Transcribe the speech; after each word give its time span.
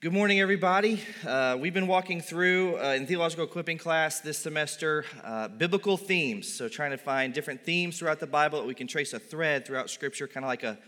Good 0.00 0.12
morning, 0.12 0.38
everybody. 0.38 1.02
Uh, 1.26 1.56
we've 1.58 1.74
been 1.74 1.88
walking 1.88 2.20
through 2.20 2.78
uh, 2.78 2.92
in 2.92 3.04
theological 3.08 3.44
equipping 3.44 3.78
class 3.78 4.20
this 4.20 4.38
semester 4.38 5.04
uh, 5.24 5.48
biblical 5.48 5.96
themes. 5.96 6.46
So, 6.46 6.68
trying 6.68 6.92
to 6.92 6.96
find 6.96 7.34
different 7.34 7.64
themes 7.64 7.98
throughout 7.98 8.20
the 8.20 8.28
Bible 8.28 8.60
that 8.60 8.66
we 8.68 8.74
can 8.74 8.86
trace 8.86 9.12
a 9.12 9.18
thread 9.18 9.66
throughout 9.66 9.90
Scripture, 9.90 10.28
kind 10.28 10.44
of 10.44 10.48
like 10.48 10.62
a, 10.62 10.78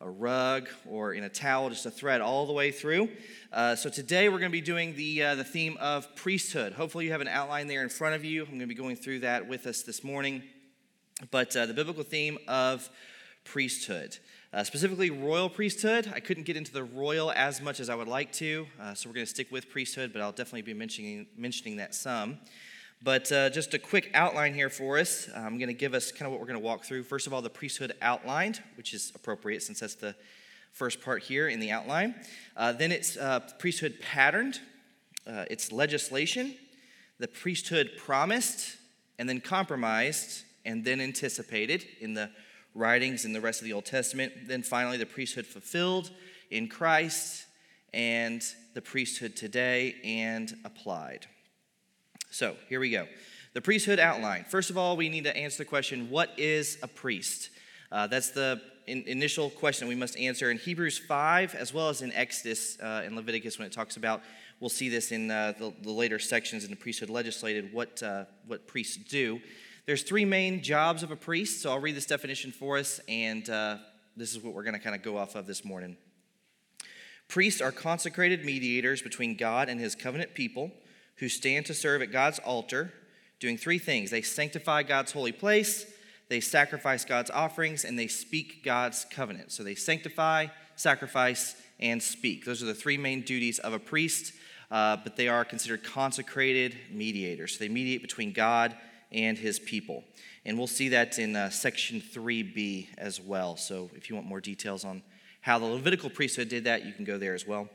a 0.00 0.08
rug 0.08 0.70
or 0.88 1.12
in 1.12 1.24
a 1.24 1.28
towel, 1.28 1.68
just 1.68 1.84
a 1.84 1.90
thread 1.90 2.22
all 2.22 2.46
the 2.46 2.54
way 2.54 2.70
through. 2.70 3.10
Uh, 3.52 3.76
so, 3.76 3.90
today 3.90 4.30
we're 4.30 4.38
going 4.38 4.50
to 4.50 4.58
be 4.58 4.62
doing 4.62 4.96
the, 4.96 5.22
uh, 5.22 5.34
the 5.34 5.44
theme 5.44 5.76
of 5.78 6.16
priesthood. 6.16 6.72
Hopefully, 6.72 7.04
you 7.04 7.12
have 7.12 7.20
an 7.20 7.28
outline 7.28 7.66
there 7.66 7.82
in 7.82 7.90
front 7.90 8.14
of 8.14 8.24
you. 8.24 8.40
I'm 8.40 8.48
going 8.48 8.60
to 8.60 8.66
be 8.66 8.74
going 8.74 8.96
through 8.96 9.18
that 9.18 9.46
with 9.46 9.66
us 9.66 9.82
this 9.82 10.02
morning. 10.02 10.42
But 11.30 11.54
uh, 11.54 11.66
the 11.66 11.74
biblical 11.74 12.04
theme 12.04 12.38
of 12.48 12.88
priesthood. 13.44 14.16
Uh, 14.56 14.64
specifically, 14.64 15.10
royal 15.10 15.50
priesthood. 15.50 16.10
I 16.14 16.18
couldn't 16.18 16.44
get 16.44 16.56
into 16.56 16.72
the 16.72 16.82
royal 16.82 17.30
as 17.30 17.60
much 17.60 17.78
as 17.78 17.90
I 17.90 17.94
would 17.94 18.08
like 18.08 18.32
to, 18.36 18.66
uh, 18.80 18.94
so 18.94 19.06
we're 19.06 19.12
going 19.12 19.26
to 19.26 19.30
stick 19.30 19.52
with 19.52 19.68
priesthood, 19.68 20.14
but 20.14 20.22
I'll 20.22 20.32
definitely 20.32 20.62
be 20.62 20.72
mentioning, 20.72 21.26
mentioning 21.36 21.76
that 21.76 21.94
some. 21.94 22.38
But 23.02 23.30
uh, 23.30 23.50
just 23.50 23.74
a 23.74 23.78
quick 23.78 24.10
outline 24.14 24.54
here 24.54 24.70
for 24.70 24.96
us. 24.96 25.28
I'm 25.36 25.58
going 25.58 25.68
to 25.68 25.74
give 25.74 25.92
us 25.92 26.10
kind 26.10 26.24
of 26.24 26.32
what 26.32 26.40
we're 26.40 26.46
going 26.46 26.58
to 26.58 26.64
walk 26.64 26.86
through. 26.86 27.02
First 27.02 27.26
of 27.26 27.34
all, 27.34 27.42
the 27.42 27.50
priesthood 27.50 27.92
outlined, 28.00 28.62
which 28.78 28.94
is 28.94 29.12
appropriate 29.14 29.62
since 29.62 29.80
that's 29.80 29.94
the 29.94 30.14
first 30.72 31.02
part 31.02 31.22
here 31.22 31.48
in 31.48 31.60
the 31.60 31.70
outline. 31.70 32.14
Uh, 32.56 32.72
then 32.72 32.92
it's 32.92 33.18
uh, 33.18 33.40
priesthood 33.58 33.98
patterned, 34.00 34.60
uh, 35.26 35.44
it's 35.50 35.70
legislation, 35.70 36.54
the 37.18 37.28
priesthood 37.28 37.90
promised, 37.98 38.78
and 39.18 39.28
then 39.28 39.38
compromised, 39.38 40.44
and 40.64 40.82
then 40.82 40.98
anticipated 41.02 41.84
in 42.00 42.14
the 42.14 42.30
writings 42.76 43.24
in 43.24 43.32
the 43.32 43.40
rest 43.40 43.60
of 43.60 43.64
the 43.64 43.72
Old 43.72 43.86
Testament. 43.86 44.32
Then 44.46 44.62
finally, 44.62 44.96
the 44.96 45.06
priesthood 45.06 45.46
fulfilled 45.46 46.10
in 46.50 46.68
Christ 46.68 47.46
and 47.92 48.42
the 48.74 48.82
priesthood 48.82 49.34
today 49.36 49.96
and 50.04 50.54
applied. 50.64 51.26
So 52.30 52.56
here 52.68 52.80
we 52.80 52.90
go. 52.90 53.06
The 53.54 53.62
priesthood 53.62 53.98
outline. 53.98 54.44
First 54.44 54.68
of 54.68 54.76
all, 54.76 54.96
we 54.96 55.08
need 55.08 55.24
to 55.24 55.34
answer 55.36 55.58
the 55.58 55.64
question 55.64 56.10
what 56.10 56.38
is 56.38 56.78
a 56.82 56.88
priest? 56.88 57.50
Uh, 57.90 58.06
that's 58.06 58.30
the 58.30 58.60
in, 58.86 59.02
initial 59.06 59.50
question 59.50 59.88
we 59.88 59.94
must 59.94 60.18
answer 60.18 60.50
in 60.50 60.58
Hebrews 60.58 60.98
5, 60.98 61.54
as 61.54 61.72
well 61.72 61.88
as 61.88 62.02
in 62.02 62.12
Exodus 62.12 62.78
uh, 62.80 63.02
and 63.04 63.16
Leviticus 63.16 63.58
when 63.58 63.66
it 63.66 63.72
talks 63.72 63.96
about, 63.96 64.22
we'll 64.60 64.70
see 64.70 64.88
this 64.88 65.12
in 65.12 65.30
uh, 65.30 65.54
the, 65.58 65.72
the, 65.82 65.90
later 65.90 66.18
sections 66.18 66.64
in 66.64 66.70
the 66.70 66.76
priesthood 66.76 67.10
legislated, 67.10 67.72
what, 67.72 68.02
uh, 68.02 68.24
what 68.46 68.66
priests 68.66 68.96
do. 68.96 69.40
There's 69.86 70.02
three 70.02 70.24
main 70.24 70.64
jobs 70.64 71.04
of 71.04 71.12
a 71.12 71.16
priest, 71.16 71.62
so 71.62 71.70
I'll 71.70 71.78
read 71.78 71.94
this 71.94 72.06
definition 72.06 72.50
for 72.50 72.76
us, 72.76 72.98
and 73.06 73.48
uh, 73.48 73.76
this 74.16 74.32
is 74.34 74.42
what 74.42 74.52
we're 74.52 74.64
going 74.64 74.74
to 74.74 74.80
kind 74.80 74.96
of 74.96 75.02
go 75.02 75.16
off 75.16 75.36
of 75.36 75.46
this 75.46 75.64
morning. 75.64 75.96
Priests 77.28 77.60
are 77.60 77.70
consecrated 77.70 78.44
mediators 78.44 79.00
between 79.00 79.36
God 79.36 79.68
and 79.68 79.78
his 79.78 79.94
covenant 79.94 80.34
people 80.34 80.72
who 81.18 81.28
stand 81.28 81.66
to 81.66 81.74
serve 81.74 82.02
at 82.02 82.10
God's 82.10 82.40
altar, 82.40 82.92
doing 83.38 83.56
three 83.56 83.78
things 83.78 84.10
they 84.10 84.22
sanctify 84.22 84.82
God's 84.82 85.12
holy 85.12 85.30
place, 85.30 85.86
they 86.28 86.40
sacrifice 86.40 87.04
God's 87.04 87.30
offerings, 87.30 87.84
and 87.84 87.96
they 87.96 88.08
speak 88.08 88.64
God's 88.64 89.06
covenant. 89.08 89.52
So 89.52 89.62
they 89.62 89.76
sanctify, 89.76 90.48
sacrifice, 90.74 91.54
and 91.78 92.02
speak. 92.02 92.44
Those 92.44 92.60
are 92.60 92.66
the 92.66 92.74
three 92.74 92.98
main 92.98 93.20
duties 93.20 93.60
of 93.60 93.72
a 93.72 93.78
priest, 93.78 94.32
uh, 94.68 94.96
but 94.96 95.14
they 95.14 95.28
are 95.28 95.44
considered 95.44 95.84
consecrated 95.84 96.76
mediators. 96.90 97.52
So 97.52 97.58
they 97.60 97.68
mediate 97.68 98.02
between 98.02 98.32
God 98.32 98.74
and 99.12 99.38
his 99.38 99.58
people. 99.58 100.04
And 100.44 100.56
we'll 100.56 100.66
see 100.66 100.90
that 100.90 101.18
in 101.18 101.34
uh, 101.34 101.50
section 101.50 102.00
3b 102.00 102.88
as 102.98 103.20
well. 103.20 103.56
So 103.56 103.90
if 103.94 104.08
you 104.08 104.16
want 104.16 104.28
more 104.28 104.40
details 104.40 104.84
on 104.84 105.02
how 105.40 105.58
the 105.58 105.66
Levitical 105.66 106.10
priesthood 106.10 106.48
did 106.48 106.64
that, 106.64 106.84
you 106.84 106.92
can 106.92 107.04
go 107.04 107.18
there 107.18 107.34
as 107.34 107.46
well. 107.46 107.68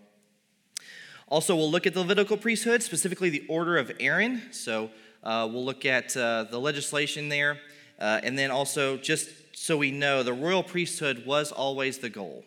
Also, 1.27 1.55
we'll 1.55 1.71
look 1.71 1.87
at 1.87 1.93
the 1.93 2.01
Levitical 2.01 2.37
priesthood, 2.37 2.83
specifically 2.83 3.29
the 3.29 3.45
order 3.47 3.77
of 3.77 3.91
Aaron. 3.99 4.41
So 4.51 4.89
uh, 5.23 5.47
we'll 5.51 5.63
look 5.63 5.85
at 5.85 6.15
uh, 6.17 6.45
the 6.51 6.59
legislation 6.59 7.29
there. 7.29 7.57
Uh, 7.99 8.19
and 8.23 8.37
then 8.37 8.51
also, 8.51 8.97
just 8.97 9.29
so 9.53 9.77
we 9.77 9.91
know, 9.91 10.23
the 10.23 10.33
royal 10.33 10.63
priesthood 10.63 11.25
was 11.25 11.51
always 11.51 11.99
the 11.99 12.09
goal. 12.09 12.43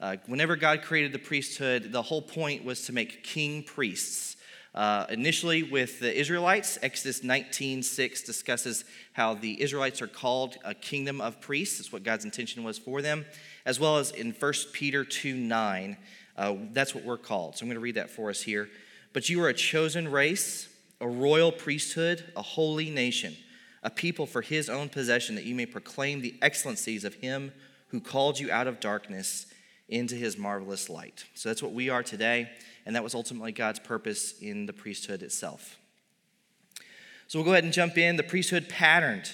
Uh, 0.00 0.16
whenever 0.26 0.56
God 0.56 0.82
created 0.82 1.12
the 1.12 1.18
priesthood, 1.18 1.92
the 1.92 2.02
whole 2.02 2.22
point 2.22 2.64
was 2.64 2.86
to 2.86 2.92
make 2.92 3.22
king 3.22 3.62
priests. 3.62 4.33
Uh, 4.74 5.06
initially, 5.08 5.62
with 5.62 6.00
the 6.00 6.12
Israelites, 6.12 6.78
Exodus 6.82 7.22
19:6 7.22 8.22
discusses 8.22 8.84
how 9.12 9.34
the 9.34 9.62
Israelites 9.62 10.02
are 10.02 10.08
called 10.08 10.56
a 10.64 10.74
kingdom 10.74 11.20
of 11.20 11.40
priests. 11.40 11.78
That's 11.78 11.92
what 11.92 12.02
God's 12.02 12.24
intention 12.24 12.64
was 12.64 12.76
for 12.76 13.00
them, 13.00 13.24
as 13.64 13.78
well 13.78 13.98
as 13.98 14.10
in 14.10 14.32
1 14.32 14.72
Peter 14.72 15.04
2:9. 15.04 15.96
Uh, 16.36 16.56
that's 16.72 16.92
what 16.92 17.04
we're 17.04 17.16
called. 17.16 17.56
So 17.56 17.62
I'm 17.62 17.68
going 17.68 17.76
to 17.76 17.80
read 17.80 17.94
that 17.94 18.10
for 18.10 18.30
us 18.30 18.42
here. 18.42 18.68
But 19.12 19.28
you 19.28 19.40
are 19.44 19.48
a 19.48 19.54
chosen 19.54 20.08
race, 20.08 20.68
a 21.00 21.06
royal 21.06 21.52
priesthood, 21.52 22.24
a 22.34 22.42
holy 22.42 22.90
nation, 22.90 23.36
a 23.84 23.90
people 23.90 24.26
for 24.26 24.42
His 24.42 24.68
own 24.68 24.88
possession, 24.88 25.36
that 25.36 25.44
you 25.44 25.54
may 25.54 25.66
proclaim 25.66 26.20
the 26.20 26.34
excellencies 26.42 27.04
of 27.04 27.14
Him 27.14 27.52
who 27.88 28.00
called 28.00 28.40
you 28.40 28.50
out 28.50 28.66
of 28.66 28.80
darkness 28.80 29.46
into 29.88 30.16
His 30.16 30.36
marvelous 30.36 30.90
light. 30.90 31.26
So 31.34 31.48
that's 31.48 31.62
what 31.62 31.72
we 31.72 31.90
are 31.90 32.02
today 32.02 32.50
and 32.86 32.96
that 32.96 33.04
was 33.04 33.14
ultimately 33.14 33.52
God's 33.52 33.78
purpose 33.78 34.38
in 34.40 34.66
the 34.66 34.72
priesthood 34.72 35.22
itself. 35.22 35.78
So 37.26 37.38
we'll 37.38 37.46
go 37.46 37.52
ahead 37.52 37.64
and 37.64 37.72
jump 37.72 37.96
in. 37.96 38.16
The 38.16 38.22
priesthood 38.22 38.68
patterned. 38.68 39.30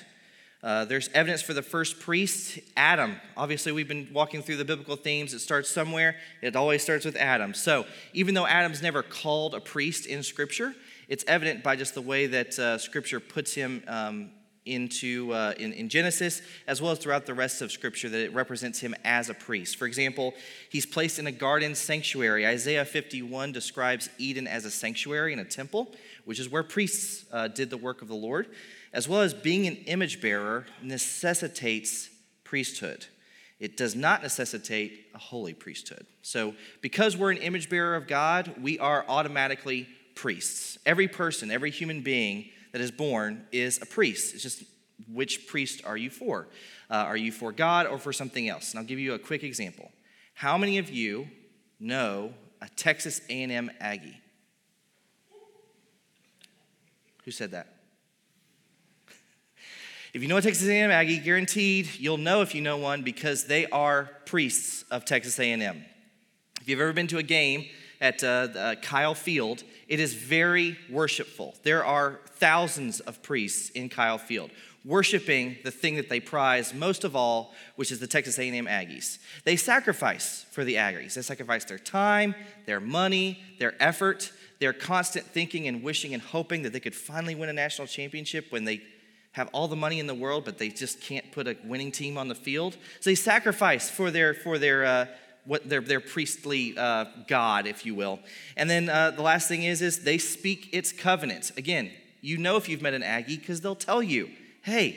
Uh, 0.63 0.85
there's 0.85 1.09
evidence 1.15 1.41
for 1.41 1.55
the 1.55 1.63
first 1.63 2.01
priest, 2.01 2.59
Adam. 2.77 3.17
Obviously, 3.37 3.73
we've 3.73 3.89
been 3.89 4.09
walking 4.13 4.43
through 4.43 4.57
the 4.57 4.65
biblical 4.65 4.95
themes. 4.95 5.33
It 5.33 5.39
starts 5.39 5.71
somewhere, 5.71 6.17
it 6.43 6.55
always 6.55 6.83
starts 6.83 7.07
with 7.07 7.17
Adam. 7.17 7.55
So, 7.55 7.87
even 8.13 8.35
though 8.35 8.47
Adam's 8.47 8.83
never 8.83 9.03
called 9.03 9.55
a 9.55 9.61
priest 9.61 10.05
in 10.05 10.23
Scripture, 10.23 10.75
it's 11.09 11.25
evident 11.27 11.63
by 11.63 11.77
just 11.77 11.95
the 11.95 12.03
way 12.03 12.27
that 12.27 12.59
uh, 12.59 12.77
Scripture 12.77 13.21
puts 13.21 13.55
him 13.55 13.83
um, 13.89 14.31
into 14.71 15.33
uh, 15.33 15.55
in, 15.59 15.73
in, 15.73 15.89
Genesis, 15.89 16.43
as 16.67 16.81
well 16.81 16.93
as 16.93 16.99
throughout 16.99 17.27
the 17.27 17.35
rest 17.35 17.61
of 17.61 17.73
Scripture, 17.73 18.09
that 18.09 18.25
it 18.25 18.33
represents 18.33 18.81
him 18.81 18.95
as 19.05 19.29
a 19.29 19.35
priest. 19.35 19.77
For 19.77 19.87
example, 19.87 20.35
he's 20.71 20.87
placed 20.87 21.19
in 21.19 21.27
a 21.27 21.33
garden 21.33 21.75
sanctuary. 21.75 22.47
Isaiah 22.47 22.85
51 22.85 23.53
describes 23.53 24.09
Eden 24.19 24.47
as 24.47 24.65
a 24.65 24.71
sanctuary 24.71 25.33
and 25.33 25.41
a 25.41 25.45
temple, 25.45 25.95
which 26.25 26.39
is 26.39 26.49
where 26.49 26.63
priests 26.63 27.25
uh, 27.33 27.49
did 27.49 27.71
the 27.71 27.77
work 27.77 28.03
of 28.03 28.09
the 28.09 28.15
Lord, 28.15 28.47
as 28.93 29.09
well 29.09 29.21
as 29.21 29.35
being 29.35 29.67
an 29.67 29.77
image 29.87 30.21
bearer 30.21 30.67
necessitates 30.83 32.09
priesthood. 32.45 33.07
It 33.59 33.77
does 33.77 33.95
not 33.95 34.23
necessitate 34.23 35.07
a 35.15 35.19
holy 35.19 35.53
priesthood. 35.53 36.07
So, 36.23 36.55
because 36.81 37.17
we're 37.17 37.31
an 37.31 37.39
image 37.39 37.69
bearer 37.69 37.95
of 37.95 38.09
God, 38.09 38.55
we 38.61 38.79
are 38.79 39.05
automatically 39.07 39.87
priests. 40.15 40.79
Every 40.87 41.09
person, 41.09 41.51
every 41.51 41.71
human 41.71 42.03
being 42.03 42.51
that 42.73 42.81
is 42.81 42.91
born 42.91 43.47
is 43.53 43.81
a 43.83 43.87
priest. 43.87 44.35
It's 44.35 44.43
just 44.43 44.63
which 45.09 45.47
priest 45.47 45.83
are 45.85 45.97
you 45.97 46.11
for? 46.11 46.49
Uh, 46.91 46.95
are 46.95 47.17
you 47.17 47.33
for 47.33 47.53
God 47.53 47.87
or 47.87 47.99
for 47.99 48.13
something 48.13 48.49
else? 48.49 48.71
And 48.71 48.79
I'll 48.79 48.87
give 48.87 48.99
you 48.99 49.15
a 49.15 49.19
quick 49.19 49.43
example. 49.45 49.91
How 50.35 50.59
many 50.59 50.79
of 50.79 50.91
you 50.91 51.29
know 51.79 52.35
a 52.61 52.69
Texas 52.71 53.21
A&M 53.29 53.71
Aggie? 53.81 54.21
Who 57.25 57.31
said 57.31 57.53
that? 57.53 57.77
If 60.13 60.23
you 60.23 60.29
know 60.29 60.39
a 60.39 60.43
Texas 60.43 60.67
A&M 60.67 60.91
Aggie, 60.91 61.19
guaranteed 61.19 61.89
you'll 61.99 62.17
know 62.17 62.43
if 62.43 62.53
you 62.53 62.61
know 62.61 62.77
one 62.77 63.03
because 63.03 63.47
they 63.47 63.67
are 63.67 64.11
priests 64.27 64.83
of 64.91 65.05
Texas 65.05 65.39
A&M. 65.39 65.85
If 66.61 66.69
you've 66.69 66.81
ever 66.81 66.93
been 66.93 67.07
to 67.09 67.19
a 67.19 67.23
game 67.23 67.67
at 68.01 68.25
uh, 68.25 68.27
uh, 68.27 68.75
Kyle 68.77 69.15
Field, 69.15 69.63
it 69.91 70.01
is 70.01 70.15
very 70.15 70.79
worshipful. 70.89 71.57
There 71.65 71.85
are 71.85 72.21
thousands 72.37 73.01
of 73.01 73.23
priests 73.23 73.71
in 73.71 73.89
Kyle 73.89 74.19
Field 74.19 74.51
worshiping 74.85 75.59
the 75.63 75.71
thing 75.71 75.97
that 75.97 76.09
they 76.09 76.21
prize 76.21 76.73
most 76.73 77.05
of 77.05 77.15
all, 77.15 77.53
which 77.77 77.93
is 77.93 77.99
the 77.99 78.07
Texas 78.07 78.39
A&M 78.39 78.67
Aggies. 78.67 79.19
They 79.45 79.57
sacrifice 79.57 80.47
for 80.53 80.65
the 80.65 80.77
Aggies. 80.77 81.15
They 81.15 81.23
sacrifice 81.23 81.65
their 81.65 81.79
time, 81.79 82.35
their 82.65 82.81
money, 82.81 83.43
their 83.59 83.75
effort, 83.83 84.33
their 84.59 84.73
constant 84.73 85.27
thinking 85.27 85.67
and 85.69 85.83
wishing 85.83 86.15
and 86.15 86.23
hoping 86.23 86.63
that 86.63 86.73
they 86.73 86.81
could 86.81 86.95
finally 86.95 87.35
win 87.35 87.49
a 87.49 87.53
national 87.53 87.87
championship 87.87 88.47
when 88.51 88.65
they 88.65 88.81
have 89.33 89.49
all 89.53 89.69
the 89.69 89.77
money 89.77 90.01
in 90.01 90.07
the 90.07 90.15
world, 90.15 90.45
but 90.45 90.59
they 90.59 90.69
just 90.69 91.01
can't 91.01 91.31
put 91.31 91.47
a 91.47 91.57
winning 91.65 91.93
team 91.93 92.17
on 92.17 92.29
the 92.29 92.35
field. 92.35 92.77
So 93.01 93.11
they 93.11 93.15
sacrifice 93.15 93.91
for 93.91 94.11
their 94.11 94.35
for 94.35 94.59
their 94.59 94.85
uh, 94.85 95.07
what 95.51 95.69
their, 95.69 95.81
their 95.81 95.99
priestly 95.99 96.79
uh, 96.79 97.07
God, 97.27 97.67
if 97.67 97.85
you 97.85 97.93
will. 97.93 98.21
And 98.57 98.71
then 98.71 98.89
uh, 98.89 99.11
the 99.11 99.23
last 99.23 99.49
thing 99.49 99.65
is, 99.65 99.83
is 99.83 100.05
they 100.05 100.17
speak 100.17 100.69
its 100.71 100.93
covenants. 100.93 101.51
Again, 101.57 101.91
you 102.21 102.39
know 102.39 102.57
if 102.57 102.69
you've 102.69 102.83
met 102.83 102.95
an 102.95 103.03
Aggie 103.03 103.37
because 103.37 103.61
they'll 103.61 103.75
tell 103.75 104.01
you, 104.01 104.31
hey, 104.63 104.97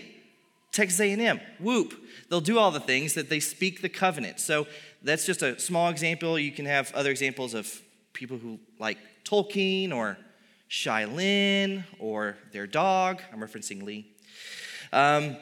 Texas 0.71 0.99
A&M, 0.99 1.41
whoop. 1.59 1.95
They'll 2.29 2.39
do 2.39 2.59
all 2.59 2.69
the 2.69 2.79
things 2.79 3.15
that 3.15 3.29
they 3.29 3.39
speak 3.39 3.81
the 3.81 3.89
covenant. 3.89 4.39
So 4.39 4.67
that's 5.01 5.25
just 5.25 5.41
a 5.41 5.59
small 5.59 5.89
example. 5.89 6.37
You 6.37 6.51
can 6.51 6.67
have 6.67 6.93
other 6.93 7.09
examples 7.09 7.55
of 7.55 7.81
people 8.13 8.37
who 8.37 8.59
like 8.77 8.99
Tolkien 9.23 9.91
or 9.91 10.19
Shai 10.67 11.05
Linne 11.05 11.83
or 11.97 12.37
their 12.51 12.67
dog. 12.67 13.23
I'm 13.33 13.39
referencing 13.39 13.81
Lee. 13.81 14.05
Um, 14.91 15.35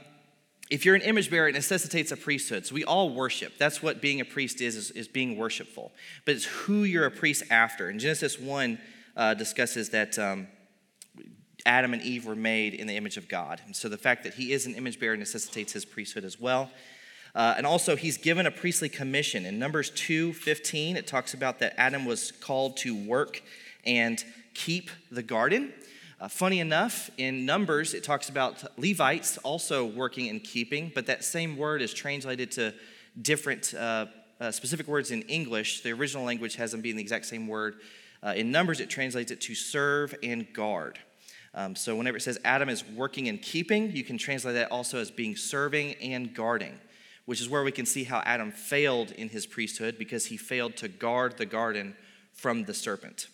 if 0.72 0.86
you're 0.86 0.96
an 0.96 1.02
image 1.02 1.30
bearer, 1.30 1.50
it 1.50 1.54
necessitates 1.54 2.14
a 2.14 2.18
priesthood. 2.18 2.66
So 2.66 2.74
we 2.74 2.86
all 2.86 3.10
worship. 3.10 3.58
That's 3.58 3.84
what 3.84 4.02
being 4.02 4.22
a 4.22 4.26
priest 4.26 4.62
is, 4.62 4.78
is, 4.78 4.92
is 4.92 5.08
being 5.10 5.38
worshipful. 5.38 5.92
But 6.26 6.36
it's 6.36 6.46
who 6.46 6.84
you're 6.84 7.06
a 7.06 7.12
priest 7.12 7.44
after. 7.52 7.90
And 7.90 8.00
Genesis 8.00 8.40
1 8.40 8.80
uh, 9.18 9.34
discusses 9.34 9.90
that 9.90 10.18
um, 10.18 10.48
Adam 11.66 11.92
and 11.94 12.02
Eve 12.02 12.26
were 12.26 12.38
made 12.38 12.74
in 12.74 12.88
the 12.88 12.96
image 12.96 13.18
of 13.18 13.28
God. 13.28 13.60
And 13.66 13.76
so 13.76 13.90
the 13.90 13.98
fact 13.98 14.24
that 14.24 14.36
he 14.36 14.54
is 14.54 14.66
an 14.66 14.76
image 14.76 14.98
bearer 14.98 15.18
necessitates 15.18 15.74
his 15.74 15.84
priesthood 15.84 16.24
as 16.24 16.40
well. 16.40 16.72
Uh, 17.36 17.54
and 17.58 17.66
also, 17.66 17.98
he's 17.98 18.18
given 18.18 18.46
a 18.46 18.52
priestly 18.52 18.88
commission. 18.88 19.46
In 19.46 19.60
Numbers 19.60 19.90
2 19.92 20.34
15, 20.34 20.96
it 20.96 21.06
talks 21.06 21.34
about 21.34 21.60
that 21.60 21.74
Adam 21.78 22.06
was 22.06 22.32
called 22.32 22.78
to 22.78 22.96
work 22.96 23.42
and 23.86 24.24
keep 24.54 24.90
the 25.12 25.24
garden. 25.24 25.74
Uh, 26.22 26.28
funny 26.28 26.60
enough, 26.60 27.10
in 27.18 27.48
Numbers, 27.48 27.96
it 27.96 28.04
talks 28.04 28.30
about 28.30 28.64
Levites 28.78 29.40
also 29.40 29.84
working 29.84 30.30
and 30.30 30.44
keeping, 30.44 30.92
but 30.94 31.08
that 31.08 31.24
same 31.24 31.58
word 31.58 31.82
is 31.82 31.96
translated 31.96 32.52
to 32.52 32.76
different 33.20 33.74
uh, 33.74 34.06
uh, 34.40 34.52
specific 34.52 34.88
words 34.88 35.10
in 35.10 35.24
English. 35.24 35.82
The 35.82 35.92
original 35.94 36.24
language 36.24 36.58
has 36.58 36.74
them 36.74 36.82
being 36.82 36.96
the 36.96 37.02
exact 37.02 37.26
same 37.26 37.48
word. 37.48 37.78
Uh, 38.22 38.34
in 38.36 38.52
Numbers, 38.52 38.80
it 38.80 38.88
translates 38.88 39.32
it 39.32 39.42
to 39.42 39.56
serve 39.56 40.14
and 40.22 40.46
guard. 40.54 41.00
Um, 41.56 41.76
so 41.76 41.96
whenever 41.96 42.18
it 42.18 42.22
says 42.22 42.38
Adam 42.46 42.70
is 42.70 42.86
working 42.86 43.28
and 43.28 43.42
keeping, 43.42 43.90
you 43.90 44.04
can 44.04 44.20
translate 44.20 44.54
that 44.54 44.72
also 44.72 45.00
as 45.00 45.10
being 45.10 45.36
serving 45.36 45.96
and 45.96 46.36
guarding, 46.36 46.80
which 47.26 47.42
is 47.42 47.50
where 47.50 47.64
we 47.64 47.72
can 47.72 47.88
see 47.88 48.04
how 48.04 48.20
Adam 48.28 48.52
failed 48.52 49.10
in 49.14 49.30
his 49.30 49.48
priesthood 49.48 49.98
because 49.98 50.28
he 50.28 50.38
failed 50.38 50.78
to 50.78 50.88
guard 50.88 51.40
the 51.40 51.48
garden 51.48 51.96
from 52.32 52.66
the 52.66 52.76
serpent. 52.76 53.26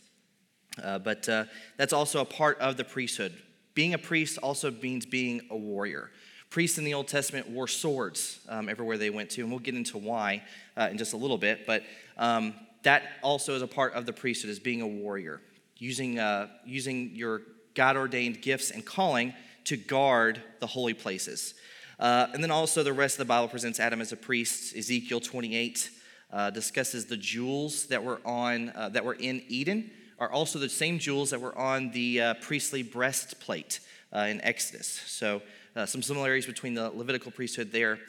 Uh, 0.84 1.00
but 1.00 1.28
uh, 1.30 1.46
that's 1.78 1.94
also 1.94 2.22
a 2.22 2.26
part 2.26 2.60
of 2.60 2.78
the 2.78 2.84
priesthood. 2.84 3.34
Being 3.74 3.94
a 3.94 3.98
priest 4.00 4.38
also 4.40 4.72
means 4.72 5.06
being 5.06 5.42
a 5.52 5.56
warrior. 5.56 6.10
Priests 6.50 6.78
in 6.78 6.84
the 6.84 6.94
Old 6.94 7.08
Testament 7.08 7.50
wore 7.50 7.68
swords 7.68 8.40
um, 8.48 8.70
everywhere 8.70 8.98
they 8.98 9.10
went 9.10 9.30
to, 9.32 9.42
and 9.42 9.52
we'll 9.52 9.60
get 9.60 9.76
into 9.76 9.98
why 9.98 10.44
uh, 10.78 10.88
in 10.90 10.98
just 10.98 11.14
a 11.14 11.18
little 11.18 11.38
bit. 11.38 11.68
But 11.68 11.84
um, 12.18 12.54
that 12.84 13.04
also 13.22 13.56
is 13.56 13.62
a 13.62 13.68
part 13.68 13.94
of 13.94 14.06
the 14.06 14.14
priesthood, 14.14 14.50
is 14.50 14.60
being 14.60 14.82
a 14.82 14.88
warrior, 14.88 15.42
using, 15.78 16.20
uh, 16.20 16.48
using 16.66 17.12
your 17.14 17.42
God 17.76 17.98
ordained 17.98 18.42
gifts 18.42 18.72
and 18.72 18.86
calling 18.86 19.34
to 19.66 19.78
guard 19.78 20.42
the 20.60 20.68
holy 20.68 20.94
places. 20.94 21.54
Uh, 22.00 22.28
and 22.34 22.42
then 22.42 22.52
also 22.52 22.82
the 22.82 22.94
rest 22.94 23.16
of 23.16 23.20
the 23.20 23.26
Bible 23.26 23.50
presents 23.50 23.80
Adam 23.80 24.00
as 24.00 24.12
a 24.12 24.18
priest. 24.18 24.76
Ezekiel 24.76 25.20
28 25.20 25.90
uh, 26.32 26.50
discusses 26.50 27.06
the 27.06 27.18
jewels 27.18 27.88
that 27.88 28.04
were 28.04 28.22
on 28.26 28.72
that 28.92 29.04
were 29.04 29.16
in 29.16 29.44
Eden 29.50 29.92
are 30.20 30.32
also 30.32 30.60
the 30.60 30.70
same 30.70 31.00
jewels 31.00 31.30
that 31.30 31.42
were 31.42 31.58
on 31.58 31.92
the 31.92 32.22
uh, 32.22 32.34
priestly 32.36 32.84
breastplate 32.84 33.80
uh, 34.14 34.20
in 34.20 34.42
Exodus. 34.42 34.88
So, 34.88 35.42
uh, 35.76 35.86
some 35.86 36.02
similarities 36.02 36.46
between 36.48 36.74
the 36.74 36.90
Levitical 36.90 37.32
priesthood 37.32 37.72
there 37.72 38.00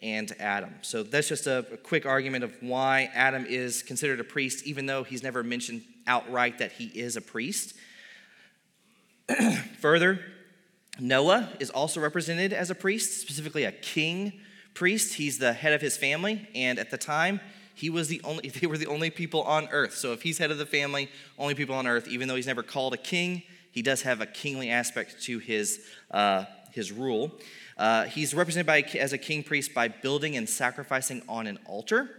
and 0.00 0.32
Adam. 0.38 0.74
So, 0.82 1.02
that's 1.02 1.28
just 1.28 1.46
a, 1.46 1.58
a 1.72 1.76
quick 1.76 2.06
argument 2.06 2.44
of 2.44 2.56
why 2.60 3.10
Adam 3.14 3.44
is 3.46 3.82
considered 3.82 4.20
a 4.20 4.24
priest, 4.24 4.66
even 4.66 4.86
though 4.86 5.02
he's 5.02 5.22
never 5.22 5.42
mentioned 5.42 5.82
outright 6.06 6.58
that 6.58 6.72
he 6.72 6.86
is 6.86 7.16
a 7.16 7.20
priest. 7.20 7.74
Further, 9.80 10.20
Noah 10.98 11.50
is 11.60 11.70
also 11.70 12.00
represented 12.00 12.52
as 12.52 12.70
a 12.70 12.74
priest, 12.74 13.20
specifically 13.20 13.64
a 13.64 13.72
king 13.72 14.40
priest. 14.74 15.14
He's 15.14 15.38
the 15.38 15.52
head 15.52 15.72
of 15.72 15.80
his 15.80 15.96
family, 15.96 16.48
and 16.54 16.78
at 16.78 16.90
the 16.90 16.98
time, 16.98 17.40
he 17.78 17.90
was 17.90 18.08
the 18.08 18.20
only, 18.24 18.48
they 18.60 18.66
were 18.66 18.76
the 18.76 18.86
only 18.86 19.10
people 19.10 19.42
on 19.42 19.68
earth. 19.70 19.94
So 19.94 20.12
if 20.12 20.22
he's 20.22 20.38
head 20.38 20.50
of 20.50 20.58
the 20.58 20.66
family, 20.66 21.08
only 21.38 21.54
people 21.54 21.76
on 21.76 21.86
earth, 21.86 22.08
even 22.08 22.26
though 22.26 22.34
he's 22.34 22.46
never 22.46 22.62
called 22.62 22.92
a 22.92 22.98
king, 22.98 23.44
he 23.70 23.82
does 23.82 24.02
have 24.02 24.20
a 24.20 24.26
kingly 24.26 24.70
aspect 24.70 25.22
to 25.24 25.38
his, 25.38 25.80
uh, 26.10 26.44
his 26.72 26.90
rule. 26.90 27.30
Uh, 27.76 28.04
he's 28.04 28.34
represented 28.34 28.66
by, 28.66 28.80
as 28.98 29.12
a 29.12 29.18
king 29.18 29.44
priest 29.44 29.72
by 29.72 29.86
building 29.86 30.36
and 30.36 30.48
sacrificing 30.48 31.22
on 31.28 31.46
an 31.46 31.58
altar. 31.66 32.10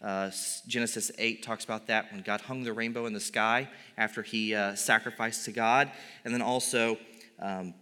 Uh, 0.00 0.30
Genesis 0.68 1.10
8 1.18 1.42
talks 1.42 1.64
about 1.64 1.88
that 1.88 2.12
when 2.12 2.22
God 2.22 2.40
hung 2.42 2.62
the 2.62 2.72
rainbow 2.72 3.06
in 3.06 3.12
the 3.12 3.20
sky 3.20 3.68
after 3.96 4.22
he 4.22 4.54
uh, 4.54 4.76
sacrificed 4.76 5.44
to 5.46 5.52
God. 5.52 5.90
And 6.24 6.32
then 6.32 6.42
also, 6.42 6.98
um, 7.40 7.74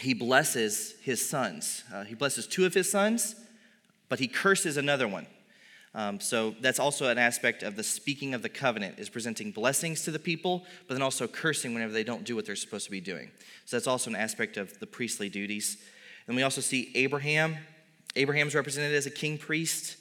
he 0.00 0.14
blesses 0.14 0.94
his 1.02 1.26
sons. 1.26 1.84
Uh, 1.92 2.04
he 2.04 2.14
blesses 2.14 2.46
two 2.46 2.64
of 2.64 2.72
his 2.72 2.90
sons, 2.90 3.34
but 4.08 4.18
he 4.18 4.28
curses 4.28 4.78
another 4.78 5.08
one. 5.08 5.26
Um, 5.98 6.20
so 6.20 6.54
that's 6.60 6.78
also 6.78 7.08
an 7.08 7.18
aspect 7.18 7.64
of 7.64 7.74
the 7.74 7.82
speaking 7.82 8.32
of 8.32 8.40
the 8.40 8.48
covenant 8.48 9.00
is 9.00 9.08
presenting 9.08 9.50
blessings 9.50 10.04
to 10.04 10.12
the 10.12 10.18
people, 10.20 10.64
but 10.86 10.94
then 10.94 11.02
also 11.02 11.26
cursing 11.26 11.74
whenever 11.74 11.92
they 11.92 12.04
don't 12.04 12.22
do 12.22 12.36
what 12.36 12.46
they're 12.46 12.54
supposed 12.54 12.84
to 12.84 12.92
be 12.92 13.00
doing. 13.00 13.32
So 13.64 13.76
that's 13.76 13.88
also 13.88 14.08
an 14.08 14.14
aspect 14.14 14.56
of 14.58 14.78
the 14.78 14.86
priestly 14.86 15.28
duties. 15.28 15.76
And 16.28 16.36
we 16.36 16.44
also 16.44 16.60
see 16.60 16.92
Abraham. 16.94 17.56
Abraham's 18.14 18.54
represented 18.54 18.94
as 18.94 19.06
a 19.06 19.10
king 19.10 19.38
priest 19.38 19.96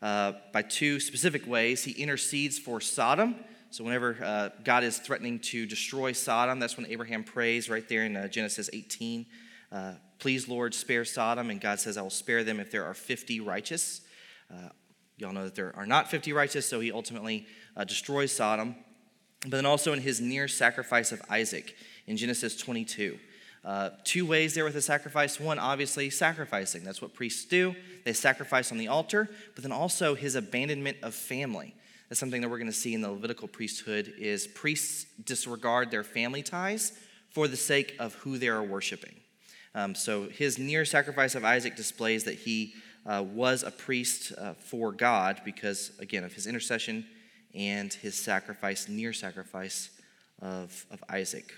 uh, 0.00 0.32
by 0.54 0.62
two 0.62 0.98
specific 0.98 1.46
ways. 1.46 1.84
He 1.84 1.92
intercedes 1.92 2.58
for 2.58 2.80
Sodom. 2.80 3.36
So 3.68 3.84
whenever 3.84 4.16
uh, 4.24 4.48
God 4.64 4.82
is 4.82 4.98
threatening 4.98 5.40
to 5.40 5.66
destroy 5.66 6.12
Sodom, 6.12 6.58
that's 6.58 6.78
when 6.78 6.86
Abraham 6.86 7.22
prays 7.22 7.68
right 7.68 7.86
there 7.86 8.06
in 8.06 8.16
uh, 8.16 8.28
Genesis 8.28 8.70
18. 8.72 9.26
Uh, 9.70 9.92
Please, 10.20 10.48
Lord, 10.48 10.74
spare 10.74 11.04
Sodom. 11.04 11.50
And 11.50 11.60
God 11.60 11.80
says, 11.80 11.98
I 11.98 12.02
will 12.02 12.08
spare 12.08 12.44
them 12.44 12.60
if 12.60 12.70
there 12.70 12.86
are 12.86 12.94
50 12.94 13.40
righteous. 13.40 14.00
Y'all 15.16 15.32
know 15.32 15.44
that 15.44 15.54
there 15.54 15.72
are 15.76 15.86
not 15.86 16.10
50 16.10 16.32
righteous, 16.32 16.68
so 16.68 16.80
he 16.80 16.90
ultimately 16.90 17.46
uh, 17.76 17.84
destroys 17.84 18.32
Sodom. 18.32 18.74
But 19.42 19.52
then 19.52 19.66
also 19.66 19.92
in 19.92 20.00
his 20.00 20.20
near 20.20 20.48
sacrifice 20.48 21.12
of 21.12 21.22
Isaac 21.30 21.76
in 22.06 22.16
Genesis 22.16 22.56
22. 22.56 23.18
Uh, 23.64 23.90
two 24.04 24.26
ways 24.26 24.54
there 24.54 24.64
with 24.64 24.74
the 24.74 24.82
sacrifice. 24.82 25.40
One, 25.40 25.58
obviously, 25.58 26.10
sacrificing. 26.10 26.84
That's 26.84 27.00
what 27.00 27.14
priests 27.14 27.44
do. 27.44 27.74
They 28.04 28.12
sacrifice 28.12 28.72
on 28.72 28.78
the 28.78 28.88
altar, 28.88 29.30
but 29.54 29.62
then 29.62 29.72
also 29.72 30.14
his 30.14 30.34
abandonment 30.34 30.98
of 31.02 31.14
family. 31.14 31.74
That's 32.08 32.20
something 32.20 32.42
that 32.42 32.50
we're 32.50 32.58
going 32.58 32.66
to 32.66 32.72
see 32.72 32.92
in 32.92 33.00
the 33.00 33.10
Levitical 33.10 33.48
priesthood 33.48 34.12
is 34.18 34.46
priests 34.46 35.06
disregard 35.24 35.90
their 35.90 36.04
family 36.04 36.42
ties 36.42 36.92
for 37.30 37.48
the 37.48 37.56
sake 37.56 37.96
of 37.98 38.14
who 38.16 38.36
they 38.36 38.48
are 38.48 38.62
worshiping. 38.62 39.14
Um, 39.74 39.94
so 39.94 40.28
his 40.28 40.58
near 40.58 40.84
sacrifice 40.84 41.34
of 41.34 41.44
Isaac 41.44 41.74
displays 41.74 42.24
that 42.24 42.34
he 42.34 42.74
uh, 43.06 43.22
was 43.22 43.62
a 43.62 43.70
priest 43.70 44.32
uh, 44.38 44.54
for 44.54 44.92
God 44.92 45.40
because, 45.44 45.92
again, 45.98 46.24
of 46.24 46.32
his 46.32 46.46
intercession 46.46 47.06
and 47.54 47.92
his 47.92 48.14
sacrifice, 48.14 48.88
near 48.88 49.12
sacrifice 49.12 49.90
of, 50.40 50.86
of 50.90 51.02
Isaac. 51.08 51.52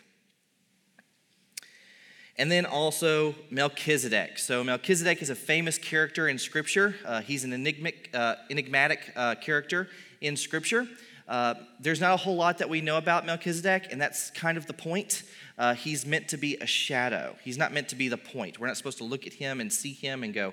And 2.38 2.50
then 2.50 2.66
also 2.66 3.34
Melchizedek. 3.50 4.38
So, 4.38 4.62
Melchizedek 4.62 5.22
is 5.22 5.30
a 5.30 5.34
famous 5.34 5.78
character 5.78 6.28
in 6.28 6.38
Scripture. 6.38 6.94
Uh, 7.04 7.22
he's 7.22 7.44
an 7.44 7.52
enigmatic, 7.52 8.10
uh, 8.12 8.36
enigmatic 8.50 9.12
uh, 9.16 9.36
character 9.36 9.88
in 10.20 10.36
Scripture. 10.36 10.86
Uh, 11.28 11.54
there's 11.80 12.00
not 12.00 12.14
a 12.14 12.16
whole 12.16 12.36
lot 12.36 12.58
that 12.58 12.68
we 12.68 12.80
know 12.80 12.98
about 12.98 13.26
Melchizedek, 13.26 13.88
and 13.90 14.00
that's 14.00 14.30
kind 14.30 14.56
of 14.56 14.66
the 14.66 14.72
point. 14.72 15.24
Uh, 15.58 15.74
he's 15.74 16.06
meant 16.06 16.28
to 16.28 16.36
be 16.36 16.56
a 16.58 16.66
shadow. 16.66 17.34
He's 17.42 17.58
not 17.58 17.72
meant 17.72 17.88
to 17.88 17.96
be 17.96 18.08
the 18.08 18.18
point. 18.18 18.60
We're 18.60 18.68
not 18.68 18.76
supposed 18.76 18.98
to 18.98 19.04
look 19.04 19.26
at 19.26 19.32
him 19.32 19.60
and 19.60 19.72
see 19.72 19.92
him 19.92 20.22
and 20.22 20.32
go, 20.32 20.52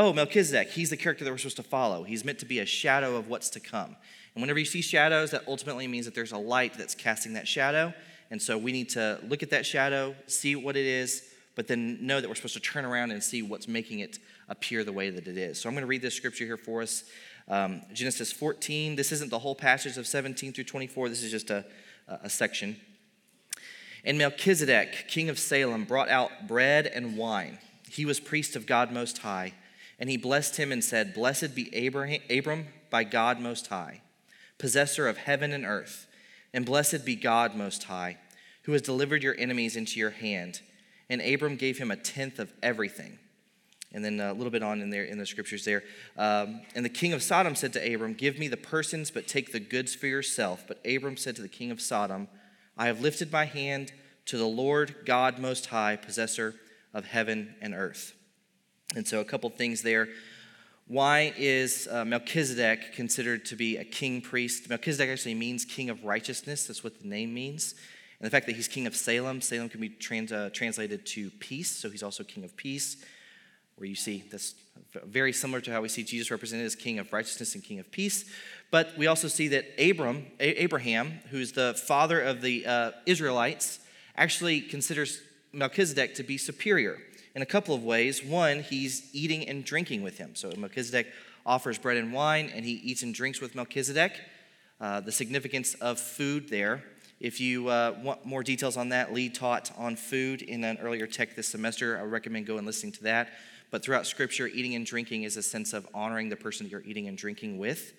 oh, 0.00 0.14
Melchizedek, 0.14 0.70
he's 0.70 0.88
the 0.88 0.96
character 0.96 1.26
that 1.26 1.30
we're 1.30 1.36
supposed 1.36 1.58
to 1.58 1.62
follow. 1.62 2.04
He's 2.04 2.24
meant 2.24 2.38
to 2.38 2.46
be 2.46 2.58
a 2.58 2.64
shadow 2.64 3.16
of 3.16 3.28
what's 3.28 3.50
to 3.50 3.60
come. 3.60 3.96
And 4.34 4.42
whenever 4.42 4.58
you 4.58 4.64
see 4.64 4.80
shadows, 4.80 5.30
that 5.32 5.42
ultimately 5.46 5.86
means 5.86 6.06
that 6.06 6.14
there's 6.14 6.32
a 6.32 6.38
light 6.38 6.72
that's 6.78 6.94
casting 6.94 7.34
that 7.34 7.46
shadow. 7.46 7.92
And 8.30 8.40
so 8.40 8.56
we 8.56 8.72
need 8.72 8.88
to 8.90 9.20
look 9.28 9.42
at 9.42 9.50
that 9.50 9.66
shadow, 9.66 10.14
see 10.26 10.56
what 10.56 10.74
it 10.74 10.86
is, 10.86 11.22
but 11.54 11.66
then 11.66 11.98
know 12.00 12.18
that 12.18 12.28
we're 12.28 12.34
supposed 12.34 12.54
to 12.54 12.60
turn 12.60 12.86
around 12.86 13.10
and 13.10 13.22
see 13.22 13.42
what's 13.42 13.68
making 13.68 13.98
it 13.98 14.18
appear 14.48 14.84
the 14.84 14.92
way 14.92 15.10
that 15.10 15.28
it 15.28 15.36
is. 15.36 15.60
So 15.60 15.68
I'm 15.68 15.74
going 15.74 15.82
to 15.82 15.86
read 15.86 16.00
this 16.00 16.14
scripture 16.14 16.46
here 16.46 16.56
for 16.56 16.80
us. 16.80 17.04
Um, 17.46 17.82
Genesis 17.92 18.32
14. 18.32 18.96
This 18.96 19.12
isn't 19.12 19.30
the 19.30 19.38
whole 19.38 19.54
passage 19.54 19.98
of 19.98 20.06
17 20.06 20.54
through 20.54 20.64
24. 20.64 21.10
This 21.10 21.22
is 21.22 21.30
just 21.30 21.50
a, 21.50 21.66
a 22.08 22.30
section. 22.30 22.80
And 24.02 24.16
Melchizedek, 24.16 25.08
king 25.08 25.28
of 25.28 25.38
Salem, 25.38 25.84
brought 25.84 26.08
out 26.08 26.48
bread 26.48 26.86
and 26.86 27.18
wine. 27.18 27.58
He 27.90 28.06
was 28.06 28.18
priest 28.18 28.56
of 28.56 28.64
God 28.64 28.92
Most 28.92 29.18
High. 29.18 29.52
And 30.00 30.08
he 30.08 30.16
blessed 30.16 30.56
him 30.56 30.72
and 30.72 30.82
said, 30.82 31.14
Blessed 31.14 31.54
be 31.54 31.72
Abraham, 31.74 32.22
Abram 32.30 32.68
by 32.88 33.04
God 33.04 33.38
Most 33.38 33.66
High, 33.66 34.00
possessor 34.58 35.06
of 35.06 35.18
heaven 35.18 35.52
and 35.52 35.66
earth, 35.66 36.06
and 36.54 36.64
blessed 36.64 37.04
be 37.04 37.14
God 37.14 37.54
Most 37.54 37.84
High, 37.84 38.16
who 38.62 38.72
has 38.72 38.82
delivered 38.82 39.22
your 39.22 39.36
enemies 39.38 39.76
into 39.76 40.00
your 40.00 40.10
hand. 40.10 40.62
And 41.10 41.20
Abram 41.20 41.56
gave 41.56 41.78
him 41.78 41.90
a 41.90 41.96
tenth 41.96 42.38
of 42.38 42.52
everything. 42.62 43.18
And 43.92 44.04
then 44.04 44.20
a 44.20 44.32
little 44.32 44.52
bit 44.52 44.62
on 44.62 44.80
in 44.80 44.90
there 44.90 45.02
in 45.02 45.18
the 45.18 45.26
scriptures 45.26 45.64
there. 45.64 45.82
Um, 46.16 46.62
and 46.76 46.84
the 46.84 46.90
king 46.90 47.12
of 47.12 47.22
Sodom 47.22 47.56
said 47.56 47.72
to 47.72 47.94
Abram, 47.94 48.14
Give 48.14 48.38
me 48.38 48.46
the 48.46 48.56
persons, 48.56 49.10
but 49.10 49.26
take 49.26 49.52
the 49.52 49.60
goods 49.60 49.94
for 49.94 50.06
yourself. 50.06 50.64
But 50.66 50.80
Abram 50.86 51.16
said 51.16 51.34
to 51.36 51.42
the 51.42 51.48
king 51.48 51.72
of 51.72 51.80
Sodom, 51.80 52.28
I 52.78 52.86
have 52.86 53.00
lifted 53.00 53.32
my 53.32 53.46
hand 53.46 53.92
to 54.26 54.38
the 54.38 54.46
Lord 54.46 54.94
God 55.04 55.40
Most 55.40 55.66
High, 55.66 55.96
possessor 55.96 56.54
of 56.94 57.06
heaven 57.06 57.56
and 57.60 57.74
earth. 57.74 58.14
And 58.96 59.06
so, 59.06 59.20
a 59.20 59.24
couple 59.24 59.48
things 59.50 59.82
there. 59.82 60.08
Why 60.88 61.32
is 61.36 61.86
uh, 61.88 62.04
Melchizedek 62.04 62.94
considered 62.94 63.44
to 63.46 63.56
be 63.56 63.76
a 63.76 63.84
king 63.84 64.20
priest? 64.20 64.68
Melchizedek 64.68 65.08
actually 65.08 65.34
means 65.34 65.64
king 65.64 65.88
of 65.88 66.04
righteousness. 66.04 66.66
That's 66.66 66.82
what 66.82 67.00
the 67.00 67.06
name 67.06 67.32
means. 67.32 67.76
And 68.18 68.26
the 68.26 68.30
fact 68.30 68.46
that 68.46 68.56
he's 68.56 68.66
king 68.66 68.88
of 68.88 68.96
Salem, 68.96 69.40
Salem 69.40 69.68
can 69.68 69.80
be 69.80 69.88
trans, 69.88 70.32
uh, 70.32 70.50
translated 70.52 71.06
to 71.06 71.30
peace, 71.30 71.70
so 71.70 71.88
he's 71.88 72.02
also 72.02 72.24
king 72.24 72.42
of 72.42 72.56
peace. 72.56 72.96
where 73.76 73.88
you 73.88 73.94
see 73.94 74.24
this 74.30 74.56
very 75.06 75.32
similar 75.32 75.60
to 75.60 75.70
how 75.70 75.80
we 75.80 75.88
see 75.88 76.02
Jesus 76.02 76.30
represented 76.30 76.66
as 76.66 76.74
king 76.74 76.98
of 76.98 77.12
righteousness 77.12 77.54
and 77.54 77.62
king 77.62 77.78
of 77.78 77.90
peace. 77.92 78.30
But 78.70 78.98
we 78.98 79.06
also 79.06 79.28
see 79.28 79.48
that 79.48 79.66
Abram, 79.78 80.26
Abraham, 80.40 81.20
who's 81.30 81.52
the 81.52 81.74
father 81.74 82.20
of 82.20 82.42
the 82.42 82.66
uh, 82.66 82.90
Israelites, 83.06 83.78
actually 84.16 84.60
considers 84.60 85.22
Melchizedek 85.52 86.14
to 86.16 86.22
be 86.22 86.36
superior 86.36 86.98
in 87.34 87.42
a 87.42 87.46
couple 87.46 87.74
of 87.74 87.84
ways. 87.84 88.24
One, 88.24 88.60
he's 88.60 89.08
eating 89.14 89.48
and 89.48 89.64
drinking 89.64 90.02
with 90.02 90.18
him. 90.18 90.34
So 90.34 90.52
Melchizedek 90.56 91.06
offers 91.46 91.78
bread 91.78 91.96
and 91.96 92.12
wine, 92.12 92.50
and 92.54 92.64
he 92.64 92.72
eats 92.72 93.02
and 93.02 93.14
drinks 93.14 93.40
with 93.40 93.54
Melchizedek. 93.54 94.12
Uh, 94.80 95.00
the 95.00 95.12
significance 95.12 95.74
of 95.74 96.00
food 96.00 96.48
there. 96.48 96.82
If 97.20 97.38
you 97.38 97.68
uh, 97.68 97.98
want 98.02 98.24
more 98.24 98.42
details 98.42 98.78
on 98.78 98.88
that, 98.90 99.12
Lee 99.12 99.28
taught 99.28 99.70
on 99.76 99.94
food 99.94 100.40
in 100.40 100.64
an 100.64 100.78
earlier 100.78 101.06
tech 101.06 101.36
this 101.36 101.48
semester. 101.48 101.98
I 101.98 102.02
recommend 102.02 102.46
going 102.46 102.60
and 102.60 102.66
listening 102.66 102.92
to 102.92 103.02
that. 103.02 103.28
But 103.70 103.84
throughout 103.84 104.06
Scripture, 104.06 104.48
eating 104.48 104.74
and 104.74 104.86
drinking 104.86 105.24
is 105.24 105.36
a 105.36 105.42
sense 105.42 105.74
of 105.74 105.86
honoring 105.92 106.30
the 106.30 106.36
person 106.36 106.66
you're 106.66 106.82
eating 106.82 107.08
and 107.08 107.18
drinking 107.18 107.58
with. 107.58 107.92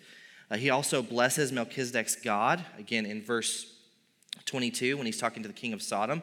Uh, 0.50 0.58
he 0.58 0.70
also 0.72 1.02
blesses 1.04 1.52
Melchizedek's 1.52 2.16
God, 2.16 2.66
again 2.78 3.06
in 3.06 3.22
verse 3.22 3.72
22 4.46 4.98
when 4.98 5.06
he's 5.06 5.20
talking 5.20 5.44
to 5.44 5.48
the 5.48 5.54
king 5.54 5.72
of 5.72 5.82
Sodom, 5.82 6.22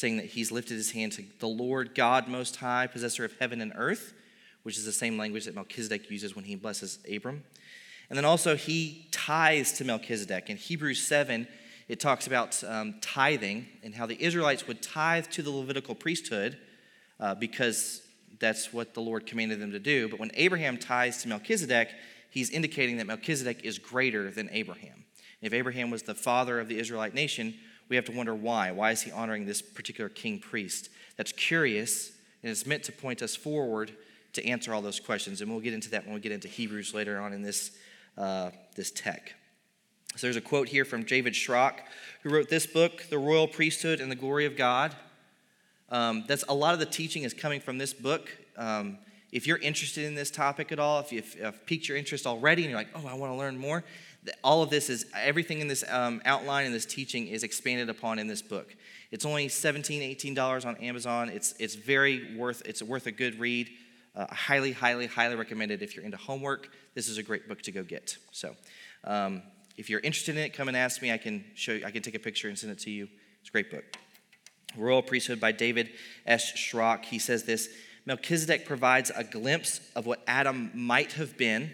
saying 0.00 0.16
that 0.16 0.26
he's 0.26 0.50
lifted 0.50 0.74
his 0.74 0.92
hand 0.92 1.12
to 1.12 1.24
the 1.38 1.46
Lord 1.46 1.94
God 1.94 2.26
Most 2.26 2.56
High, 2.56 2.86
possessor 2.86 3.22
of 3.24 3.34
heaven 3.38 3.60
and 3.60 3.72
earth, 3.76 4.14
which 4.62 4.78
is 4.78 4.86
the 4.86 4.92
same 4.92 5.18
language 5.18 5.44
that 5.44 5.54
Melchizedek 5.54 6.10
uses 6.10 6.34
when 6.34 6.46
he 6.46 6.54
blesses 6.54 6.98
Abram. 7.14 7.44
And 8.08 8.16
then 8.16 8.24
also, 8.24 8.56
he 8.56 9.06
tithes 9.12 9.72
to 9.72 9.84
Melchizedek. 9.84 10.48
In 10.48 10.56
Hebrews 10.56 11.06
7, 11.06 11.46
it 11.86 12.00
talks 12.00 12.26
about 12.26 12.62
um, 12.64 12.94
tithing 13.02 13.66
and 13.82 13.94
how 13.94 14.06
the 14.06 14.20
Israelites 14.20 14.66
would 14.66 14.82
tithe 14.82 15.26
to 15.32 15.42
the 15.42 15.50
Levitical 15.50 15.94
priesthood 15.94 16.56
uh, 17.20 17.34
because 17.34 18.00
that's 18.38 18.72
what 18.72 18.94
the 18.94 19.00
Lord 19.00 19.26
commanded 19.26 19.60
them 19.60 19.72
to 19.72 19.78
do. 19.78 20.08
But 20.08 20.18
when 20.18 20.30
Abraham 20.34 20.78
tithes 20.78 21.20
to 21.22 21.28
Melchizedek, 21.28 21.90
he's 22.30 22.48
indicating 22.48 22.96
that 22.96 23.06
Melchizedek 23.06 23.64
is 23.64 23.78
greater 23.78 24.30
than 24.30 24.48
Abraham. 24.50 25.04
If 25.42 25.52
Abraham 25.52 25.90
was 25.90 26.04
the 26.04 26.14
father 26.14 26.58
of 26.58 26.68
the 26.68 26.78
Israelite 26.78 27.14
nation, 27.14 27.54
we 27.90 27.96
have 27.96 28.06
to 28.06 28.12
wonder 28.12 28.34
why. 28.34 28.70
Why 28.70 28.92
is 28.92 29.02
he 29.02 29.10
honoring 29.10 29.44
this 29.44 29.60
particular 29.60 30.08
king 30.08 30.38
priest? 30.38 30.88
That's 31.16 31.32
curious, 31.32 32.12
and 32.42 32.50
it's 32.50 32.64
meant 32.64 32.84
to 32.84 32.92
point 32.92 33.20
us 33.20 33.36
forward 33.36 33.92
to 34.32 34.46
answer 34.46 34.72
all 34.72 34.80
those 34.80 35.00
questions. 35.00 35.40
And 35.40 35.50
we'll 35.50 35.60
get 35.60 35.74
into 35.74 35.90
that 35.90 36.06
when 36.06 36.14
we 36.14 36.20
get 36.20 36.32
into 36.32 36.48
Hebrews 36.48 36.94
later 36.94 37.20
on 37.20 37.32
in 37.32 37.42
this, 37.42 37.72
uh, 38.16 38.50
this 38.76 38.92
tech. 38.92 39.34
So 40.16 40.26
there's 40.26 40.36
a 40.36 40.40
quote 40.40 40.68
here 40.68 40.84
from 40.84 41.02
David 41.02 41.34
Schrock, 41.34 41.80
who 42.22 42.30
wrote 42.30 42.48
this 42.48 42.66
book, 42.66 43.06
The 43.10 43.18
Royal 43.18 43.48
Priesthood 43.48 44.00
and 44.00 44.10
the 44.10 44.16
Glory 44.16 44.46
of 44.46 44.56
God. 44.56 44.94
Um, 45.88 46.24
that's 46.28 46.44
a 46.48 46.54
lot 46.54 46.74
of 46.74 46.80
the 46.80 46.86
teaching 46.86 47.24
is 47.24 47.34
coming 47.34 47.60
from 47.60 47.78
this 47.78 47.92
book. 47.92 48.30
Um, 48.56 48.98
if 49.32 49.46
you're 49.46 49.58
interested 49.58 50.04
in 50.04 50.14
this 50.14 50.30
topic 50.30 50.72
at 50.72 50.78
all, 50.78 51.00
if 51.00 51.12
you've, 51.12 51.66
piqued 51.66 51.88
your 51.88 51.96
interest 51.96 52.26
already 52.26 52.62
and 52.62 52.70
you're 52.70 52.78
like, 52.78 52.88
oh, 52.94 53.06
I 53.06 53.14
want 53.14 53.32
to 53.32 53.36
learn 53.36 53.58
more, 53.58 53.84
all 54.44 54.62
of 54.62 54.70
this 54.70 54.90
is 54.90 55.06
everything 55.16 55.60
in 55.60 55.68
this 55.68 55.84
um, 55.88 56.20
outline 56.24 56.66
and 56.66 56.74
this 56.74 56.86
teaching 56.86 57.26
is 57.26 57.42
expanded 57.42 57.88
upon 57.88 58.18
in 58.18 58.26
this 58.26 58.42
book. 58.42 58.74
It's 59.10 59.24
only 59.24 59.48
$17, 59.48 60.16
$18 60.16 60.66
on 60.66 60.76
Amazon. 60.76 61.30
It's, 61.30 61.54
it's 61.58 61.74
very 61.74 62.36
worth, 62.36 62.62
it's 62.66 62.82
worth 62.82 63.06
a 63.06 63.12
good 63.12 63.40
read. 63.40 63.70
Uh, 64.14 64.26
highly, 64.30 64.72
highly, 64.72 65.06
highly 65.06 65.36
recommended 65.36 65.82
if 65.82 65.94
you're 65.94 66.04
into 66.04 66.16
homework. 66.16 66.68
This 66.94 67.08
is 67.08 67.16
a 67.16 67.22
great 67.22 67.48
book 67.48 67.62
to 67.62 67.72
go 67.72 67.82
get. 67.82 68.16
So, 68.32 68.54
um, 69.04 69.42
if 69.76 69.88
you're 69.88 70.00
interested 70.00 70.36
in 70.36 70.42
it, 70.42 70.52
come 70.52 70.68
and 70.68 70.76
ask 70.76 71.00
me. 71.00 71.12
I 71.12 71.16
can 71.16 71.44
show 71.54 71.72
you, 71.72 71.86
I 71.86 71.90
can 71.90 72.02
take 72.02 72.14
a 72.14 72.18
picture 72.18 72.48
and 72.48 72.58
send 72.58 72.72
it 72.72 72.80
to 72.80 72.90
you. 72.90 73.08
It's 73.40 73.48
a 73.48 73.52
great 73.52 73.70
book. 73.70 73.84
Royal 74.76 75.02
Priesthood 75.02 75.40
by 75.40 75.52
David 75.52 75.90
S. 76.26 76.52
Schrock. 76.52 77.04
He 77.04 77.18
says 77.18 77.44
this 77.44 77.68
Melchizedek 78.06 78.66
provides 78.66 79.10
a 79.14 79.24
glimpse 79.24 79.80
of 79.94 80.06
what 80.06 80.22
Adam 80.26 80.70
might 80.74 81.12
have 81.12 81.36
been, 81.36 81.70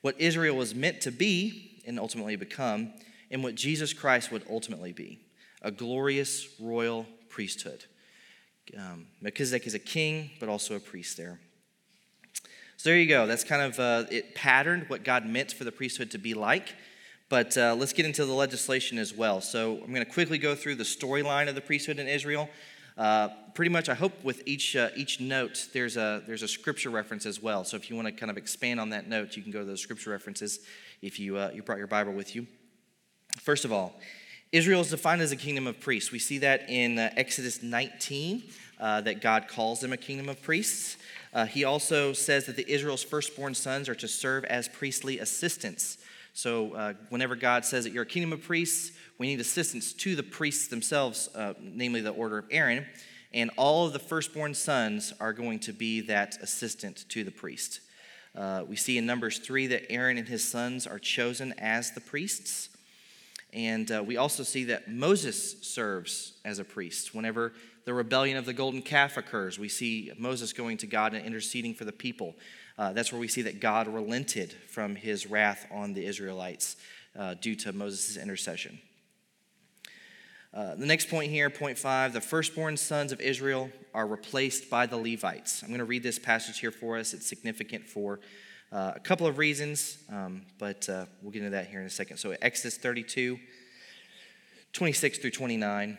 what 0.00 0.20
Israel 0.20 0.56
was 0.56 0.74
meant 0.74 1.00
to 1.02 1.10
be 1.10 1.82
and 1.86 1.98
ultimately 1.98 2.36
become, 2.36 2.92
and 3.30 3.42
what 3.42 3.54
Jesus 3.54 3.92
Christ 3.92 4.30
would 4.30 4.44
ultimately 4.48 4.92
be 4.92 5.20
a 5.62 5.70
glorious 5.70 6.48
royal 6.60 7.06
priesthood. 7.28 7.84
Um, 8.76 9.06
Melchizedek 9.20 9.66
is 9.66 9.74
a 9.74 9.78
king, 9.78 10.30
but 10.40 10.48
also 10.48 10.76
a 10.76 10.80
priest 10.80 11.16
there. 11.16 11.40
So 12.76 12.90
there 12.90 12.98
you 12.98 13.08
go. 13.08 13.26
That's 13.26 13.42
kind 13.42 13.62
of 13.62 13.80
uh, 13.80 14.04
it 14.10 14.34
patterned 14.34 14.84
what 14.88 15.02
God 15.02 15.26
meant 15.26 15.52
for 15.52 15.64
the 15.64 15.72
priesthood 15.72 16.12
to 16.12 16.18
be 16.18 16.34
like. 16.34 16.74
But 17.28 17.56
uh, 17.58 17.74
let's 17.76 17.92
get 17.92 18.06
into 18.06 18.24
the 18.24 18.32
legislation 18.32 18.98
as 18.98 19.12
well. 19.12 19.40
So 19.40 19.74
I'm 19.82 19.92
going 19.92 20.04
to 20.04 20.10
quickly 20.10 20.38
go 20.38 20.54
through 20.54 20.76
the 20.76 20.84
storyline 20.84 21.48
of 21.48 21.54
the 21.54 21.60
priesthood 21.60 21.98
in 21.98 22.08
Israel. 22.08 22.48
Uh, 22.98 23.28
pretty 23.54 23.70
much, 23.70 23.88
I 23.88 23.94
hope 23.94 24.12
with 24.24 24.42
each 24.44 24.74
uh, 24.74 24.88
each 24.96 25.20
note 25.20 25.68
there's 25.72 25.96
a 25.96 26.20
there's 26.26 26.42
a 26.42 26.48
scripture 26.48 26.90
reference 26.90 27.26
as 27.26 27.40
well. 27.40 27.62
So 27.62 27.76
if 27.76 27.88
you 27.88 27.94
want 27.94 28.08
to 28.08 28.12
kind 28.12 28.28
of 28.28 28.36
expand 28.36 28.80
on 28.80 28.90
that 28.90 29.08
note, 29.08 29.36
you 29.36 29.42
can 29.42 29.52
go 29.52 29.60
to 29.60 29.64
those 29.64 29.80
scripture 29.80 30.10
references 30.10 30.58
if 31.00 31.20
you 31.20 31.36
uh, 31.36 31.52
you 31.54 31.62
brought 31.62 31.78
your 31.78 31.86
Bible 31.86 32.12
with 32.12 32.34
you. 32.34 32.48
First 33.40 33.64
of 33.64 33.72
all, 33.72 34.00
Israel 34.50 34.80
is 34.80 34.90
defined 34.90 35.22
as 35.22 35.30
a 35.30 35.36
kingdom 35.36 35.68
of 35.68 35.78
priests. 35.78 36.10
We 36.10 36.18
see 36.18 36.38
that 36.38 36.68
in 36.68 36.98
uh, 36.98 37.10
Exodus 37.16 37.62
19, 37.62 38.42
uh, 38.80 39.00
that 39.02 39.20
God 39.20 39.46
calls 39.46 39.78
them 39.78 39.92
a 39.92 39.96
kingdom 39.96 40.28
of 40.28 40.42
priests. 40.42 40.96
He 41.50 41.62
also 41.62 42.12
says 42.12 42.46
that 42.46 42.56
the 42.56 42.68
Israel's 42.68 43.04
firstborn 43.04 43.54
sons 43.54 43.88
are 43.88 43.94
to 43.94 44.08
serve 44.08 44.44
as 44.46 44.66
priestly 44.66 45.20
assistants. 45.20 45.98
So, 46.32 46.96
whenever 47.10 47.36
God 47.36 47.64
says 47.64 47.84
that 47.84 47.92
you're 47.92 48.02
a 48.02 48.06
kingdom 48.06 48.32
of 48.32 48.42
priests, 48.42 48.97
we 49.18 49.26
need 49.26 49.40
assistance 49.40 49.92
to 49.94 50.14
the 50.14 50.22
priests 50.22 50.68
themselves, 50.68 51.28
uh, 51.34 51.54
namely 51.60 52.00
the 52.00 52.10
order 52.10 52.38
of 52.38 52.46
Aaron. 52.50 52.86
And 53.34 53.50
all 53.56 53.86
of 53.86 53.92
the 53.92 53.98
firstborn 53.98 54.54
sons 54.54 55.12
are 55.20 55.32
going 55.32 55.58
to 55.60 55.72
be 55.72 56.00
that 56.02 56.38
assistant 56.40 57.04
to 57.10 57.24
the 57.24 57.30
priest. 57.30 57.80
Uh, 58.34 58.64
we 58.66 58.76
see 58.76 58.96
in 58.96 59.06
Numbers 59.06 59.38
3 59.38 59.66
that 59.68 59.90
Aaron 59.90 60.16
and 60.16 60.28
his 60.28 60.44
sons 60.44 60.86
are 60.86 60.98
chosen 60.98 61.52
as 61.58 61.90
the 61.90 62.00
priests. 62.00 62.70
And 63.52 63.90
uh, 63.90 64.02
we 64.06 64.16
also 64.16 64.42
see 64.42 64.64
that 64.64 64.88
Moses 64.88 65.62
serves 65.62 66.34
as 66.44 66.58
a 66.58 66.64
priest. 66.64 67.14
Whenever 67.14 67.52
the 67.84 67.94
rebellion 67.94 68.36
of 68.36 68.46
the 68.46 68.52
golden 68.52 68.82
calf 68.82 69.16
occurs, 69.16 69.58
we 69.58 69.68
see 69.68 70.12
Moses 70.18 70.52
going 70.52 70.76
to 70.78 70.86
God 70.86 71.14
and 71.14 71.26
interceding 71.26 71.74
for 71.74 71.84
the 71.84 71.92
people. 71.92 72.36
Uh, 72.78 72.92
that's 72.92 73.12
where 73.12 73.20
we 73.20 73.28
see 73.28 73.42
that 73.42 73.60
God 73.60 73.88
relented 73.88 74.52
from 74.68 74.94
his 74.94 75.26
wrath 75.26 75.66
on 75.72 75.94
the 75.94 76.06
Israelites 76.06 76.76
uh, 77.18 77.34
due 77.34 77.56
to 77.56 77.72
Moses' 77.72 78.16
intercession. 78.16 78.78
Uh, 80.54 80.74
the 80.76 80.86
next 80.86 81.10
point 81.10 81.30
here, 81.30 81.50
point 81.50 81.78
five, 81.78 82.14
the 82.14 82.20
firstborn 82.20 82.76
sons 82.76 83.12
of 83.12 83.20
Israel 83.20 83.70
are 83.92 84.06
replaced 84.06 84.70
by 84.70 84.86
the 84.86 84.96
Levites. 84.96 85.62
I'm 85.62 85.68
going 85.68 85.78
to 85.78 85.84
read 85.84 86.02
this 86.02 86.18
passage 86.18 86.58
here 86.58 86.70
for 86.70 86.96
us. 86.96 87.12
It's 87.12 87.26
significant 87.26 87.86
for 87.86 88.20
uh, 88.72 88.92
a 88.96 89.00
couple 89.00 89.26
of 89.26 89.36
reasons, 89.36 89.98
um, 90.10 90.42
but 90.58 90.88
uh, 90.88 91.04
we'll 91.20 91.32
get 91.32 91.40
into 91.40 91.50
that 91.50 91.66
here 91.66 91.80
in 91.80 91.86
a 91.86 91.90
second. 91.90 92.16
So, 92.16 92.34
Exodus 92.40 92.78
32, 92.78 93.38
26 94.72 95.18
through 95.18 95.32
29. 95.32 95.98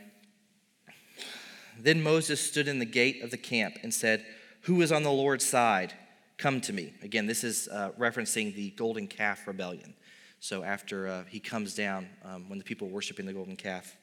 Then 1.79 2.01
Moses 2.01 2.41
stood 2.41 2.67
in 2.67 2.79
the 2.79 2.85
gate 2.85 3.23
of 3.23 3.29
the 3.29 3.37
camp 3.37 3.77
and 3.83 3.93
said, 3.93 4.25
Who 4.61 4.81
is 4.81 4.91
on 4.91 5.03
the 5.03 5.11
Lord's 5.11 5.45
side? 5.45 5.93
Come 6.37 6.59
to 6.61 6.73
me. 6.73 6.93
Again, 7.03 7.27
this 7.27 7.43
is 7.43 7.67
uh, 7.67 7.91
referencing 7.99 8.55
the 8.55 8.71
golden 8.71 9.05
calf 9.05 9.45
rebellion. 9.45 9.93
So, 10.39 10.63
after 10.63 11.07
uh, 11.07 11.23
he 11.29 11.39
comes 11.39 11.75
down, 11.75 12.09
um, 12.25 12.49
when 12.49 12.57
the 12.57 12.65
people 12.65 12.87
were 12.87 12.95
worshiping 12.95 13.27
the 13.27 13.33
golden 13.33 13.55
calf. 13.55 13.95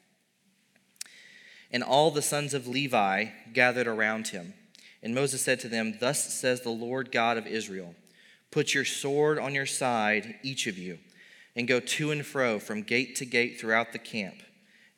And 1.73 1.83
all 1.83 2.11
the 2.11 2.23
sons 2.23 2.55
of 2.55 2.67
Levi 2.67 3.27
gathered 3.53 3.87
around 3.87 4.29
him. 4.29 4.55
And 5.03 5.15
Moses 5.15 5.43
said 5.43 5.61
to 5.61 5.69
them, 5.69 5.99
Thus 6.01 6.33
says 6.33 6.61
the 6.61 6.71
Lord 6.71 7.13
God 7.13 7.37
of 7.37 7.47
Israel 7.47 7.95
Put 8.51 8.75
your 8.75 8.85
sword 8.85 9.39
on 9.39 9.55
your 9.55 9.67
side, 9.67 10.37
each 10.43 10.67
of 10.67 10.79
you, 10.79 10.99
and 11.55 11.69
go 11.69 11.81
to 11.81 12.11
and 12.11 12.25
fro 12.25 12.59
from 12.59 12.83
gate 12.83 13.17
to 13.17 13.27
gate 13.27 13.61
throughout 13.61 13.93
the 13.93 13.99
camp. 13.99 14.37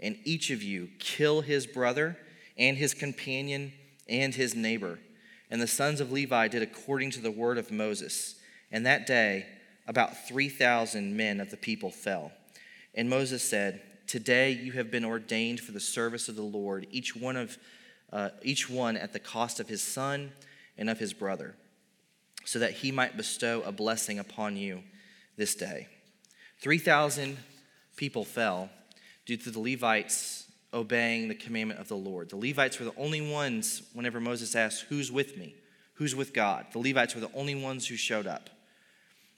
And 0.01 0.19
each 0.25 0.51
of 0.51 0.63
you 0.63 0.91
kill 0.99 1.41
his 1.41 1.67
brother 1.67 2.17
and 2.57 2.77
his 2.77 2.95
companion 2.95 3.73
and 4.09 4.35
his 4.35 4.55
neighbor. 4.55 4.99
And 5.51 5.61
the 5.61 5.67
sons 5.67 6.01
of 6.01 6.13
Levi 6.13 6.49
did 6.49 6.63
according 6.63 7.11
to 7.13 7.21
the 7.21 7.31
word 7.31 7.59
of 7.59 7.73
Moses. 7.73 8.37
And 8.71 8.87
that 8.87 9.07
day, 9.07 9.47
about 9.87 10.29
3,000 10.29 11.17
men 11.17 11.41
of 11.41 11.51
the 11.51 11.57
people 11.57 11.91
fell. 11.91 12.31
And 12.95 13.09
Moses 13.09 13.43
said, 13.43 13.81
Today 14.09 14.53
you 14.53 14.73
have 14.73 14.91
been 14.91 15.05
ordained 15.05 15.61
for 15.61 15.73
the 15.73 15.81
service 15.81 16.31
of 16.31 16.35
the 16.35 16.41
Lord, 16.41 16.87
each 16.91 17.15
one, 17.15 17.37
of, 17.37 17.59
uh, 18.11 18.31
each 18.43 18.71
one 18.71 18.97
at 18.97 19.13
the 19.13 19.19
cost 19.19 19.61
of 19.61 19.69
his 19.69 19.83
son 19.83 20.33
and 20.79 20.89
of 20.89 20.99
his 20.99 21.13
brother, 21.13 21.55
so 22.47 22.59
that 22.59 22.73
he 22.73 22.91
might 22.91 23.19
bestow 23.19 23.61
a 23.67 23.71
blessing 23.71 24.19
upon 24.19 24.57
you 24.57 24.83
this 25.37 25.55
day. 25.55 25.89
3,000 26.63 27.37
people 27.97 28.25
fell 28.25 28.71
due 29.27 29.37
to 29.37 29.51
the 29.51 29.61
Levites 29.61 30.47
obeying 30.73 31.29
the 31.29 31.35
commandment 31.35 31.79
of 31.79 31.89
the 31.89 31.97
Lord. 31.97 32.31
The 32.31 32.37
Levites 32.37 32.79
were 32.79 32.87
the 32.87 32.97
only 32.97 33.21
ones, 33.21 33.83
whenever 33.93 34.21
Moses 34.21 34.57
asked, 34.57 34.87
Who's 34.89 35.13
with 35.13 35.37
me? 35.37 35.55
Who's 35.95 36.17
with 36.17 36.33
God? 36.33 36.65
The 36.73 36.79
Levites 36.79 37.15
were 37.15 37.21
the 37.21 37.33
only 37.35 37.55
ones 37.55 37.87
who 37.87 37.97
showed 37.97 38.27
up. 38.27 38.49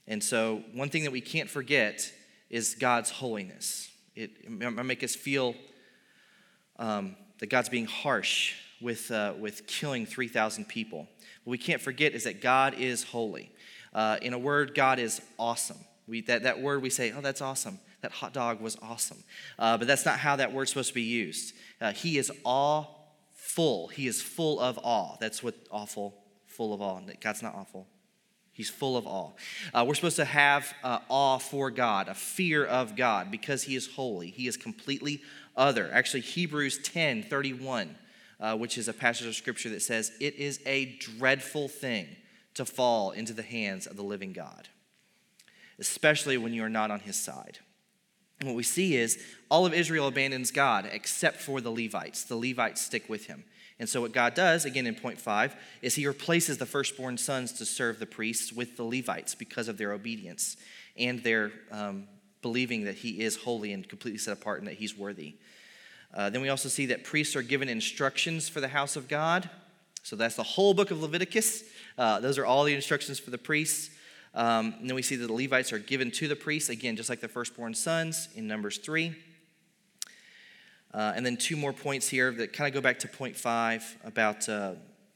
And 0.07 0.23
so, 0.23 0.63
one 0.73 0.87
thing 0.87 1.03
that 1.03 1.11
we 1.11 1.19
can't 1.19 1.49
forget 1.49 2.09
is 2.49 2.75
God's 2.79 3.09
holiness. 3.09 3.90
It, 4.15 4.49
might 4.49 4.83
make 4.83 5.03
us 5.03 5.15
feel 5.15 5.55
um, 6.77 7.15
that 7.39 7.47
God's 7.47 7.69
being 7.69 7.85
harsh 7.85 8.55
with, 8.81 9.09
uh, 9.11 9.33
with 9.39 9.67
killing 9.67 10.05
3,000 10.05 10.67
people. 10.67 11.07
What 11.43 11.51
we 11.51 11.57
can't 11.57 11.81
forget 11.81 12.13
is 12.13 12.25
that 12.25 12.41
God 12.41 12.73
is 12.73 13.03
holy. 13.03 13.51
Uh, 13.93 14.17
in 14.21 14.33
a 14.33 14.39
word, 14.39 14.75
God 14.75 14.99
is 14.99 15.21
awesome. 15.39 15.77
We, 16.07 16.21
that, 16.21 16.43
that 16.43 16.61
word 16.61 16.81
we 16.81 16.89
say, 16.89 17.13
oh, 17.15 17.21
that's 17.21 17.41
awesome. 17.41 17.79
That 18.01 18.11
hot 18.11 18.33
dog 18.33 18.61
was 18.61 18.77
awesome. 18.81 19.23
Uh, 19.59 19.77
but 19.77 19.87
that's 19.87 20.05
not 20.05 20.19
how 20.19 20.35
that 20.37 20.51
word's 20.51 20.71
supposed 20.71 20.89
to 20.89 20.95
be 20.95 21.03
used. 21.03 21.53
Uh, 21.79 21.91
he 21.91 22.17
is 22.17 22.31
awful. 22.43 23.87
He 23.87 24.07
is 24.07 24.21
full 24.21 24.59
of 24.59 24.79
awe. 24.83 25.17
That's 25.19 25.43
what 25.43 25.55
awful, 25.71 26.15
full 26.47 26.73
of 26.73 26.81
awe. 26.81 26.99
God's 27.21 27.43
not 27.43 27.55
awful. 27.55 27.87
He's 28.61 28.69
full 28.69 28.95
of 28.95 29.07
awe. 29.07 29.31
Uh, 29.73 29.85
we're 29.87 29.95
supposed 29.95 30.17
to 30.17 30.25
have 30.25 30.71
uh, 30.83 30.99
awe 31.09 31.39
for 31.39 31.71
God, 31.71 32.07
a 32.07 32.13
fear 32.13 32.63
of 32.63 32.95
God, 32.95 33.31
because 33.31 33.63
He 33.63 33.75
is 33.75 33.87
holy. 33.87 34.29
He 34.29 34.45
is 34.45 34.55
completely 34.55 35.23
other. 35.57 35.89
Actually, 35.91 36.19
Hebrews 36.19 36.77
10 36.83 37.23
31, 37.23 37.95
uh, 38.39 38.55
which 38.55 38.77
is 38.77 38.87
a 38.87 38.93
passage 38.93 39.25
of 39.25 39.33
scripture 39.33 39.69
that 39.69 39.81
says, 39.81 40.11
It 40.19 40.35
is 40.35 40.59
a 40.67 40.95
dreadful 40.97 41.69
thing 41.69 42.05
to 42.53 42.63
fall 42.63 43.09
into 43.09 43.33
the 43.33 43.41
hands 43.41 43.87
of 43.87 43.95
the 43.97 44.03
living 44.03 44.31
God, 44.31 44.69
especially 45.79 46.37
when 46.37 46.53
you 46.53 46.63
are 46.63 46.69
not 46.69 46.91
on 46.91 46.99
His 46.99 47.15
side. 47.15 47.57
And 48.39 48.47
what 48.47 48.55
we 48.55 48.61
see 48.61 48.95
is 48.95 49.17
all 49.49 49.65
of 49.65 49.73
Israel 49.73 50.05
abandons 50.05 50.51
God 50.51 50.87
except 50.91 51.37
for 51.37 51.61
the 51.61 51.71
Levites. 51.71 52.25
The 52.25 52.35
Levites 52.35 52.81
stick 52.81 53.09
with 53.09 53.25
Him. 53.25 53.43
And 53.81 53.89
so, 53.89 53.99
what 53.99 54.11
God 54.11 54.35
does, 54.35 54.63
again 54.63 54.85
in 54.85 54.93
point 54.93 55.19
five, 55.19 55.55
is 55.81 55.95
He 55.95 56.05
replaces 56.05 56.59
the 56.59 56.67
firstborn 56.67 57.17
sons 57.17 57.51
to 57.53 57.65
serve 57.65 57.97
the 57.97 58.05
priests 58.05 58.53
with 58.53 58.77
the 58.77 58.83
Levites 58.83 59.33
because 59.33 59.67
of 59.67 59.79
their 59.79 59.91
obedience 59.91 60.55
and 60.95 61.23
their 61.23 61.51
um, 61.71 62.07
believing 62.43 62.83
that 62.83 62.93
He 62.93 63.21
is 63.21 63.37
holy 63.37 63.73
and 63.73 63.89
completely 63.89 64.19
set 64.19 64.33
apart 64.33 64.59
and 64.59 64.67
that 64.67 64.75
He's 64.75 64.95
worthy. 64.95 65.33
Uh, 66.13 66.29
then 66.29 66.43
we 66.43 66.49
also 66.49 66.69
see 66.69 66.85
that 66.85 67.03
priests 67.03 67.35
are 67.35 67.41
given 67.41 67.67
instructions 67.67 68.47
for 68.47 68.61
the 68.61 68.67
house 68.67 68.95
of 68.95 69.07
God. 69.07 69.49
So, 70.03 70.15
that's 70.15 70.35
the 70.35 70.43
whole 70.43 70.75
book 70.75 70.91
of 70.91 71.01
Leviticus. 71.01 71.63
Uh, 71.97 72.19
those 72.19 72.37
are 72.37 72.45
all 72.45 72.65
the 72.65 72.75
instructions 72.75 73.17
for 73.17 73.31
the 73.31 73.39
priests. 73.39 73.89
Um, 74.35 74.75
and 74.79 74.87
then 74.87 74.95
we 74.95 75.01
see 75.01 75.15
that 75.15 75.25
the 75.25 75.33
Levites 75.33 75.73
are 75.73 75.79
given 75.79 76.11
to 76.11 76.27
the 76.27 76.35
priests, 76.35 76.69
again, 76.69 76.95
just 76.95 77.09
like 77.09 77.19
the 77.19 77.27
firstborn 77.27 77.73
sons 77.73 78.29
in 78.35 78.45
Numbers 78.45 78.77
3. 78.77 79.15
Uh, 80.93 81.13
and 81.15 81.25
then 81.25 81.37
two 81.37 81.55
more 81.55 81.71
points 81.71 82.09
here 82.09 82.31
that 82.31 82.51
kind 82.51 82.67
of 82.67 82.73
go 82.73 82.81
back 82.81 82.99
to 82.99 83.07
point 83.07 83.35
five 83.35 83.97
about 84.03 84.47
uh, 84.49 84.73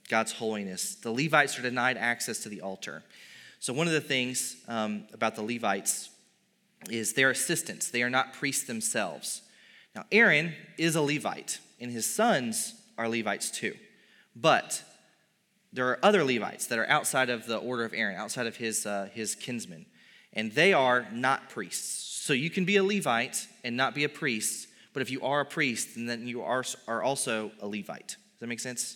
God's 0.09 0.31
holiness. 0.31 0.95
The 0.95 1.11
Levites 1.11 1.59
are 1.59 1.61
denied 1.61 1.97
access 1.97 2.39
to 2.39 2.49
the 2.49 2.61
altar. 2.61 3.03
So, 3.59 3.73
one 3.73 3.87
of 3.87 3.93
the 3.93 4.01
things 4.01 4.57
um, 4.67 5.05
about 5.11 5.35
the 5.35 5.41
Levites 5.41 6.09
is 6.89 7.13
their 7.13 7.31
assistants, 7.31 7.89
they 7.89 8.03
are 8.03 8.09
not 8.09 8.33
priests 8.33 8.65
themselves. 8.65 9.41
Now, 9.95 10.05
Aaron 10.11 10.53
is 10.77 10.95
a 10.95 11.01
Levite, 11.01 11.59
and 11.79 11.91
his 11.91 12.05
sons 12.05 12.75
are 12.97 13.09
Levites 13.09 13.49
too. 13.49 13.75
But 14.35 14.83
there 15.73 15.87
are 15.89 15.99
other 16.03 16.23
Levites 16.23 16.67
that 16.67 16.79
are 16.79 16.87
outside 16.87 17.29
of 17.29 17.47
the 17.47 17.57
order 17.57 17.83
of 17.83 17.93
Aaron, 17.93 18.17
outside 18.17 18.45
of 18.45 18.57
his, 18.57 18.85
uh, 18.85 19.09
his 19.13 19.35
kinsmen, 19.35 19.85
and 20.31 20.51
they 20.51 20.73
are 20.73 21.07
not 21.11 21.49
priests. 21.49 22.21
So, 22.23 22.33
you 22.33 22.49
can 22.49 22.63
be 22.63 22.77
a 22.77 22.83
Levite 22.83 23.47
and 23.63 23.75
not 23.75 23.93
be 23.95 24.03
a 24.03 24.09
priest 24.09 24.67
but 24.95 25.01
if 25.01 25.11
you 25.11 25.21
are 25.23 25.41
a 25.41 25.45
priest, 25.45 25.89
then 25.97 26.25
you 26.25 26.41
are, 26.41 26.63
are 26.87 27.03
also 27.03 27.51
a 27.61 27.67
Levite. 27.67 28.07
Does 28.07 28.39
that 28.39 28.47
make 28.47 28.61
sense? 28.61 28.95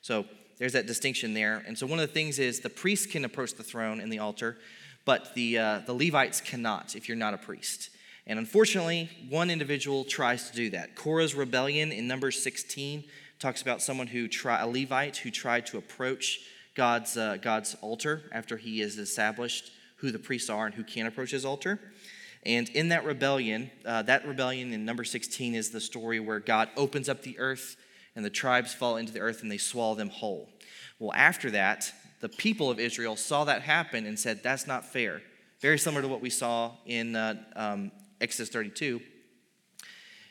So 0.00 0.24
there's 0.58 0.74
that 0.74 0.86
distinction 0.86 1.34
there. 1.34 1.64
And 1.66 1.76
so 1.76 1.88
one 1.88 1.98
of 1.98 2.06
the 2.06 2.14
things 2.14 2.38
is 2.38 2.60
the 2.60 2.70
priest 2.70 3.10
can 3.10 3.24
approach 3.24 3.54
the 3.54 3.64
throne 3.64 3.98
and 3.98 4.12
the 4.12 4.20
altar, 4.20 4.58
but 5.04 5.34
the, 5.34 5.58
uh, 5.58 5.78
the 5.86 5.92
Levites 5.92 6.40
cannot 6.40 6.94
if 6.94 7.08
you're 7.08 7.16
not 7.16 7.34
a 7.34 7.36
priest. 7.36 7.90
And 8.28 8.38
unfortunately, 8.38 9.10
one 9.28 9.50
individual 9.50 10.04
tries 10.04 10.48
to 10.50 10.56
do 10.56 10.70
that. 10.70 10.94
Korah's 10.94 11.34
rebellion 11.34 11.90
in 11.90 12.06
Numbers 12.06 12.40
16 12.40 13.02
talks 13.40 13.60
about 13.60 13.82
someone 13.82 14.06
who 14.06 14.28
tried, 14.28 14.62
a 14.62 14.68
Levite 14.68 15.16
who 15.16 15.32
tried 15.32 15.66
to 15.66 15.78
approach 15.78 16.38
God's, 16.76 17.16
uh, 17.16 17.38
God's 17.42 17.74
altar 17.80 18.22
after 18.30 18.56
he 18.56 18.78
has 18.78 18.98
established 18.98 19.72
who 19.96 20.12
the 20.12 20.20
priests 20.20 20.48
are 20.48 20.66
and 20.66 20.76
who 20.76 20.84
can 20.84 21.06
approach 21.06 21.32
his 21.32 21.44
altar. 21.44 21.80
And 22.44 22.68
in 22.70 22.88
that 22.88 23.04
rebellion, 23.04 23.70
uh, 23.84 24.02
that 24.02 24.26
rebellion 24.26 24.72
in 24.72 24.84
number 24.84 25.04
16 25.04 25.54
is 25.54 25.70
the 25.70 25.80
story 25.80 26.20
where 26.20 26.40
God 26.40 26.70
opens 26.76 27.08
up 27.08 27.22
the 27.22 27.38
earth 27.38 27.76
and 28.16 28.24
the 28.24 28.30
tribes 28.30 28.72
fall 28.72 28.96
into 28.96 29.12
the 29.12 29.20
earth 29.20 29.42
and 29.42 29.50
they 29.50 29.58
swallow 29.58 29.94
them 29.94 30.08
whole. 30.08 30.48
Well, 30.98 31.12
after 31.14 31.50
that, 31.50 31.92
the 32.20 32.28
people 32.28 32.70
of 32.70 32.78
Israel 32.78 33.16
saw 33.16 33.44
that 33.44 33.62
happen 33.62 34.06
and 34.06 34.18
said, 34.18 34.42
That's 34.42 34.66
not 34.66 34.86
fair. 34.86 35.22
Very 35.60 35.78
similar 35.78 36.02
to 36.02 36.08
what 36.08 36.20
we 36.20 36.30
saw 36.30 36.72
in 36.86 37.16
uh, 37.16 37.34
um, 37.56 37.92
Exodus 38.20 38.50
32. 38.50 39.00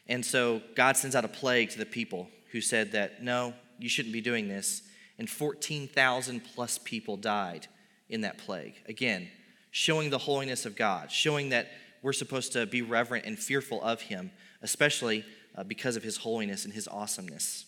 And 0.07 0.25
so 0.25 0.61
God 0.75 0.97
sends 0.97 1.15
out 1.15 1.25
a 1.25 1.29
plague 1.29 1.69
to 1.71 1.77
the 1.77 1.85
people 1.85 2.29
who 2.51 2.61
said 2.61 2.93
that, 2.93 3.23
No, 3.23 3.53
you 3.77 3.89
shouldn't 3.89 4.13
be 4.13 4.21
doing 4.21 4.47
this. 4.47 4.83
And 5.17 5.29
14,000 5.29 6.41
plus 6.55 6.77
people 6.77 7.17
died 7.17 7.67
in 8.07 8.21
that 8.21 8.37
plague. 8.37 8.75
Again, 8.87 9.29
showing 9.71 10.09
the 10.09 10.17
holiness 10.17 10.65
of 10.65 10.75
God, 10.75 11.11
showing 11.11 11.49
that 11.49 11.69
we're 12.01 12.13
supposed 12.13 12.53
to 12.53 12.65
be 12.65 12.81
reverent 12.81 13.25
and 13.25 13.37
fearful 13.37 13.81
of 13.81 14.01
him, 14.01 14.31
especially 14.61 15.25
uh, 15.55 15.63
because 15.63 15.95
of 15.95 16.03
his 16.03 16.17
holiness 16.17 16.65
and 16.65 16.73
his 16.73 16.87
awesomeness. 16.87 17.65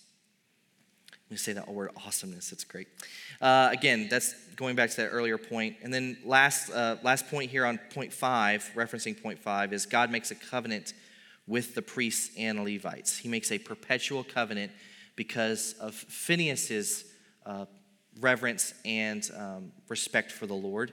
Let 1.12 1.32
me 1.32 1.38
say 1.38 1.54
that 1.54 1.70
word 1.70 1.92
awesomeness. 2.06 2.52
It's 2.52 2.66
great. 2.66 2.88
Uh, 3.40 3.70
again, 3.72 4.08
that's 4.10 4.36
going 4.56 4.76
back 4.76 4.90
to 4.90 4.98
that 4.98 5.08
earlier 5.08 5.38
point. 5.38 5.78
And 5.82 5.94
then 5.94 6.18
last, 6.26 6.70
uh, 6.70 6.98
last 7.04 7.30
point 7.30 7.50
here 7.52 7.66
on 7.66 7.80
point 7.94 8.12
five, 8.12 8.70
referencing 8.76 9.22
point 9.22 9.40
five, 9.40 9.72
is 9.72 9.86
God 9.86 10.12
makes 10.12 10.32
a 10.32 10.36
covenant 10.36 10.94
with 11.48 11.74
the 11.74 11.82
priests 11.82 12.32
and 12.38 12.64
Levites. 12.64 13.18
He 13.18 13.30
makes 13.30 13.52
a 13.52 13.58
perpetual 13.58 14.24
covenant 14.24 14.74
because 15.16 15.74
of 15.80 15.96
Phinehas's 15.96 17.06
uh, 17.46 17.66
reverence 18.20 18.74
and 18.84 19.30
um, 19.38 19.72
respect 19.88 20.32
for 20.32 20.48
the 20.48 20.54
Lord. 20.54 20.92